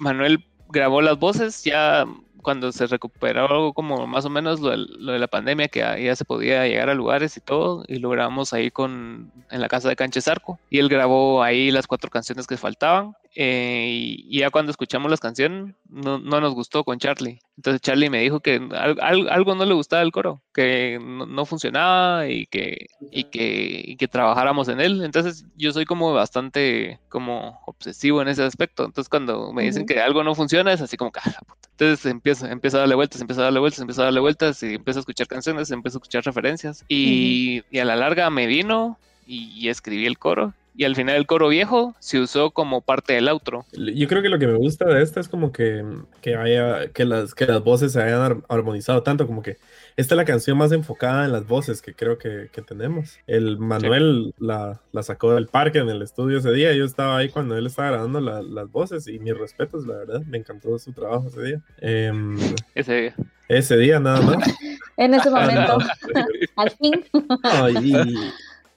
Manuel 0.00 0.44
grabó 0.68 1.00
las 1.00 1.18
voces 1.18 1.62
ya 1.64 2.04
cuando 2.42 2.70
se 2.70 2.86
recuperó 2.86 3.72
como 3.72 4.06
más 4.06 4.24
o 4.24 4.30
menos 4.30 4.60
lo, 4.60 4.70
del- 4.70 4.86
lo 5.00 5.12
de 5.12 5.18
la 5.18 5.26
pandemia, 5.26 5.68
que 5.68 5.80
ya, 5.80 5.98
ya 5.98 6.14
se 6.14 6.24
podía 6.24 6.66
llegar 6.66 6.88
a 6.90 6.94
lugares 6.94 7.36
y 7.36 7.40
todo, 7.40 7.84
y 7.88 7.98
lo 7.98 8.08
grabamos 8.10 8.52
ahí 8.52 8.70
con, 8.70 9.32
en 9.50 9.60
la 9.60 9.68
casa 9.68 9.88
de 9.88 9.96
Canches 9.96 10.28
Arco, 10.28 10.58
y 10.70 10.78
él 10.78 10.88
grabó 10.88 11.42
ahí 11.42 11.70
las 11.72 11.86
cuatro 11.88 12.08
canciones 12.10 12.46
que 12.46 12.56
faltaban, 12.56 13.14
eh, 13.36 13.88
y, 14.28 14.38
ya 14.40 14.50
cuando 14.50 14.70
escuchamos 14.72 15.10
las 15.10 15.20
canciones 15.20 15.74
no, 15.88 16.18
no 16.18 16.40
nos 16.40 16.54
gustó 16.54 16.84
con 16.84 16.98
Charlie. 16.98 17.40
Entonces 17.56 17.80
Charlie 17.82 18.10
me 18.10 18.20
dijo 18.22 18.40
que 18.40 18.56
al- 18.72 18.98
al- 19.00 19.28
algo 19.28 19.54
no 19.54 19.64
le 19.66 19.74
gustaba 19.74 20.00
del 20.00 20.12
coro, 20.12 20.42
que 20.54 20.98
no, 21.02 21.26
no 21.26 21.46
funcionaba 21.46 22.28
y 22.28 22.46
que, 22.46 22.86
y, 23.10 23.24
que, 23.24 23.82
y 23.86 23.96
que 23.96 24.08
trabajáramos 24.08 24.68
en 24.68 24.80
él. 24.80 25.02
Entonces 25.04 25.44
yo 25.56 25.72
soy 25.72 25.84
como 25.86 26.12
bastante 26.14 27.00
como 27.08 27.60
obsesivo 27.66 28.22
en 28.22 28.28
ese 28.28 28.42
aspecto. 28.44 28.84
Entonces 28.86 29.08
cuando 29.10 29.52
me 29.52 29.64
dicen 29.64 29.86
que 29.86 30.00
algo 30.00 30.24
no 30.24 30.34
funciona 30.34 30.72
es 30.72 30.80
así 30.80 30.96
como 30.96 31.12
que, 31.12 31.20
"Ah, 31.22 31.30
la 31.30 31.40
puta". 31.40 31.68
Entonces 31.78 32.06
empiezo, 32.06 32.46
empiezo 32.46 32.78
a 32.78 32.80
darle 32.80 32.94
vueltas, 32.96 33.20
empiezo 33.20 33.42
a 33.42 33.44
darle 33.44 33.60
vueltas, 33.60 33.80
empiezo 33.80 34.02
a 34.02 34.06
darle 34.06 34.20
vueltas 34.20 34.62
y 34.62 34.74
empiezo 34.74 35.00
a 35.00 35.02
escuchar 35.02 35.28
canciones, 35.28 35.70
empiezo 35.70 35.98
a 35.98 36.00
escuchar 36.00 36.24
referencias. 36.24 36.84
Y, 36.88 37.62
y 37.70 37.78
a 37.78 37.84
la 37.84 37.96
larga 37.96 38.30
me 38.30 38.46
vino 38.46 38.98
y, 39.24 39.50
y 39.58 39.68
escribí 39.68 40.06
el 40.06 40.18
coro. 40.18 40.54
Y 40.78 40.84
al 40.84 40.94
final 40.94 41.16
el 41.16 41.26
coro 41.26 41.48
viejo 41.48 41.94
se 42.00 42.20
usó 42.20 42.50
como 42.50 42.82
parte 42.82 43.14
del 43.14 43.28
outro. 43.28 43.64
Yo 43.72 44.06
creo 44.08 44.20
que 44.22 44.28
lo 44.28 44.38
que 44.38 44.46
me 44.46 44.58
gusta 44.58 44.84
de 44.84 45.02
esta 45.02 45.20
es 45.20 45.28
como 45.28 45.50
que, 45.50 45.82
que 46.20 46.36
haya, 46.36 46.88
que 46.92 47.04
las, 47.06 47.34
que 47.34 47.46
las 47.46 47.62
voces 47.64 47.92
se 47.92 48.02
hayan 48.02 48.20
ar- 48.20 48.36
armonizado 48.48 49.02
tanto, 49.02 49.26
como 49.26 49.40
que 49.42 49.56
esta 49.96 50.14
es 50.14 50.16
la 50.16 50.26
canción 50.26 50.58
más 50.58 50.72
enfocada 50.72 51.24
en 51.24 51.32
las 51.32 51.46
voces 51.46 51.80
que 51.80 51.94
creo 51.94 52.18
que, 52.18 52.50
que 52.52 52.60
tenemos. 52.60 53.18
El 53.26 53.58
Manuel 53.58 54.34
la, 54.38 54.80
la 54.92 55.02
sacó 55.02 55.32
del 55.34 55.46
parque 55.46 55.78
en 55.78 55.88
el 55.88 56.02
estudio 56.02 56.38
ese 56.38 56.52
día, 56.52 56.74
yo 56.74 56.84
estaba 56.84 57.16
ahí 57.16 57.30
cuando 57.30 57.56
él 57.56 57.66
estaba 57.66 57.92
grabando 57.92 58.20
la- 58.20 58.42
las 58.42 58.70
voces 58.70 59.06
y 59.08 59.18
mis 59.18 59.36
respetos, 59.36 59.86
la 59.86 59.94
verdad, 59.96 60.20
me 60.26 60.36
encantó 60.36 60.78
su 60.78 60.92
trabajo 60.92 61.28
ese 61.28 61.42
día. 61.42 61.60
Em, 61.80 62.36
Ese 62.74 62.94
día. 63.00 63.14
ese 63.48 63.76
día 63.78 63.98
nada 63.98 64.20
más. 64.20 64.36
En 64.98 65.12
ese 65.12 65.28
momento, 65.28 65.76
al 66.56 66.70
fin. 66.70 67.04
No, 67.12 67.68
y, 67.82 67.94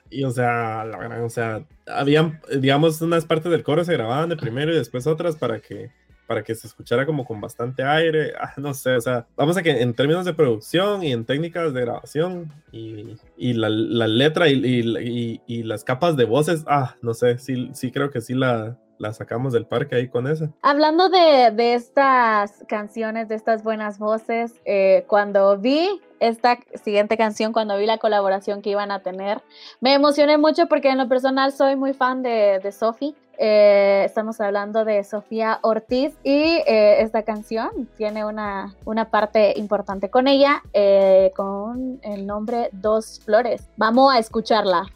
y, 0.10 0.24
o 0.26 0.32
sea, 0.32 0.84
la 0.84 0.98
gran, 0.98 1.22
o 1.24 1.30
sea, 1.30 1.62
habían, 1.90 2.40
digamos, 2.60 3.02
unas 3.02 3.26
partes 3.26 3.52
del 3.52 3.64
coro 3.64 3.84
se 3.84 3.94
grababan 3.94 4.30
de 4.30 4.38
primero 4.38 4.72
y 4.74 4.76
después 4.78 5.08
otras 5.08 5.36
para 5.36 5.60
que, 5.60 5.92
para 6.28 6.44
que 6.44 6.54
se 6.56 6.68
escuchara 6.68 7.06
como 7.06 7.26
con 7.26 7.42
bastante 7.42 7.84
aire. 7.84 8.34
Ah, 8.40 8.54
no 8.58 8.74
sé, 8.74 8.96
o 8.96 9.02
sea, 9.02 9.28
vamos 9.36 9.58
a 9.58 9.64
que 9.64 9.72
en 9.82 9.94
términos 9.94 10.26
de 10.26 10.34
producción 10.34 11.04
y 11.04 11.12
en 11.12 11.26
técnicas 11.26 11.74
de 11.74 11.82
grabación 11.82 12.52
y, 12.72 13.16
y 13.38 13.54
la, 13.54 13.70
la 13.70 14.08
letra 14.08 14.48
y, 14.50 14.54
y- 14.64 15.42
y- 15.48 15.64
las 15.64 15.84
capas 15.84 16.16
de 16.18 16.26
voces, 16.26 16.64
ah, 16.68 16.96
no 17.02 17.14
sé, 17.14 17.38
sí, 17.40 17.70
sí 17.74 17.92
creo 17.92 18.12
que 18.12 18.22
sí 18.22 18.34
la, 18.34 18.78
la 19.00 19.14
sacamos 19.14 19.54
del 19.54 19.66
parque 19.66 19.96
ahí 19.96 20.08
con 20.08 20.28
esa. 20.28 20.52
Hablando 20.62 21.10
de, 21.10 21.52
de 21.52 21.74
estas 21.74 22.64
canciones, 22.68 23.28
de 23.30 23.36
estas 23.36 23.64
buenas 23.64 23.98
voces, 23.98 24.54
eh, 24.66 25.06
cuando 25.08 25.58
vi 25.58 26.02
esta 26.20 26.60
siguiente 26.84 27.18
canción, 27.18 27.54
cuando 27.54 27.78
vi 27.78 27.86
la 27.86 27.98
colaboración 27.98 28.62
que 28.62 28.70
iban 28.72 28.92
a 28.92 29.00
tener, 29.00 29.42
me 29.80 29.94
emocioné 29.94 30.38
mucho 30.38 30.68
porque 30.68 30.90
en 30.90 30.98
lo 30.98 31.08
personal 31.08 31.54
soy 31.54 31.76
muy 31.76 31.94
fan 31.94 32.22
de, 32.22 32.60
de 32.62 32.72
Sophie. 32.72 33.16
Eh, 33.42 34.04
estamos 34.06 34.42
hablando 34.42 34.84
de 34.84 35.02
Sofía 35.06 35.60
Ortiz 35.62 36.14
y 36.26 36.62
eh, 36.68 37.02
esta 37.02 37.24
canción 37.24 37.88
tiene 37.96 38.26
una, 38.26 38.76
una 38.84 39.10
parte 39.10 39.54
importante 39.58 40.10
con 40.10 40.28
ella, 40.28 40.62
eh, 40.74 41.32
con 41.38 42.02
el 42.04 42.28
nombre 42.28 42.68
Dos 42.74 43.22
Flores. 43.24 43.70
Vamos 43.78 44.14
a 44.14 44.20
escucharla. 44.20 44.88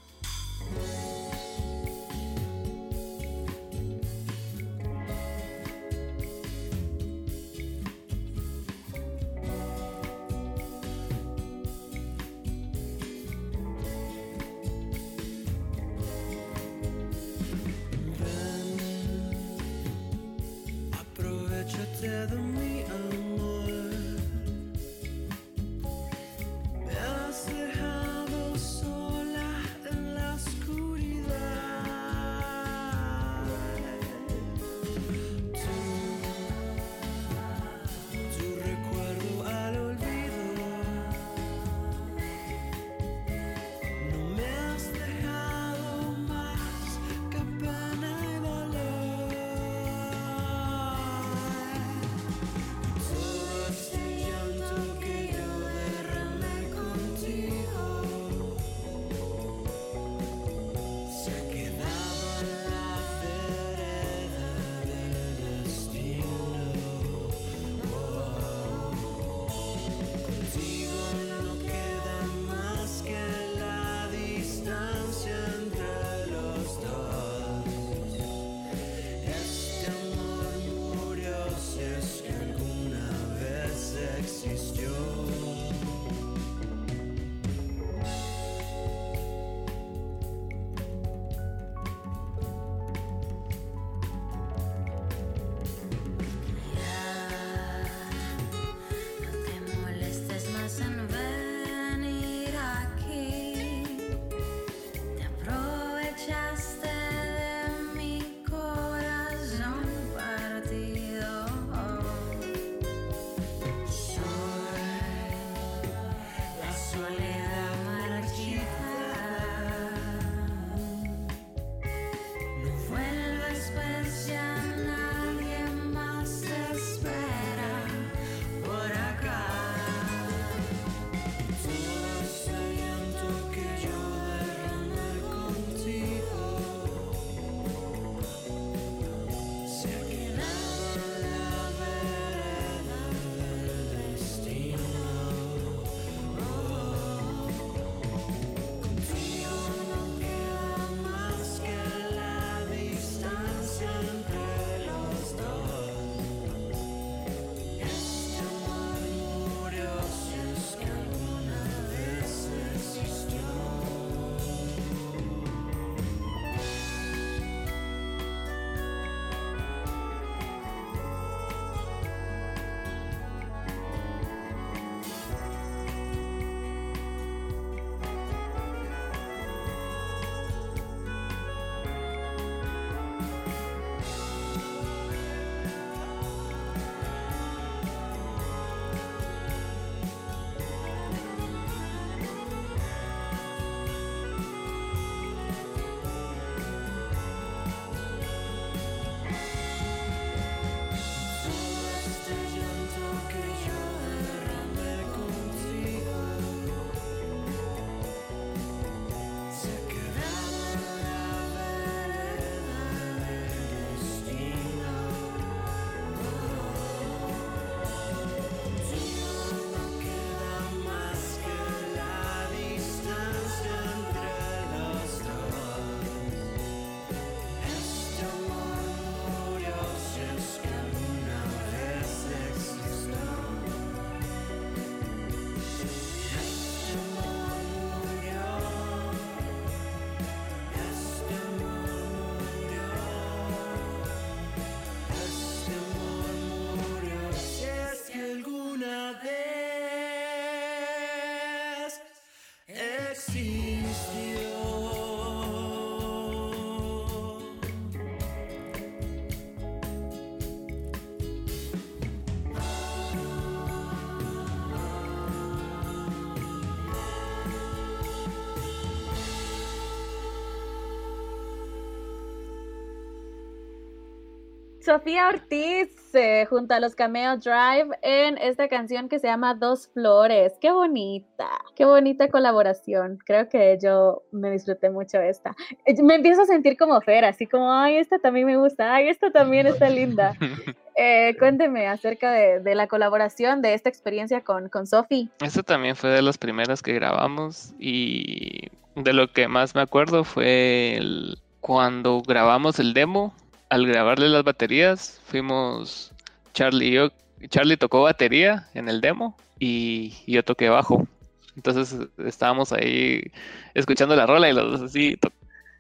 Sofía 274.84 275.30
Ortiz 275.30 276.14
eh, 276.14 276.46
junto 276.50 276.74
a 276.74 276.80
los 276.82 276.94
Cameo 276.94 277.38
Drive 277.38 277.88
en 278.02 278.38
esta 278.38 278.68
canción 278.68 279.08
que 279.08 279.18
se 279.20 279.28
llama 279.28 279.54
Dos 279.56 279.90
Flores. 279.94 280.54
Qué 280.60 280.72
bonita, 280.72 281.48
qué 281.76 281.86
bonita 281.86 282.28
colaboración. 282.28 283.18
Creo 283.26 283.48
que 283.48 283.78
yo 283.82 284.24
me 284.32 284.52
disfruté 284.52 284.90
mucho 284.90 285.20
esta. 285.22 285.56
Eh, 285.86 286.02
Me 286.04 286.16
empiezo 286.16 286.42
a 286.42 286.46
sentir 286.46 286.76
como 286.78 287.00
Fer, 287.00 287.24
así 287.24 287.48
como, 287.48 287.72
ay, 287.72 287.96
esta 287.98 288.20
también 288.20 288.46
me 288.46 288.58
gusta, 288.58 288.94
ay, 288.94 289.08
esta 289.08 289.32
también 289.32 289.68
está 289.68 289.90
linda. 289.90 290.34
Eh, 290.96 291.36
cuénteme 291.40 291.88
acerca 291.88 292.32
de, 292.32 292.60
de 292.60 292.76
la 292.76 292.86
colaboración, 292.86 293.64
de 293.64 293.74
esta 293.74 293.90
experiencia 293.90 294.42
con, 294.44 294.70
con 294.70 294.86
Sofi. 294.86 295.28
Esto 295.42 295.64
también 295.64 295.96
fue 295.96 296.12
de 296.12 296.22
los 296.22 296.38
primeros 296.38 296.84
que 296.84 296.94
grabamos 296.94 297.74
y 297.80 298.68
de 298.96 299.14
lo 299.14 299.32
que 299.32 299.48
más 299.48 299.74
me 299.74 299.82
acuerdo 299.82 300.24
fue 300.24 300.98
el- 300.98 301.40
cuando 301.62 302.22
grabamos 302.22 302.78
el 302.80 302.94
demo. 302.94 303.34
Al 303.74 303.88
grabarle 303.88 304.30
las 304.30 304.44
baterías, 304.44 305.20
fuimos 305.26 306.12
Charlie 306.54 306.90
y 306.90 306.92
yo. 306.92 307.10
Charlie 307.50 307.76
tocó 307.76 308.04
batería 308.04 308.68
en 308.76 308.88
el 308.88 309.02
demo 309.02 309.36
y 309.58 310.14
yo 310.28 310.44
toqué 310.44 310.70
bajo. 310.70 311.08
Entonces 311.56 311.98
estábamos 312.20 312.72
ahí 312.72 313.32
escuchando 313.74 314.16
la 314.16 314.28
rola 314.28 314.48
y 314.48 314.54
los 314.54 314.74
dos 314.74 314.92
así 314.92 315.18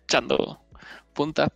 echando 0.07 0.59
punta. 1.13 1.51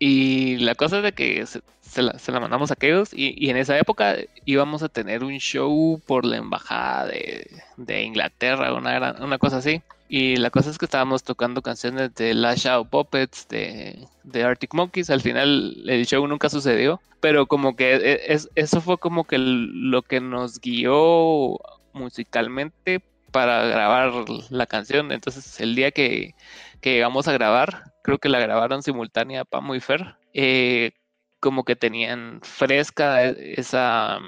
Y 0.00 0.56
la 0.56 0.74
cosa 0.74 0.96
es 0.96 1.04
de 1.04 1.12
que 1.12 1.46
se, 1.46 2.02
la, 2.02 2.40
mandamos 2.40 2.72
a 2.72 2.74
aquellos 2.74 3.14
y, 3.14 3.36
y 3.38 3.48
en 3.50 3.56
esa 3.56 3.78
época 3.78 4.16
íbamos 4.46 4.82
a 4.82 4.88
tener 4.88 5.22
un 5.22 5.38
show 5.38 6.02
por 6.08 6.24
la 6.24 6.38
embajada 6.38 7.06
de, 7.06 7.48
de 7.76 8.02
Inglaterra, 8.02 8.74
una, 8.74 8.94
gran- 8.94 9.22
una 9.22 9.38
cosa 9.38 9.58
así. 9.58 9.80
Y 10.08 10.36
la 10.36 10.50
cosa 10.50 10.70
es 10.70 10.78
que 10.78 10.86
estábamos 10.86 11.22
tocando 11.22 11.60
canciones 11.60 12.14
de 12.14 12.32
Lash 12.32 12.66
Out 12.66 12.88
Puppets, 12.88 13.46
de, 13.48 14.06
de 14.24 14.42
Arctic 14.42 14.72
Monkeys. 14.74 15.10
Al 15.10 15.20
final 15.20 15.82
el 15.86 16.06
show 16.06 16.26
nunca 16.26 16.48
sucedió, 16.48 17.00
pero 17.20 17.46
como 17.46 17.76
que 17.76 17.94
e- 17.96 18.32
es, 18.32 18.48
eso 18.54 18.80
fue 18.80 18.96
como 18.98 19.24
que 19.24 19.36
lo 19.38 20.02
que 20.02 20.20
nos 20.20 20.60
guió 20.60 21.58
musicalmente 21.92 23.02
para 23.32 23.64
grabar 23.66 24.12
la 24.50 24.66
canción. 24.66 25.12
Entonces 25.12 25.60
el 25.60 25.74
día 25.74 25.90
que, 25.90 26.34
que 26.80 26.94
llegamos 26.94 27.28
a 27.28 27.32
grabar, 27.32 27.92
creo 28.02 28.18
que 28.18 28.30
la 28.30 28.40
grabaron 28.40 28.82
simultánea 28.82 29.44
Pamo 29.44 29.74
y 29.74 29.80
Fer, 29.80 30.16
eh, 30.32 30.92
como 31.40 31.64
que 31.64 31.76
tenían 31.76 32.40
fresca 32.42 33.24
esa, 33.24 34.18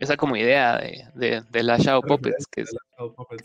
esa 0.00 0.16
como 0.16 0.34
idea 0.36 0.78
de, 0.78 1.04
de, 1.14 1.42
de 1.48 1.62
Lash 1.62 1.88
Out 1.88 2.06
Puppets, 2.06 2.46
que 2.46 2.62
es 2.62 2.74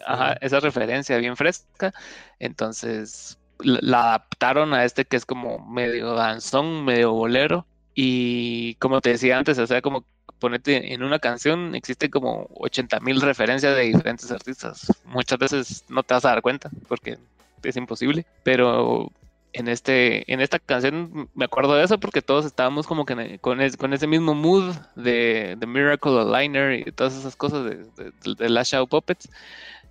Ajá, 0.06 0.34
esa 0.42 0.60
referencia 0.60 1.18
bien 1.18 1.36
fresca. 1.36 1.94
Entonces 2.40 3.38
la, 3.60 3.80
la 3.82 4.00
adaptaron 4.10 4.74
a 4.74 4.86
este 4.86 5.06
que 5.06 5.18
es 5.18 5.26
como 5.26 5.60
medio 5.68 6.14
danzón, 6.14 6.86
medio 6.86 7.12
bolero. 7.12 7.66
Y 7.94 8.76
como 8.76 9.02
te 9.02 9.12
decía 9.12 9.38
antes, 9.38 9.58
o 9.60 9.68
sea, 9.68 9.82
como 9.82 10.06
ponerte 10.40 10.94
en 10.94 11.04
una 11.04 11.20
canción, 11.20 11.76
existe 11.76 12.10
como 12.10 12.48
80 12.56 13.00
mil 13.02 13.22
referencias 13.22 13.76
de 13.76 13.84
diferentes 13.84 14.32
artistas. 14.32 14.88
Muchas 15.06 15.40
veces 15.40 15.86
no 15.90 16.04
te 16.04 16.14
vas 16.14 16.26
a 16.26 16.30
dar 16.30 16.42
cuenta 16.42 16.70
porque 16.88 17.18
es 17.64 17.76
imposible. 17.76 18.26
Pero 18.44 19.12
en, 19.60 19.68
este, 19.68 20.32
en 20.32 20.42
esta 20.42 20.60
canción 20.60 21.30
me 21.34 21.46
acuerdo 21.46 21.76
de 21.76 21.84
eso 21.84 22.00
porque 22.00 22.22
todos 22.22 22.46
estábamos 22.46 22.88
como 22.88 23.06
que 23.06 23.14
el- 23.14 23.40
con, 23.40 23.60
con 23.78 23.94
ese 23.94 24.08
mismo 24.08 24.34
mood 24.36 24.76
de, 24.96 25.56
de 25.58 25.68
Miracle 25.68 26.20
Aligner 26.22 26.88
y 26.88 26.92
todas 26.92 27.16
esas 27.16 27.36
cosas 27.36 27.64
de, 27.66 27.76
de, 27.78 28.36
de 28.38 28.50
Lash 28.50 28.76
Out 28.76 28.90
Puppets. 28.90 29.30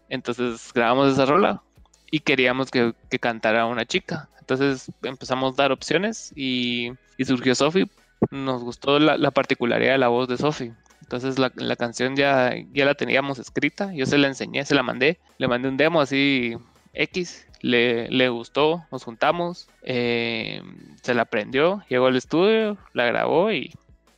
Entonces 0.08 0.70
grabamos 0.74 1.12
esa 1.12 1.26
rola 1.26 1.62
y 2.10 2.20
queríamos 2.20 2.70
que, 2.70 2.94
que 3.10 3.18
cantara 3.18 3.66
una 3.66 3.84
chica. 3.86 4.28
Entonces 4.40 4.90
empezamos 5.02 5.54
a 5.58 5.62
dar 5.62 5.72
opciones 5.72 6.32
y, 6.36 6.92
y 7.16 7.24
surgió 7.24 7.54
Sophie. 7.54 7.90
Nos 8.30 8.62
gustó 8.62 8.98
la, 8.98 9.16
la 9.16 9.30
particularidad 9.30 9.92
de 9.92 9.98
la 9.98 10.08
voz 10.08 10.28
de 10.28 10.36
Sophie. 10.36 10.72
Entonces 11.02 11.38
la, 11.38 11.52
la 11.56 11.76
canción 11.76 12.16
ya, 12.16 12.52
ya 12.72 12.84
la 12.84 12.94
teníamos 12.94 13.38
escrita. 13.38 13.92
Yo 13.94 14.06
se 14.06 14.18
la 14.18 14.28
enseñé, 14.28 14.64
se 14.64 14.74
la 14.74 14.82
mandé. 14.82 15.18
Le 15.38 15.48
mandé 15.48 15.68
un 15.68 15.76
demo 15.76 16.00
así 16.00 16.56
X. 16.92 17.46
Le, 17.64 18.10
le 18.10 18.28
gustó, 18.28 18.84
nos 18.92 19.04
juntamos. 19.04 19.68
eh, 19.82 20.60
se 21.02 21.14
la 21.14 21.22
aprendió, 21.22 21.82
llegó 21.88 22.06
al 22.06 22.16
estudio, 22.16 22.76
la 22.92 23.06
grabó 23.06 23.50
y 23.52 23.72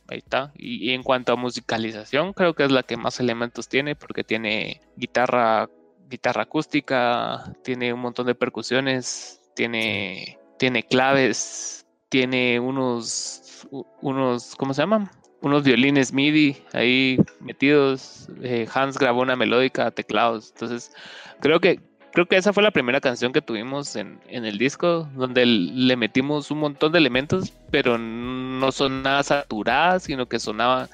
Ahí 0.09 0.19
está. 0.19 0.51
Y, 0.55 0.89
y 0.89 0.93
en 0.93 1.03
cuanto 1.03 1.33
a 1.33 1.35
musicalización, 1.35 2.33
creo 2.33 2.53
que 2.53 2.63
es 2.63 2.71
la 2.71 2.83
que 2.83 2.95
más 2.97 3.19
elementos 3.19 3.67
tiene, 3.67 3.95
porque 3.95 4.23
tiene 4.23 4.79
guitarra, 4.95 5.69
guitarra 6.09 6.43
acústica, 6.43 7.53
tiene 7.63 7.91
un 7.93 7.99
montón 7.99 8.25
de 8.25 8.35
percusiones, 8.35 9.41
tiene, 9.53 10.39
tiene 10.57 10.83
claves, 10.83 11.85
tiene 12.09 12.59
unos, 12.59 13.67
unos, 14.01 14.55
¿cómo 14.55 14.73
se 14.73 14.81
llaman? 14.81 15.09
Unos 15.41 15.63
violines 15.63 16.13
MIDI 16.13 16.55
ahí 16.73 17.19
metidos. 17.41 18.29
eh, 18.41 18.65
Hans 18.73 18.97
grabó 18.97 19.21
una 19.21 19.35
melódica 19.35 19.87
a 19.87 19.91
teclados. 19.91 20.51
Entonces, 20.53 20.93
creo 21.41 21.59
que 21.59 21.81
creo 22.17 22.25
que 22.25 22.37
esa 22.37 22.51
fue 22.51 22.63
la 22.63 22.71
primera 22.71 22.99
canción 22.99 23.31
que 23.31 23.43
tuvimos 23.43 23.95
en, 23.95 24.19
en 24.27 24.43
el 24.43 24.57
disco, 24.57 25.07
donde 25.13 25.45
le 25.45 25.95
metimos 25.95 26.49
un 26.49 26.57
montón 26.57 26.91
de 26.91 26.97
elementos, 26.97 27.53
pero 27.69 27.99
no 27.99 28.71
son 28.71 29.03
nada 29.03 29.21
saturadas, 29.21 30.01
sino 30.01 30.25
que 30.25 30.39
sonaba 30.39 30.89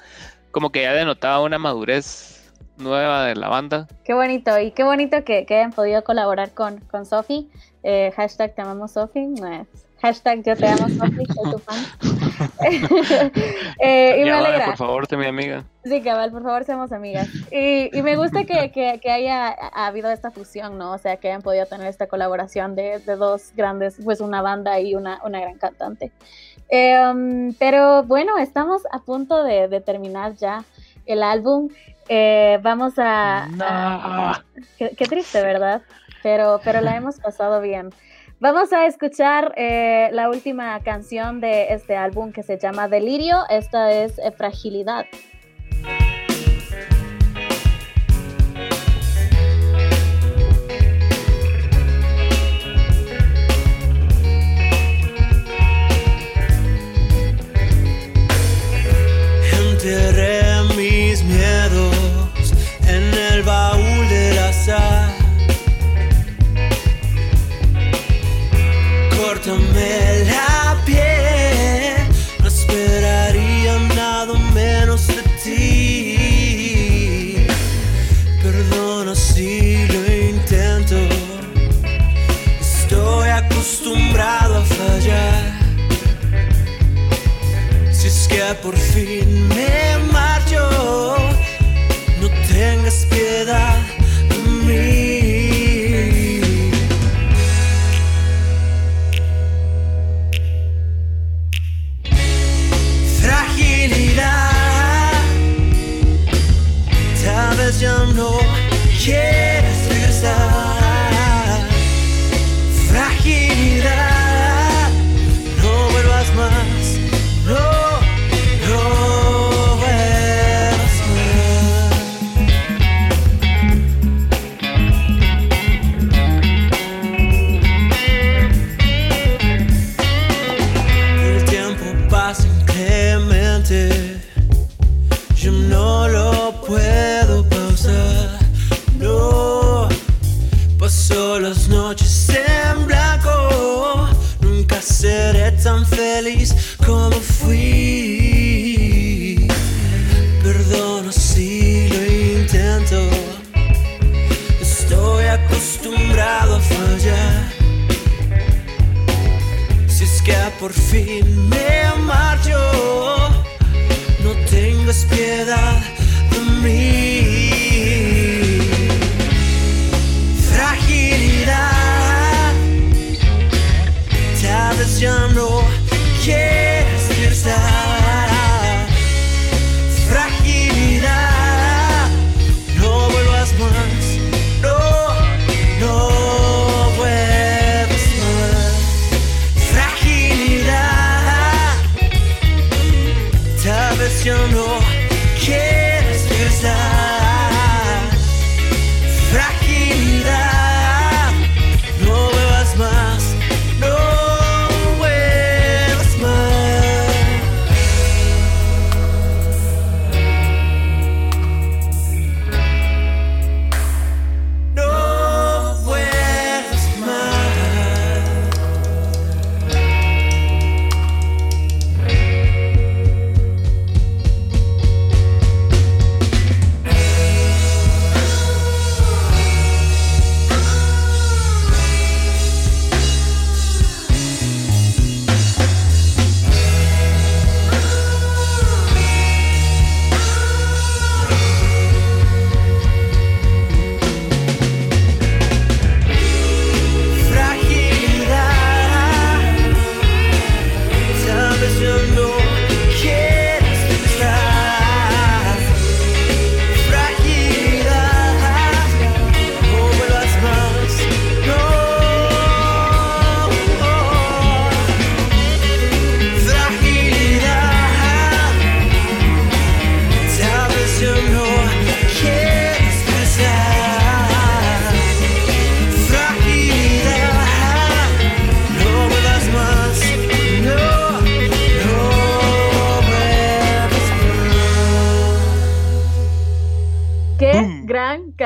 como 0.50 0.68
que 0.68 0.82
ya 0.82 0.92
denotaba 0.92 1.40
una 1.40 1.58
madurez 1.58 2.52
nueva 2.76 3.24
de 3.24 3.36
la 3.36 3.48
banda. 3.48 3.88
Qué 4.04 4.12
bonito, 4.12 4.60
y 4.60 4.72
qué 4.72 4.84
bonito 4.84 5.24
que, 5.24 5.46
hayan 5.48 5.72
podido 5.72 6.04
colaborar 6.04 6.52
con, 6.52 6.80
con 6.80 7.06
Sofi. 7.06 7.48
Eh, 7.82 8.12
hashtag 8.14 8.54
te 8.54 8.60
amamos 8.60 8.92
Sofi. 8.92 9.26
Hashtag 10.04 10.42
yo 10.44 10.54
te 10.54 10.66
amo 10.68 10.86
Sofi, 10.90 11.24
soy 11.34 11.50
tu 11.52 11.58
fan. 11.60 11.82
Eh, 13.80 14.16
y 14.20 14.24
me 14.24 14.30
vale, 14.32 14.46
alegra. 14.48 14.66
por 14.66 14.76
favor, 14.76 15.06
sé 15.06 15.16
mi 15.16 15.24
amiga. 15.26 15.64
Sí, 15.82 16.02
cabal, 16.02 16.30
por 16.30 16.42
favor, 16.42 16.64
seamos 16.64 16.92
amigas. 16.92 17.26
Y, 17.50 17.88
y 17.96 18.02
me 18.02 18.16
gusta 18.16 18.44
que, 18.44 18.70
que- 18.70 19.00
que 19.02 19.10
haya 19.10 19.48
ha 19.48 19.86
habido 19.86 20.10
esta 20.10 20.30
fusión, 20.30 20.76
¿no? 20.78 20.92
O 20.92 20.98
sea, 20.98 21.16
que 21.16 21.28
hayan 21.28 21.40
podido 21.42 21.64
tener 21.66 21.86
esta 21.86 22.06
colaboración 22.06 22.74
de, 22.76 22.98
de 22.98 23.16
dos 23.16 23.52
grandes, 23.56 23.96
pues 24.04 24.20
una 24.20 24.42
banda 24.42 24.78
y 24.78 24.94
una, 24.94 25.20
una 25.24 25.40
gran 25.40 25.56
cantante. 25.58 26.12
Em, 26.68 27.54
pero 27.58 28.02
bueno, 28.04 28.36
estamos 28.38 28.82
a 28.92 28.98
punto 29.00 29.42
de, 29.42 29.68
de 29.68 29.80
terminar 29.80 30.34
ya 30.36 30.64
el 31.06 31.22
álbum. 31.22 31.68
Eh, 32.08 32.58
vamos 32.62 32.98
a... 32.98 33.48
a- 33.60 34.44
qué, 34.78 34.90
qué 34.96 35.04
triste, 35.06 35.40
¿verdad? 35.42 35.80
Pero, 36.22 36.60
pero 36.64 36.80
la 36.82 36.94
hemos 36.96 37.18
pasado 37.20 37.60
bien. 37.62 37.90
Vamos 38.44 38.74
a 38.74 38.84
escuchar 38.84 39.54
eh, 39.56 40.10
la 40.12 40.28
última 40.28 40.78
canción 40.80 41.40
de 41.40 41.72
este 41.72 41.96
álbum 41.96 42.30
que 42.30 42.42
se 42.42 42.58
llama 42.58 42.88
Delirio. 42.88 43.38
Esta 43.48 43.90
es 43.90 44.18
eh, 44.18 44.32
Fragilidad. 44.32 45.06
Enterré 59.70 60.42
mis 60.76 61.24
miedos 61.24 62.52
en 62.86 63.32
el 63.32 63.42
baúl 63.42 64.06
del 64.10 64.38
azar. 64.38 65.23
Córtame 69.54 70.24
la 70.24 70.82
piel, 70.84 72.08
no 72.40 72.48
esperaría 72.48 73.78
nada 73.94 74.34
menos 74.52 75.06
de 75.06 75.22
ti. 75.44 77.36
Perdona 78.42 79.14
si 79.14 79.86
lo 79.86 80.12
intento, 80.12 80.96
estoy 82.60 83.28
acostumbrado 83.28 84.58
a 84.58 84.64
fallar. 84.64 85.52
Si 87.92 88.08
es 88.08 88.26
que 88.28 88.42
por 88.60 88.76
fin 88.76 89.48
me 89.48 90.13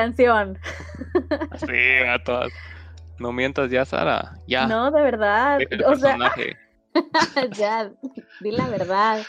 canción. 0.03 0.59
Sí, 1.66 2.07
a 2.09 2.22
todas. 2.22 2.53
No 3.18 3.32
mientas 3.32 3.70
ya, 3.70 3.84
Sara. 3.84 4.36
Ya. 4.46 4.66
No, 4.66 4.90
de 4.90 5.03
verdad. 5.03 5.61
el 5.70 5.84
O 5.84 5.96
sea, 5.96 6.16
ya, 7.59 7.90
di 8.40 8.51
la 8.53 8.68
verdad. 8.68 9.26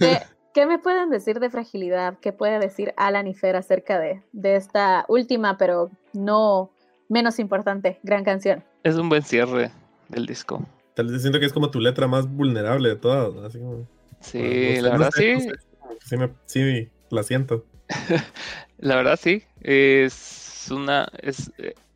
¿Qué, 0.00 0.20
qué 0.52 0.66
me 0.66 0.78
pueden 0.78 1.10
decir 1.10 1.38
de 1.40 1.48
fragilidad? 1.50 2.18
¿Qué 2.20 2.32
puede 2.32 2.58
decir 2.58 2.92
Alan 2.96 3.26
y 3.26 3.34
Fer 3.34 3.56
acerca 3.56 3.98
de, 3.98 4.22
de 4.32 4.56
esta 4.56 5.04
última, 5.08 5.56
pero 5.58 5.90
no 6.12 6.70
menos 7.08 7.38
importante, 7.38 7.98
gran 8.02 8.24
canción? 8.24 8.64
Es 8.82 8.96
un 8.96 9.08
buen 9.08 9.22
cierre 9.22 9.70
del 10.08 10.26
disco. 10.26 10.66
Tal 10.94 11.06
vez 11.10 11.22
siento 11.22 11.38
que 11.40 11.46
es 11.46 11.52
como 11.52 11.70
tu 11.70 11.80
letra 11.80 12.06
más 12.08 12.28
vulnerable 12.28 12.88
de 12.88 12.96
todas. 12.96 13.44
Así 13.44 13.58
como, 13.58 13.86
Sí, 14.20 14.38
no 14.38 14.74
sé, 14.76 14.82
la 14.82 14.90
no 14.90 14.98
verdad 14.98 15.10
no 15.14 15.20
sí. 15.20 15.40
sé, 15.40 15.52
como 15.78 15.94
que 15.98 16.06
sí, 16.06 16.16
me- 16.16 16.34
sí, 16.46 16.88
la 17.10 17.22
siento. 17.22 17.64
La 18.78 18.96
verdad 18.96 19.18
sí. 19.20 19.44
Es 19.64 20.68
una. 20.70 21.08
Es, 21.20 21.50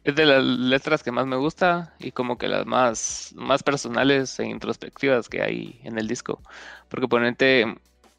es 0.09 0.15
de 0.15 0.25
las 0.25 0.43
letras 0.43 1.03
que 1.03 1.13
más 1.13 1.27
me 1.27 1.37
gusta 1.37 1.95
y 1.99 2.13
como 2.13 2.39
que 2.39 2.49
las 2.49 2.65
más, 2.67 3.35
más 3.37 3.63
personales 3.63 4.41
e 4.41 4.47
introspectivas 4.47 5.29
que 5.29 5.43
hay 5.43 5.81
en 5.85 5.99
el 5.99 6.09
disco. 6.09 6.41
Porque 6.89 7.09
ponente 7.09 7.67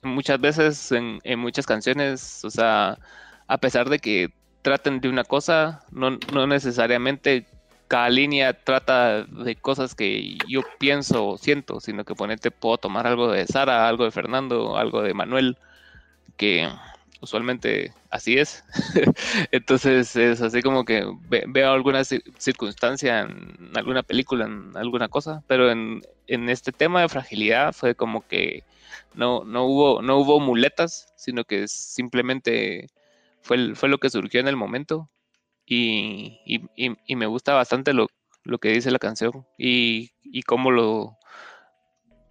muchas 0.03 0.39
veces 0.39 0.91
en, 0.91 1.19
muchas 1.39 1.65
canciones, 1.65 2.45
o 2.45 2.51
sea, 2.51 2.97
a 3.47 3.57
pesar 3.57 3.89
de 3.89 3.99
que 3.99 4.31
traten 4.61 5.01
de 5.01 5.09
una 5.09 5.23
cosa, 5.23 5.81
no, 5.91 6.11
no 6.31 6.47
necesariamente 6.47 7.47
cada 7.87 8.09
línea 8.09 8.53
trata 8.53 9.23
de 9.23 9.55
cosas 9.55 9.95
que 9.95 10.37
yo 10.47 10.61
pienso 10.77 11.25
o 11.27 11.37
siento, 11.39 11.79
sino 11.79 12.05
que 12.05 12.13
ponete 12.13 12.51
puedo 12.51 12.77
tomar 12.77 13.07
algo 13.07 13.31
de 13.31 13.47
Sara, 13.47 13.87
algo 13.87 14.05
de 14.05 14.11
Fernando, 14.11 14.77
algo 14.77 15.01
de 15.01 15.15
Manuel, 15.15 15.57
que 16.37 16.69
usualmente 17.21 17.93
así 18.09 18.37
es. 18.37 18.63
Entonces 19.51 20.15
es 20.15 20.41
así 20.41 20.61
como 20.61 20.85
que 20.85 21.05
ve- 21.29 21.45
veo 21.47 21.71
alguna 21.71 22.01
ci- 22.01 22.23
circunstancia 22.37 23.21
en 23.21 23.71
alguna 23.75 24.03
película, 24.03 24.45
en 24.45 24.75
alguna 24.75 25.07
cosa, 25.09 25.43
pero 25.47 25.69
en, 25.71 26.01
en 26.27 26.49
este 26.49 26.71
tema 26.71 27.01
de 27.01 27.09
fragilidad 27.09 27.73
fue 27.73 27.95
como 27.95 28.27
que 28.27 28.63
no, 29.13 29.43
no 29.43 29.65
hubo, 29.65 30.01
no 30.01 30.17
hubo 30.17 30.39
muletas, 30.39 31.13
sino 31.15 31.43
que 31.43 31.67
simplemente 31.67 32.87
fue, 33.41 33.75
fue 33.75 33.89
lo 33.89 33.97
que 33.97 34.09
surgió 34.09 34.39
en 34.39 34.47
el 34.47 34.55
momento 34.55 35.09
y, 35.65 36.39
y- 36.45 36.61
y- 36.75 37.15
me 37.15 37.25
gusta 37.27 37.53
bastante 37.53 37.93
lo, 37.93 38.07
lo 38.43 38.57
que 38.59 38.69
dice 38.69 38.91
la 38.91 38.99
canción 38.99 39.45
y, 39.57 40.11
y 40.23 40.41
cómo 40.43 40.71
lo 40.71 41.17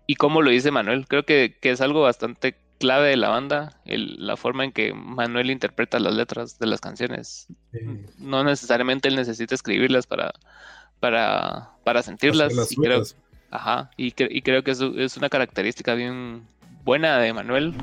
y 0.07 0.15
cómo 0.15 0.41
lo 0.41 0.51
dice 0.51 0.71
Manuel. 0.71 1.07
Creo 1.07 1.25
que, 1.25 1.57
que 1.61 1.71
es 1.71 1.81
algo 1.83 2.01
bastante 2.03 2.57
clave 2.79 3.09
de 3.09 3.17
la 3.17 3.29
banda, 3.29 3.73
el- 3.85 4.25
la 4.27 4.37
forma 4.37 4.65
en 4.65 4.73
que 4.73 4.95
Manuel 4.95 5.51
interpreta 5.51 5.99
las 5.99 6.15
letras 6.15 6.59
de 6.59 6.67
las 6.67 6.81
canciones. 6.81 7.47
Sí. 7.73 7.79
No 8.19 8.45
necesariamente 8.45 9.09
él 9.09 9.17
necesita 9.17 9.55
escribirlas 9.55 10.07
para, 10.07 10.33
para, 11.01 11.71
para 11.85 12.03
sentirlas. 12.03 12.55
Las 12.55 12.73
y 12.73 12.77
creo, 12.77 13.03
ajá, 13.51 13.91
y, 13.97 14.13
cre- 14.13 14.29
y 14.31 14.43
creo 14.43 14.63
que 14.63 14.73
es, 14.73 14.81
es 14.81 15.17
una 15.17 15.29
característica 15.29 15.95
bien 15.95 16.47
buena 16.85 17.19
de 17.19 17.33
Manuel. 17.33 17.75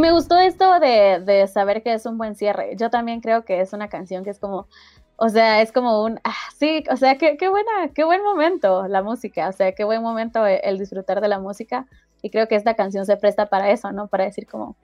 Me 0.00 0.10
gustó 0.12 0.38
esto 0.38 0.80
de, 0.80 1.20
de 1.24 1.46
saber 1.46 1.82
que 1.82 1.92
es 1.94 2.06
un 2.06 2.18
buen 2.18 2.34
cierre. 2.34 2.74
Yo 2.76 2.90
también 2.90 3.20
creo 3.20 3.44
que 3.44 3.60
es 3.60 3.72
una 3.72 3.88
canción 3.88 4.24
que 4.24 4.30
es 4.30 4.38
como, 4.38 4.66
o 5.16 5.28
sea, 5.28 5.62
es 5.62 5.70
como 5.70 6.02
un, 6.02 6.18
ah, 6.24 6.34
sí, 6.58 6.82
o 6.90 6.96
sea, 6.96 7.16
qué, 7.18 7.36
qué 7.36 7.48
buena, 7.48 7.70
qué 7.94 8.04
buen 8.04 8.22
momento 8.22 8.88
la 8.88 9.02
música, 9.02 9.48
o 9.48 9.52
sea, 9.52 9.72
qué 9.72 9.84
buen 9.84 10.02
momento 10.02 10.44
el 10.46 10.78
disfrutar 10.78 11.20
de 11.20 11.28
la 11.28 11.38
música. 11.38 11.86
Y 12.24 12.30
creo 12.30 12.48
que 12.48 12.54
esta 12.56 12.72
canción 12.74 13.04
se 13.04 13.18
presta 13.18 13.44
para 13.50 13.70
eso, 13.70 13.92
¿no? 13.92 14.06
Para 14.08 14.24
decir 14.24 14.46
como, 14.46 14.76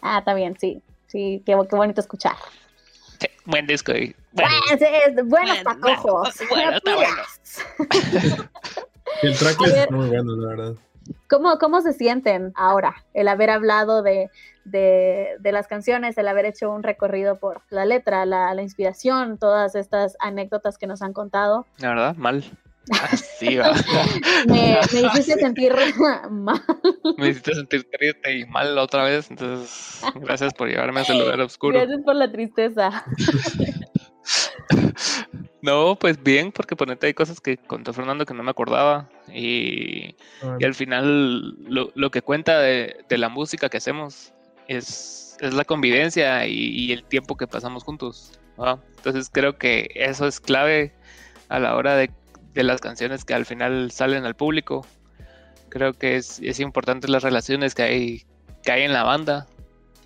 ah, 0.00 0.18
está 0.18 0.34
bien, 0.34 0.56
sí, 0.58 0.82
sí, 1.06 1.40
qué, 1.46 1.56
qué 1.70 1.76
bonito 1.76 2.00
escuchar. 2.00 2.32
Sí, 3.20 3.28
buen 3.44 3.68
disco. 3.68 3.92
y- 3.92 4.16
bueno, 4.32 4.50
es- 4.68 5.14
buenos 5.26 5.28
bueno, 5.62 5.62
tacojos. 5.80 6.34
bueno, 6.50 6.72
está 6.76 6.94
bueno. 6.96 7.22
El 9.22 9.34
ver. 9.34 9.78
está 9.78 9.94
muy 9.94 10.08
bueno, 10.08 10.34
la 10.36 10.48
verdad. 10.48 10.72
¿Cómo, 11.30 11.56
¿Cómo 11.58 11.80
se 11.82 11.92
sienten 11.92 12.52
ahora 12.56 12.94
el 13.14 13.28
haber 13.28 13.50
hablado 13.50 14.02
de, 14.02 14.28
de, 14.64 15.36
de 15.38 15.52
las 15.52 15.68
canciones, 15.68 16.18
el 16.18 16.26
haber 16.26 16.46
hecho 16.46 16.68
un 16.70 16.82
recorrido 16.82 17.38
por 17.38 17.62
la 17.70 17.84
letra, 17.84 18.26
la, 18.26 18.52
la 18.54 18.62
inspiración, 18.62 19.38
todas 19.38 19.76
estas 19.76 20.16
anécdotas 20.18 20.78
que 20.78 20.88
nos 20.88 21.00
han 21.02 21.12
contado? 21.12 21.64
La 21.78 21.90
verdad, 21.90 22.16
mal. 22.16 22.44
Así 22.90 23.56
va. 23.58 23.74
Me, 24.46 24.78
me 24.92 25.00
hiciste 25.06 25.34
sentir 25.34 25.72
mal. 26.30 26.62
Me 27.16 27.28
hiciste 27.28 27.54
sentir 27.54 27.86
triste 27.90 28.38
y 28.38 28.44
mal 28.46 28.76
otra 28.78 29.04
vez, 29.04 29.30
entonces 29.30 30.02
gracias 30.16 30.52
por 30.54 30.68
llevarme 30.68 31.00
a 31.00 31.02
ese 31.04 31.14
lugar 31.14 31.40
oscuro. 31.40 31.78
Gracias 31.78 32.00
por 32.04 32.16
la 32.16 32.30
tristeza. 32.30 33.04
No, 35.62 35.96
pues 35.96 36.20
bien, 36.20 36.50
porque 36.50 36.74
ponete 36.74 37.06
hay 37.06 37.14
cosas 37.14 37.40
que 37.40 37.56
contó 37.56 37.92
Fernando 37.92 38.26
que 38.26 38.34
no 38.34 38.42
me 38.42 38.50
acordaba 38.50 39.08
y, 39.32 40.16
y 40.58 40.64
al 40.64 40.74
final 40.74 41.54
lo, 41.68 41.92
lo 41.94 42.10
que 42.10 42.20
cuenta 42.20 42.58
de, 42.58 43.04
de 43.08 43.16
la 43.16 43.28
música 43.28 43.68
que 43.68 43.76
hacemos 43.76 44.32
es, 44.66 45.36
es 45.40 45.54
la 45.54 45.64
convivencia 45.64 46.48
y, 46.48 46.54
y 46.54 46.92
el 46.92 47.04
tiempo 47.04 47.36
que 47.36 47.46
pasamos 47.46 47.84
juntos. 47.84 48.40
Entonces 48.96 49.30
creo 49.32 49.56
que 49.56 49.90
eso 49.94 50.26
es 50.26 50.40
clave 50.40 50.92
a 51.48 51.58
la 51.58 51.76
hora 51.76 51.96
de, 51.96 52.10
de 52.54 52.62
las 52.62 52.80
canciones 52.80 53.24
que 53.24 53.34
al 53.34 53.46
final 53.46 53.90
salen 53.90 54.24
al 54.24 54.36
público, 54.36 54.86
Creo 55.72 55.94
que 55.94 56.16
es, 56.16 56.38
es 56.42 56.60
importante 56.60 57.08
las 57.08 57.22
relaciones 57.22 57.74
que 57.74 57.82
hay, 57.82 58.26
que 58.62 58.72
hay 58.72 58.82
en 58.82 58.92
la 58.92 59.04
banda, 59.04 59.46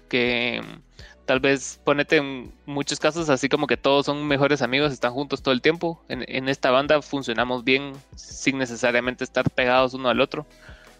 que 0.08 0.62
mm, 0.62 1.24
tal 1.24 1.40
vez 1.40 1.80
ponete 1.82 2.18
en 2.18 2.52
muchos 2.66 3.00
casos 3.00 3.28
así 3.30 3.48
como 3.48 3.66
que 3.66 3.76
todos 3.76 4.06
son 4.06 4.28
mejores 4.28 4.62
amigos, 4.62 4.92
están 4.92 5.12
juntos 5.12 5.42
todo 5.42 5.52
el 5.52 5.60
tiempo. 5.60 6.00
En, 6.08 6.24
en 6.28 6.48
esta 6.48 6.70
banda 6.70 7.02
funcionamos 7.02 7.64
bien 7.64 7.94
sin 8.14 8.58
necesariamente 8.58 9.24
estar 9.24 9.50
pegados 9.50 9.92
uno 9.92 10.08
al 10.08 10.20
otro. 10.20 10.46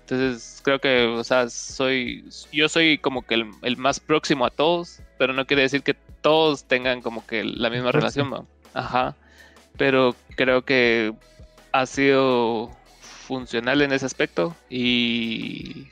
Entonces 0.01 0.61
creo 0.65 0.81
que, 0.81 1.05
o 1.05 1.23
sea, 1.23 1.49
soy, 1.49 2.29
yo 2.53 2.69
soy 2.69 2.99
como 2.99 3.23
que 3.23 3.35
el, 3.35 3.49
el 3.63 3.77
más 3.77 4.01
próximo 4.01 4.45
a 4.47 4.51
todos, 4.51 5.01
pero 5.17 5.33
no 5.33 5.47
quiere 5.47 5.63
decir 5.63 5.85
que 5.85 5.95
todos 6.23 6.65
tengan 6.65 7.03
como 7.03 7.25
que 7.25 7.45
la 7.45 7.71
misma 7.71 7.93
relación. 7.93 8.49
Ajá. 8.75 9.15
Pero 9.77 10.17
creo 10.35 10.65
que 10.65 11.15
ha 11.81 11.87
sido 11.87 12.71
funcional 13.27 13.83
en 13.83 13.93
ese 13.93 14.07
aspecto 14.07 14.55
y 14.71 15.89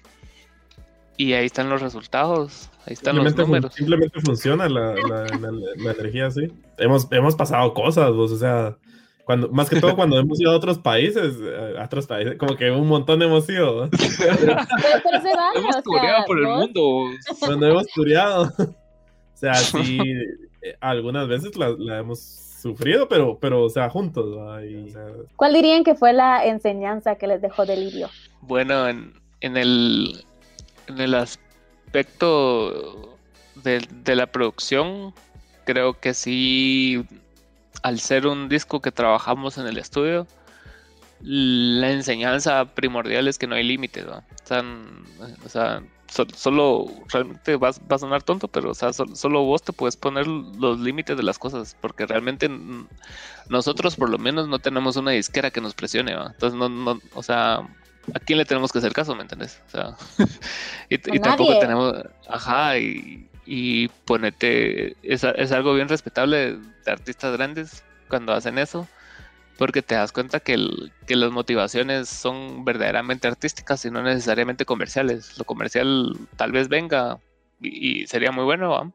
y 1.17 1.33
ahí 1.35 1.47
están 1.47 1.69
los 1.71 1.81
resultados, 1.81 2.69
ahí 2.87 2.95
están 2.95 3.15
los 3.15 3.25
Simplemente, 3.27 3.43
fun- 3.43 3.47
números. 3.51 3.75
simplemente 3.75 4.21
funciona 4.21 4.69
la, 4.69 4.95
la- 4.95 5.27
la- 5.39 5.51
la 5.77 5.93
energía 5.93 6.27
así. 6.27 6.49
Hemos, 6.77 7.07
hemos 7.13 7.37
pasado 7.37 7.73
cosas, 7.73 8.13
vos, 8.13 8.33
o 8.33 8.37
sea, 8.37 8.77
cuando, 9.25 9.49
más 9.51 9.71
que 9.71 9.81
todo 9.81 9.95
cuando 9.95 10.19
hemos 10.19 10.41
ido 10.41 10.51
a 10.51 10.57
otros 10.57 10.79
países, 10.79 11.37
eh, 11.41 11.75
a 11.79 11.85
otros 11.85 12.07
países, 12.09 12.37
como 12.37 12.57
que 12.57 12.69
un 12.73 12.89
montón 12.89 13.23
hemos 13.23 13.49
ido, 13.49 13.85
¿no? 13.85 13.91
Pero, 13.91 14.57
pero 15.05 15.23
se 15.23 15.37
vale, 15.37 15.59
Hemos 15.61 15.83
tureado 15.85 16.17
sea, 16.19 16.25
por 16.27 16.39
el 16.39 16.45
vos- 16.47 16.59
mundo. 16.59 17.17
cuando 17.41 17.67
hemos 17.69 17.87
tureado. 17.89 18.53
O 19.35 19.37
sea, 19.37 19.55
sí, 19.55 19.99
eh, 20.63 20.77
algunas 20.81 21.29
veces 21.29 21.55
la, 21.57 21.75
la 21.79 21.99
hemos 21.99 22.19
sufrido, 22.65 23.09
pero, 23.09 23.39
pero, 23.39 23.65
o 23.65 23.69
sea, 23.69 23.91
juntos, 23.91 24.39
¿va? 24.39 24.65
Y, 24.65 24.89
o 24.89 24.91
sea, 24.91 25.07
¿Cuál 25.37 25.53
dirían 25.53 25.85
que 25.85 25.95
fue 25.95 26.15
la 26.15 26.47
enseñanza 26.47 27.17
que 27.17 27.27
les 27.27 27.43
dejó 27.43 27.67
Delirio? 27.67 28.09
Bueno, 28.41 28.89
en, 28.89 29.13
en 29.41 29.59
el 29.59 30.25
en 30.87 30.99
el 30.99 31.15
aspecto 31.15 33.19
de, 33.63 33.87
de 34.03 34.17
la 34.17 34.27
producción, 34.27 35.13
creo 35.67 36.01
que 36.01 36.15
sí, 36.15 37.05
al 37.83 38.01
ser 38.01 38.27
un 38.27 38.49
disco 38.49 38.81
que 38.81 38.91
trabajamos 38.91 39.59
en 39.59 39.67
el 39.67 39.77
estudio, 39.77 40.27
la 41.21 41.91
enseñanza 41.91 42.65
primordial 42.65 43.29
es 43.29 43.39
que 43.39 43.47
no 43.47 43.57
hay 43.57 43.65
límites, 43.65 44.07
o 44.07 45.49
sea, 45.49 45.83
so- 46.15 46.27
solo 46.35 46.87
realmente 47.13 47.57
vas, 47.57 47.81
va 47.81 47.97
a 47.97 47.99
sonar 47.99 48.23
tonto, 48.23 48.49
pero 48.49 48.71
o 48.71 48.75
sea, 48.75 48.93
sol- 48.93 49.17
solo 49.17 49.43
vos 49.43 49.63
te 49.63 49.73
puedes 49.73 49.97
poner 49.97 50.27
los 50.27 50.79
límites 50.79 51.17
de 51.17 51.23
las 51.23 51.39
cosas, 51.39 51.77
porque 51.81 52.07
realmente 52.07 52.49
nosotros 53.49 53.97
por 53.97 54.11
lo 54.11 54.19
menos 54.19 54.49
no 54.49 54.59
tenemos 54.59 54.97
una 54.97 55.11
disquera 55.13 55.51
que 55.51 55.61
nos 55.61 55.75
presione, 55.75 56.15
¿va? 56.15 56.27
Entonces, 56.33 56.59
no, 56.59 56.69
no, 56.69 57.01
o 57.13 57.23
sea, 57.23 57.57
¿a 57.57 58.21
quién 58.25 58.39
le 58.39 58.45
tenemos 58.45 58.73
que 58.73 58.79
hacer 58.79 58.93
caso, 58.93 59.15
me 59.15 59.23
entendés? 59.23 59.61
O 59.67 59.71
sea, 59.71 59.97
y, 60.89 60.95
y 60.95 61.19
tampoco 61.21 61.53
tenemos, 61.59 61.95
ajá, 62.29 62.79
y, 62.79 63.29
y 63.45 63.89
ponete, 64.07 64.97
es, 65.03 65.25
es 65.25 65.53
algo 65.53 65.75
bien 65.75 65.89
respetable 65.89 66.59
de 66.85 66.91
artistas 66.91 67.33
grandes 67.37 67.83
cuando 68.09 68.33
hacen 68.33 68.59
eso, 68.59 68.87
porque 69.59 69.83
te 69.83 69.95
das 69.95 70.13
cuenta 70.13 70.41
que, 70.41 70.55
el- 70.55 70.93
que 71.07 71.17
las 71.17 71.31
motivaciones 71.31 72.09
son 72.09 72.65
verdaderamente 72.65 73.29
artísticas 73.29 73.85
y 73.85 73.91
no 73.91 74.03
necesariamente 74.03 74.65
comerciales. 74.65 75.39
Lo 75.39 75.45
comercial 75.45 76.17
tal 76.37 76.53
vez 76.53 76.69
venga 76.69 77.21
y, 77.61 78.03
y 78.03 78.07
sería 78.07 78.33
muy 78.33 78.45
bueno, 78.45 78.71
¿va? 78.71 78.93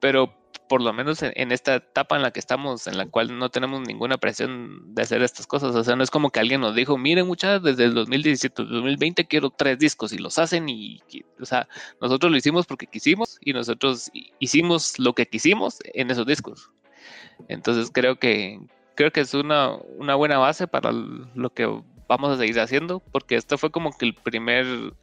pero 0.00 0.34
por 0.68 0.82
lo 0.82 0.92
menos 0.92 1.20
en, 1.22 1.32
en 1.34 1.50
esta 1.52 1.74
etapa 1.76 2.14
en 2.16 2.22
la 2.22 2.30
que 2.32 2.38
estamos, 2.40 2.86
en 2.86 2.96
la 2.96 3.06
cual 3.06 3.36
no 3.38 3.50
tenemos 3.50 3.80
ninguna 3.80 4.18
presión 4.18 4.94
de 4.94 5.02
hacer 5.02 5.20
estas 5.22 5.46
cosas, 5.48 5.74
o 5.74 5.82
sea, 5.82 5.96
no 5.96 6.04
es 6.04 6.10
como 6.12 6.30
que 6.30 6.38
alguien 6.38 6.60
nos 6.60 6.76
dijo, 6.76 6.96
miren 6.96 7.26
muchachos, 7.26 7.62
desde 7.64 7.84
el 7.84 7.94
2017, 7.94 8.62
2020 8.64 9.26
quiero 9.26 9.50
tres 9.50 9.78
discos 9.80 10.12
y 10.12 10.18
los 10.18 10.38
hacen 10.38 10.68
y, 10.68 11.00
y- 11.10 11.24
o 11.40 11.44
sea, 11.44 11.68
nosotros 12.00 12.30
lo 12.30 12.38
hicimos 12.38 12.66
porque 12.66 12.86
quisimos 12.86 13.36
y 13.40 13.52
nosotros 13.52 14.10
hi- 14.12 14.32
hicimos 14.38 14.98
lo 15.00 15.12
que 15.14 15.26
quisimos 15.26 15.78
en 15.92 16.10
esos 16.10 16.24
discos. 16.26 16.70
Entonces 17.48 17.90
creo 17.92 18.16
que 18.20 18.60
creo 18.94 19.10
que 19.12 19.20
es 19.20 19.34
una, 19.34 19.74
una 19.98 20.14
buena 20.14 20.38
base 20.38 20.66
para 20.66 20.92
lo 20.92 21.50
que 21.54 21.68
vamos 22.08 22.30
a 22.30 22.38
seguir 22.38 22.58
haciendo, 22.60 23.00
porque 23.00 23.36
esto 23.36 23.58
fue 23.58 23.70
como 23.70 23.96
que 23.96 24.06
el 24.06 24.14
primer 24.14 24.94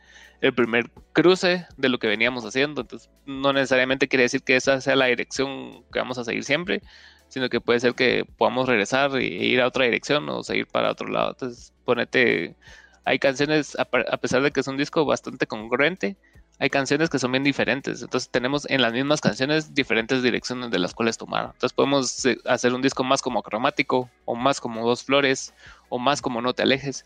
el 0.41 0.53
primer 0.53 0.91
cruce 1.13 1.65
de 1.77 1.89
lo 1.89 1.99
que 1.99 2.07
veníamos 2.07 2.45
haciendo. 2.45 2.81
Entonces, 2.81 3.09
no 3.25 3.53
necesariamente 3.53 4.07
quiere 4.07 4.23
decir 4.23 4.43
que 4.43 4.55
esa 4.55 4.81
sea 4.81 4.95
la 4.95 5.07
dirección 5.07 5.83
que 5.91 5.99
vamos 5.99 6.17
a 6.17 6.23
seguir 6.23 6.43
siempre, 6.43 6.81
sino 7.27 7.49
que 7.49 7.61
puede 7.61 7.79
ser 7.79 7.93
que 7.95 8.25
podamos 8.37 8.67
regresar 8.67 9.15
e 9.15 9.25
ir 9.25 9.61
a 9.61 9.67
otra 9.67 9.85
dirección 9.85 10.29
o 10.29 10.43
seguir 10.43 10.67
para 10.67 10.91
otro 10.91 11.07
lado. 11.07 11.31
Entonces, 11.31 11.73
ponete, 11.85 12.55
hay 13.03 13.19
canciones, 13.19 13.75
a 13.79 13.85
pesar 14.17 14.41
de 14.43 14.51
que 14.51 14.59
es 14.59 14.67
un 14.67 14.77
disco 14.77 15.05
bastante 15.05 15.47
congruente, 15.47 16.17
hay 16.59 16.69
canciones 16.69 17.09
que 17.09 17.19
son 17.19 17.31
bien 17.31 17.43
diferentes. 17.43 18.01
Entonces 18.01 18.29
tenemos 18.29 18.67
en 18.69 18.81
las 18.81 18.91
mismas 18.93 19.21
canciones 19.21 19.73
diferentes 19.75 20.23
direcciones 20.23 20.71
de 20.71 20.79
las 20.79 20.93
cuales 20.93 21.17
tomar. 21.17 21.45
Entonces 21.53 21.73
podemos 21.73 22.25
eh, 22.25 22.37
hacer 22.45 22.73
un 22.73 22.81
disco 22.81 23.03
más 23.03 23.21
como 23.21 23.43
cromático, 23.43 24.09
o 24.25 24.35
más 24.35 24.59
como 24.59 24.85
dos 24.87 25.03
flores, 25.03 25.53
o 25.89 25.99
más 25.99 26.21
como 26.21 26.41
no 26.41 26.53
te 26.53 26.63
alejes. 26.63 27.05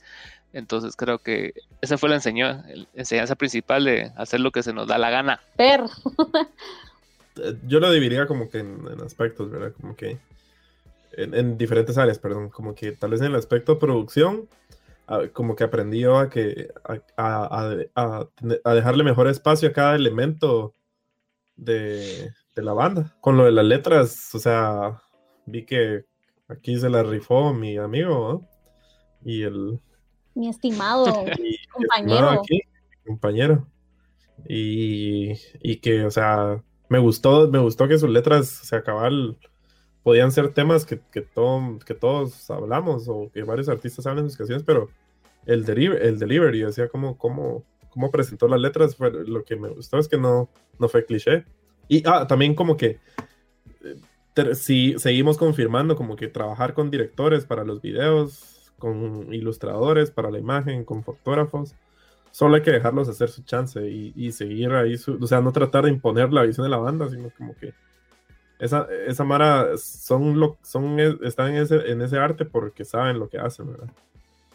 Entonces 0.54 0.96
creo 0.96 1.20
que 1.20 1.54
esa 1.82 1.98
fue 1.98 2.10
la 2.10 2.16
enseña- 2.16 2.64
el- 2.70 2.88
enseñanza 2.94 3.36
principal 3.36 3.84
de 3.86 4.12
hacer 4.18 4.40
lo 4.40 4.52
que 4.52 4.64
se 4.64 4.74
nos 4.74 4.88
da 4.88 4.98
la 4.98 5.10
gana. 5.10 5.42
Per, 5.58 5.82
eh, 7.42 7.58
yo 7.68 7.80
lo 7.80 7.92
dividiría 7.92 8.28
como 8.28 8.50
que 8.50 8.60
en, 8.60 8.86
en 8.92 9.02
aspectos, 9.02 9.50
¿verdad? 9.52 9.74
Como 9.80 9.96
que 9.96 10.18
en, 11.14 11.34
en 11.36 11.58
diferentes 11.58 11.98
áreas, 11.98 12.20
perdón, 12.20 12.50
como 12.50 12.74
que 12.76 12.92
tal 12.94 13.12
vez 13.12 13.20
en 13.22 13.28
el 13.28 13.36
aspecto 13.36 13.80
producción, 13.80 14.48
a- 15.16 15.28
como 15.30 15.56
que 15.56 15.64
aprendí 15.64 16.00
yo 16.00 16.18
a 16.18 16.30
que 16.30 16.70
a, 16.84 17.00
a- 17.96 18.28
a- 18.66 18.74
dejarle 18.74 19.04
mejor 19.04 19.28
espacio 19.28 19.70
a 19.70 19.74
cada 19.74 19.96
elemento 19.96 20.76
de, 21.56 22.32
de 22.56 22.64
la 22.64 22.74
banda. 22.74 23.16
Con 23.22 23.38
lo 23.38 23.46
de 23.46 23.52
las 23.52 23.66
letras, 23.66 24.34
o 24.36 24.40
sea, 24.40 25.02
vi 25.46 25.66
que 25.66 26.06
aquí 26.48 26.78
se 26.80 26.90
la 26.90 27.04
rifó 27.04 27.54
mi 27.54 27.78
amigo, 27.78 28.34
¿no? 28.34 28.50
Y 29.24 29.44
el 29.44 29.80
mi 30.34 30.48
estimado 30.48 31.06
y- 31.40 31.58
compañero. 31.68 32.14
estimado 32.16 32.30
aquí, 32.42 32.62
compañero. 33.06 33.68
Y, 34.48 35.34
y 35.62 35.78
que, 35.78 36.04
o 36.06 36.12
sea, 36.12 36.64
me 36.90 37.00
gustó, 37.00 37.48
me 37.50 37.60
gustó 37.60 37.88
que 37.88 37.98
sus 38.00 38.10
letras, 38.10 38.62
o 38.62 38.66
sea, 38.66 38.82
cabal, 38.84 39.38
podían 40.04 40.32
ser 40.32 40.54
temas 40.54 40.86
que, 40.86 41.00
que, 41.12 41.22
todo- 41.22 41.80
que 41.86 41.94
todos 41.94 42.50
hablamos 42.50 43.08
o 43.08 43.30
que 43.34 43.44
varios 43.44 43.70
artistas 43.70 44.06
hablan 44.08 44.26
en 44.26 44.30
sus 44.30 44.38
canciones, 44.38 44.64
pero 44.64 44.90
el, 45.46 45.66
deliver, 45.66 46.02
el 46.04 46.20
delivery, 46.20 46.64
o 46.64 46.72
sea, 46.72 46.88
cómo, 46.88 47.18
cómo, 47.18 47.64
cómo 47.90 48.10
presentó 48.12 48.48
las 48.48 48.60
letras, 48.60 48.96
fue 48.96 49.12
lo 49.12 49.44
que 49.44 49.56
me 49.56 49.70
gustó 49.70 49.98
es 50.00 50.08
que 50.08 50.18
no, 50.18 50.50
no 50.80 50.88
fue 50.90 51.06
cliché. 51.06 51.46
Y 51.88 52.04
ah, 52.08 52.26
también 52.28 52.56
como 52.56 52.78
que 52.78 53.00
eh, 53.84 54.56
sí, 54.56 54.96
seguimos 54.98 55.38
confirmando 55.38 55.96
como 55.96 56.16
que 56.16 56.28
trabajar 56.28 56.74
con 56.74 56.90
directores 56.90 57.46
para 57.46 57.64
los 57.64 57.82
videos, 57.82 58.72
con 58.78 59.34
ilustradores 59.34 60.10
para 60.12 60.32
la 60.32 60.40
imagen, 60.40 60.84
con 60.86 61.04
fotógrafos. 61.04 61.76
Solo 62.32 62.56
hay 62.56 62.62
que 62.62 62.72
dejarlos 62.72 63.10
hacer 63.10 63.30
su 63.30 63.44
chance 63.44 63.86
y, 63.90 64.14
y 64.16 64.32
seguir 64.32 64.72
ahí, 64.72 64.98
su- 64.98 65.18
o 65.22 65.28
sea, 65.28 65.42
no 65.42 65.52
tratar 65.52 65.84
de 65.84 65.92
imponer 65.92 66.32
la 66.32 66.44
visión 66.44 66.64
de 66.66 66.70
la 66.70 66.78
banda, 66.78 67.10
sino 67.10 67.30
como 67.38 67.54
que 67.56 67.74
esa, 68.62 68.88
esa 69.08 69.24
Mara 69.24 69.76
son 69.78 70.40
lo, 70.40 70.58
son, 70.62 71.00
están 71.24 71.56
en 71.56 71.64
ese, 71.64 71.92
en 71.92 72.00
ese 72.04 72.20
arte 72.20 72.46
porque 72.46 72.86
saben 72.86 73.18
lo 73.18 73.28
que 73.28 73.40
hacen, 73.40 73.72
¿verdad? 73.72 73.90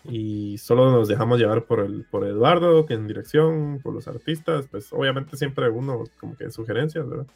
Y 0.05 0.59
solo 0.59 0.93
nos 0.93 1.09
dejamos 1.09 1.41
llevar 1.41 1.65
por, 1.65 1.81
el, 1.81 2.07
por 2.09 2.25
Eduardo, 2.25 2.87
que 2.87 2.95
en 2.95 3.09
dirección, 3.09 3.81
por 3.83 3.93
los 3.93 4.07
artistas, 4.07 4.69
pues 4.71 4.93
obviamente 4.93 5.37
siempre 5.37 5.69
uno 5.71 6.05
como 6.21 6.37
que 6.37 6.53
sugerencias, 6.53 7.09
¿verdad? 7.09 7.27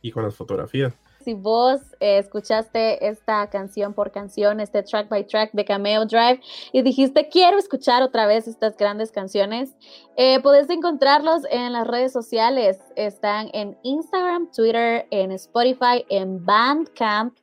Y 0.00 0.12
con 0.12 0.22
las 0.22 0.36
fotografías. 0.36 0.94
Si 1.24 1.34
vos 1.34 1.80
eh, 2.00 2.18
escuchaste 2.18 3.06
esta 3.06 3.48
canción 3.48 3.94
por 3.94 4.10
canción, 4.10 4.60
este 4.60 4.82
track 4.82 5.08
by 5.08 5.26
track 5.26 5.52
de 5.52 5.64
Cameo 5.64 6.04
Drive 6.04 6.40
y 6.72 6.82
dijiste 6.82 7.28
quiero 7.28 7.58
escuchar 7.58 8.02
otra 8.02 8.26
vez 8.26 8.48
estas 8.48 8.76
grandes 8.76 9.12
canciones, 9.12 9.74
eh, 10.16 10.40
podés 10.40 10.68
encontrarlos 10.70 11.42
en 11.50 11.72
las 11.72 11.86
redes 11.86 12.12
sociales. 12.12 12.78
Están 12.96 13.50
en 13.52 13.78
Instagram, 13.82 14.50
Twitter, 14.50 15.06
en 15.10 15.32
Spotify, 15.32 16.04
en 16.08 16.44
Bandcamp 16.44 17.36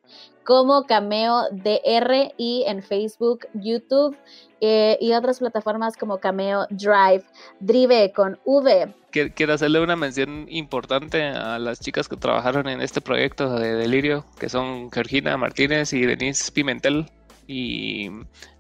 como 0.45 0.84
Cameo 0.85 1.43
DR 1.51 2.34
y 2.38 2.64
en 2.65 2.81
Facebook, 2.81 3.47
YouTube 3.53 4.18
eh, 4.61 4.98
y 5.02 5.14
otras 5.14 5.40
plataformas 5.40 5.95
como 5.98 6.19
Cameo 6.19 6.65
Drive, 6.69 7.23
Drive 7.60 8.11
con 8.14 8.40
V. 8.45 8.94
Quie- 9.11 9.34
Quiero 9.34 9.53
hacerle 9.53 9.80
una 9.81 9.95
mención 9.95 10.45
importante 10.49 11.23
a 11.23 11.57
las 11.60 11.80
chicas 11.80 12.07
que 12.07 12.18
trabajaron 12.18 12.68
en 12.68 12.81
este 12.81 13.02
proyecto 13.02 13.56
de 13.60 13.76
Delirio, 13.76 14.26
que 14.40 14.49
son 14.49 14.91
Georgina 14.91 15.36
Martínez 15.38 15.94
y 15.94 16.02
Denise 16.06 16.52
Pimentel, 16.52 17.10
y 17.48 18.10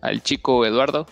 al 0.01 0.23
chico 0.23 0.65
Eduardo. 0.65 1.05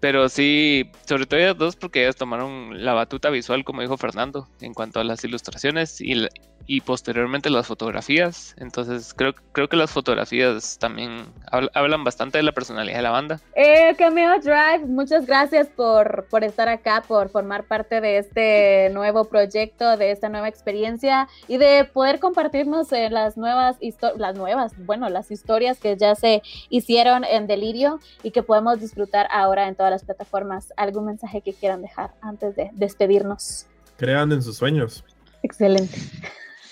Pero 0.00 0.28
sí, 0.28 0.90
sobre 1.06 1.24
todo 1.24 1.40
ellas 1.40 1.56
dos, 1.56 1.76
porque 1.76 2.02
ellas 2.02 2.16
tomaron 2.16 2.84
la 2.84 2.92
batuta 2.92 3.30
visual, 3.30 3.64
como 3.64 3.80
dijo 3.80 3.96
Fernando, 3.96 4.48
en 4.60 4.74
cuanto 4.74 5.00
a 5.00 5.04
las 5.04 5.24
ilustraciones 5.24 6.00
y, 6.00 6.26
y 6.66 6.80
posteriormente 6.80 7.50
las 7.50 7.66
fotografías. 7.66 8.54
Entonces 8.58 9.14
creo, 9.14 9.34
creo 9.52 9.68
que 9.68 9.76
las 9.76 9.90
fotografías 9.90 10.78
también 10.78 11.26
habl- 11.50 11.70
hablan 11.74 12.04
bastante 12.04 12.38
de 12.38 12.44
la 12.44 12.52
personalidad 12.52 12.96
de 12.96 13.02
la 13.02 13.10
banda. 13.10 13.40
Eh, 13.54 13.94
Cameo 13.98 14.38
Drive, 14.40 14.86
muchas 14.86 15.26
gracias 15.26 15.68
por, 15.68 16.26
por 16.30 16.44
estar 16.44 16.68
acá, 16.68 17.02
por 17.06 17.28
formar 17.28 17.64
parte 17.64 18.00
de 18.00 18.18
este 18.18 18.90
nuevo 18.92 19.24
proyecto, 19.26 19.96
de 19.96 20.10
esta 20.10 20.28
nueva 20.28 20.48
experiencia 20.48 21.28
y 21.48 21.58
de 21.58 21.84
poder 21.84 22.18
compartirnos 22.18 22.92
eh, 22.92 23.10
las 23.10 23.36
nuevas 23.36 23.76
historias, 23.80 24.18
las 24.18 24.36
nuevas, 24.36 24.72
bueno, 24.86 25.08
las 25.10 25.30
historias 25.30 25.78
que 25.78 25.96
ya 25.96 26.14
se 26.14 26.42
hicieron 26.70 27.24
en 27.24 27.46
Delirio 27.46 28.00
y 28.22 28.30
que 28.30 28.42
podemos 28.42 28.80
disfrutar 28.80 29.28
ahora 29.30 29.68
en 29.68 29.74
todas 29.74 29.90
las 29.90 30.04
plataformas. 30.04 30.72
¿Algún 30.76 31.06
mensaje 31.06 31.40
que 31.40 31.52
quieran 31.52 31.82
dejar 31.82 32.12
antes 32.20 32.56
de 32.56 32.70
despedirnos? 32.72 33.66
Crean 33.96 34.32
en 34.32 34.42
sus 34.42 34.56
sueños. 34.56 35.04
Excelente. 35.42 35.98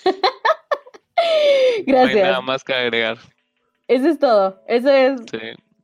No 1.87 1.93
hay 1.97 2.03
Gracias. 2.05 2.23
nada 2.23 2.41
más 2.41 2.63
que 2.63 2.73
agregar. 2.73 3.17
Eso 3.87 4.07
es 4.07 4.19
todo. 4.19 4.61
Eso 4.67 4.89
es 4.89 5.21
Sí. 5.31 5.37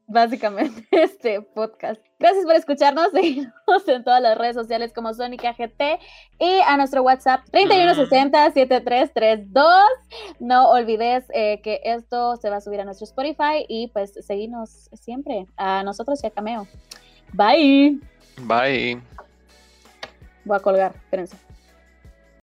básicamente 0.07 0.85
este 0.91 1.41
podcast. 1.41 2.01
Gracias 2.19 2.45
por 2.45 2.55
escucharnos. 2.55 3.09
Seguimos 3.13 3.87
en 3.87 4.03
todas 4.03 4.21
las 4.21 4.37
redes 4.37 4.55
sociales 4.55 4.91
como 4.93 5.13
Sónica 5.13 5.53
GT 5.53 5.99
y 6.39 6.59
a 6.65 6.77
nuestro 6.77 7.03
WhatsApp 7.03 7.41
3160-7332. 7.51 9.85
No 10.39 10.69
olvides 10.69 11.25
eh, 11.33 11.61
que 11.61 11.81
esto 11.83 12.35
se 12.37 12.49
va 12.49 12.57
a 12.57 12.61
subir 12.61 12.79
a 12.81 12.85
nuestro 12.85 13.05
Spotify 13.05 13.65
y 13.67 13.87
pues 13.89 14.13
seguimos 14.25 14.89
siempre 14.93 15.45
a 15.57 15.83
nosotros 15.83 16.23
y 16.23 16.27
a 16.27 16.31
Cameo. 16.31 16.67
Bye. 17.33 17.99
Bye. 18.41 19.01
Voy 20.45 20.57
a 20.57 20.59
colgar. 20.59 20.93
Espérense. 20.95 21.48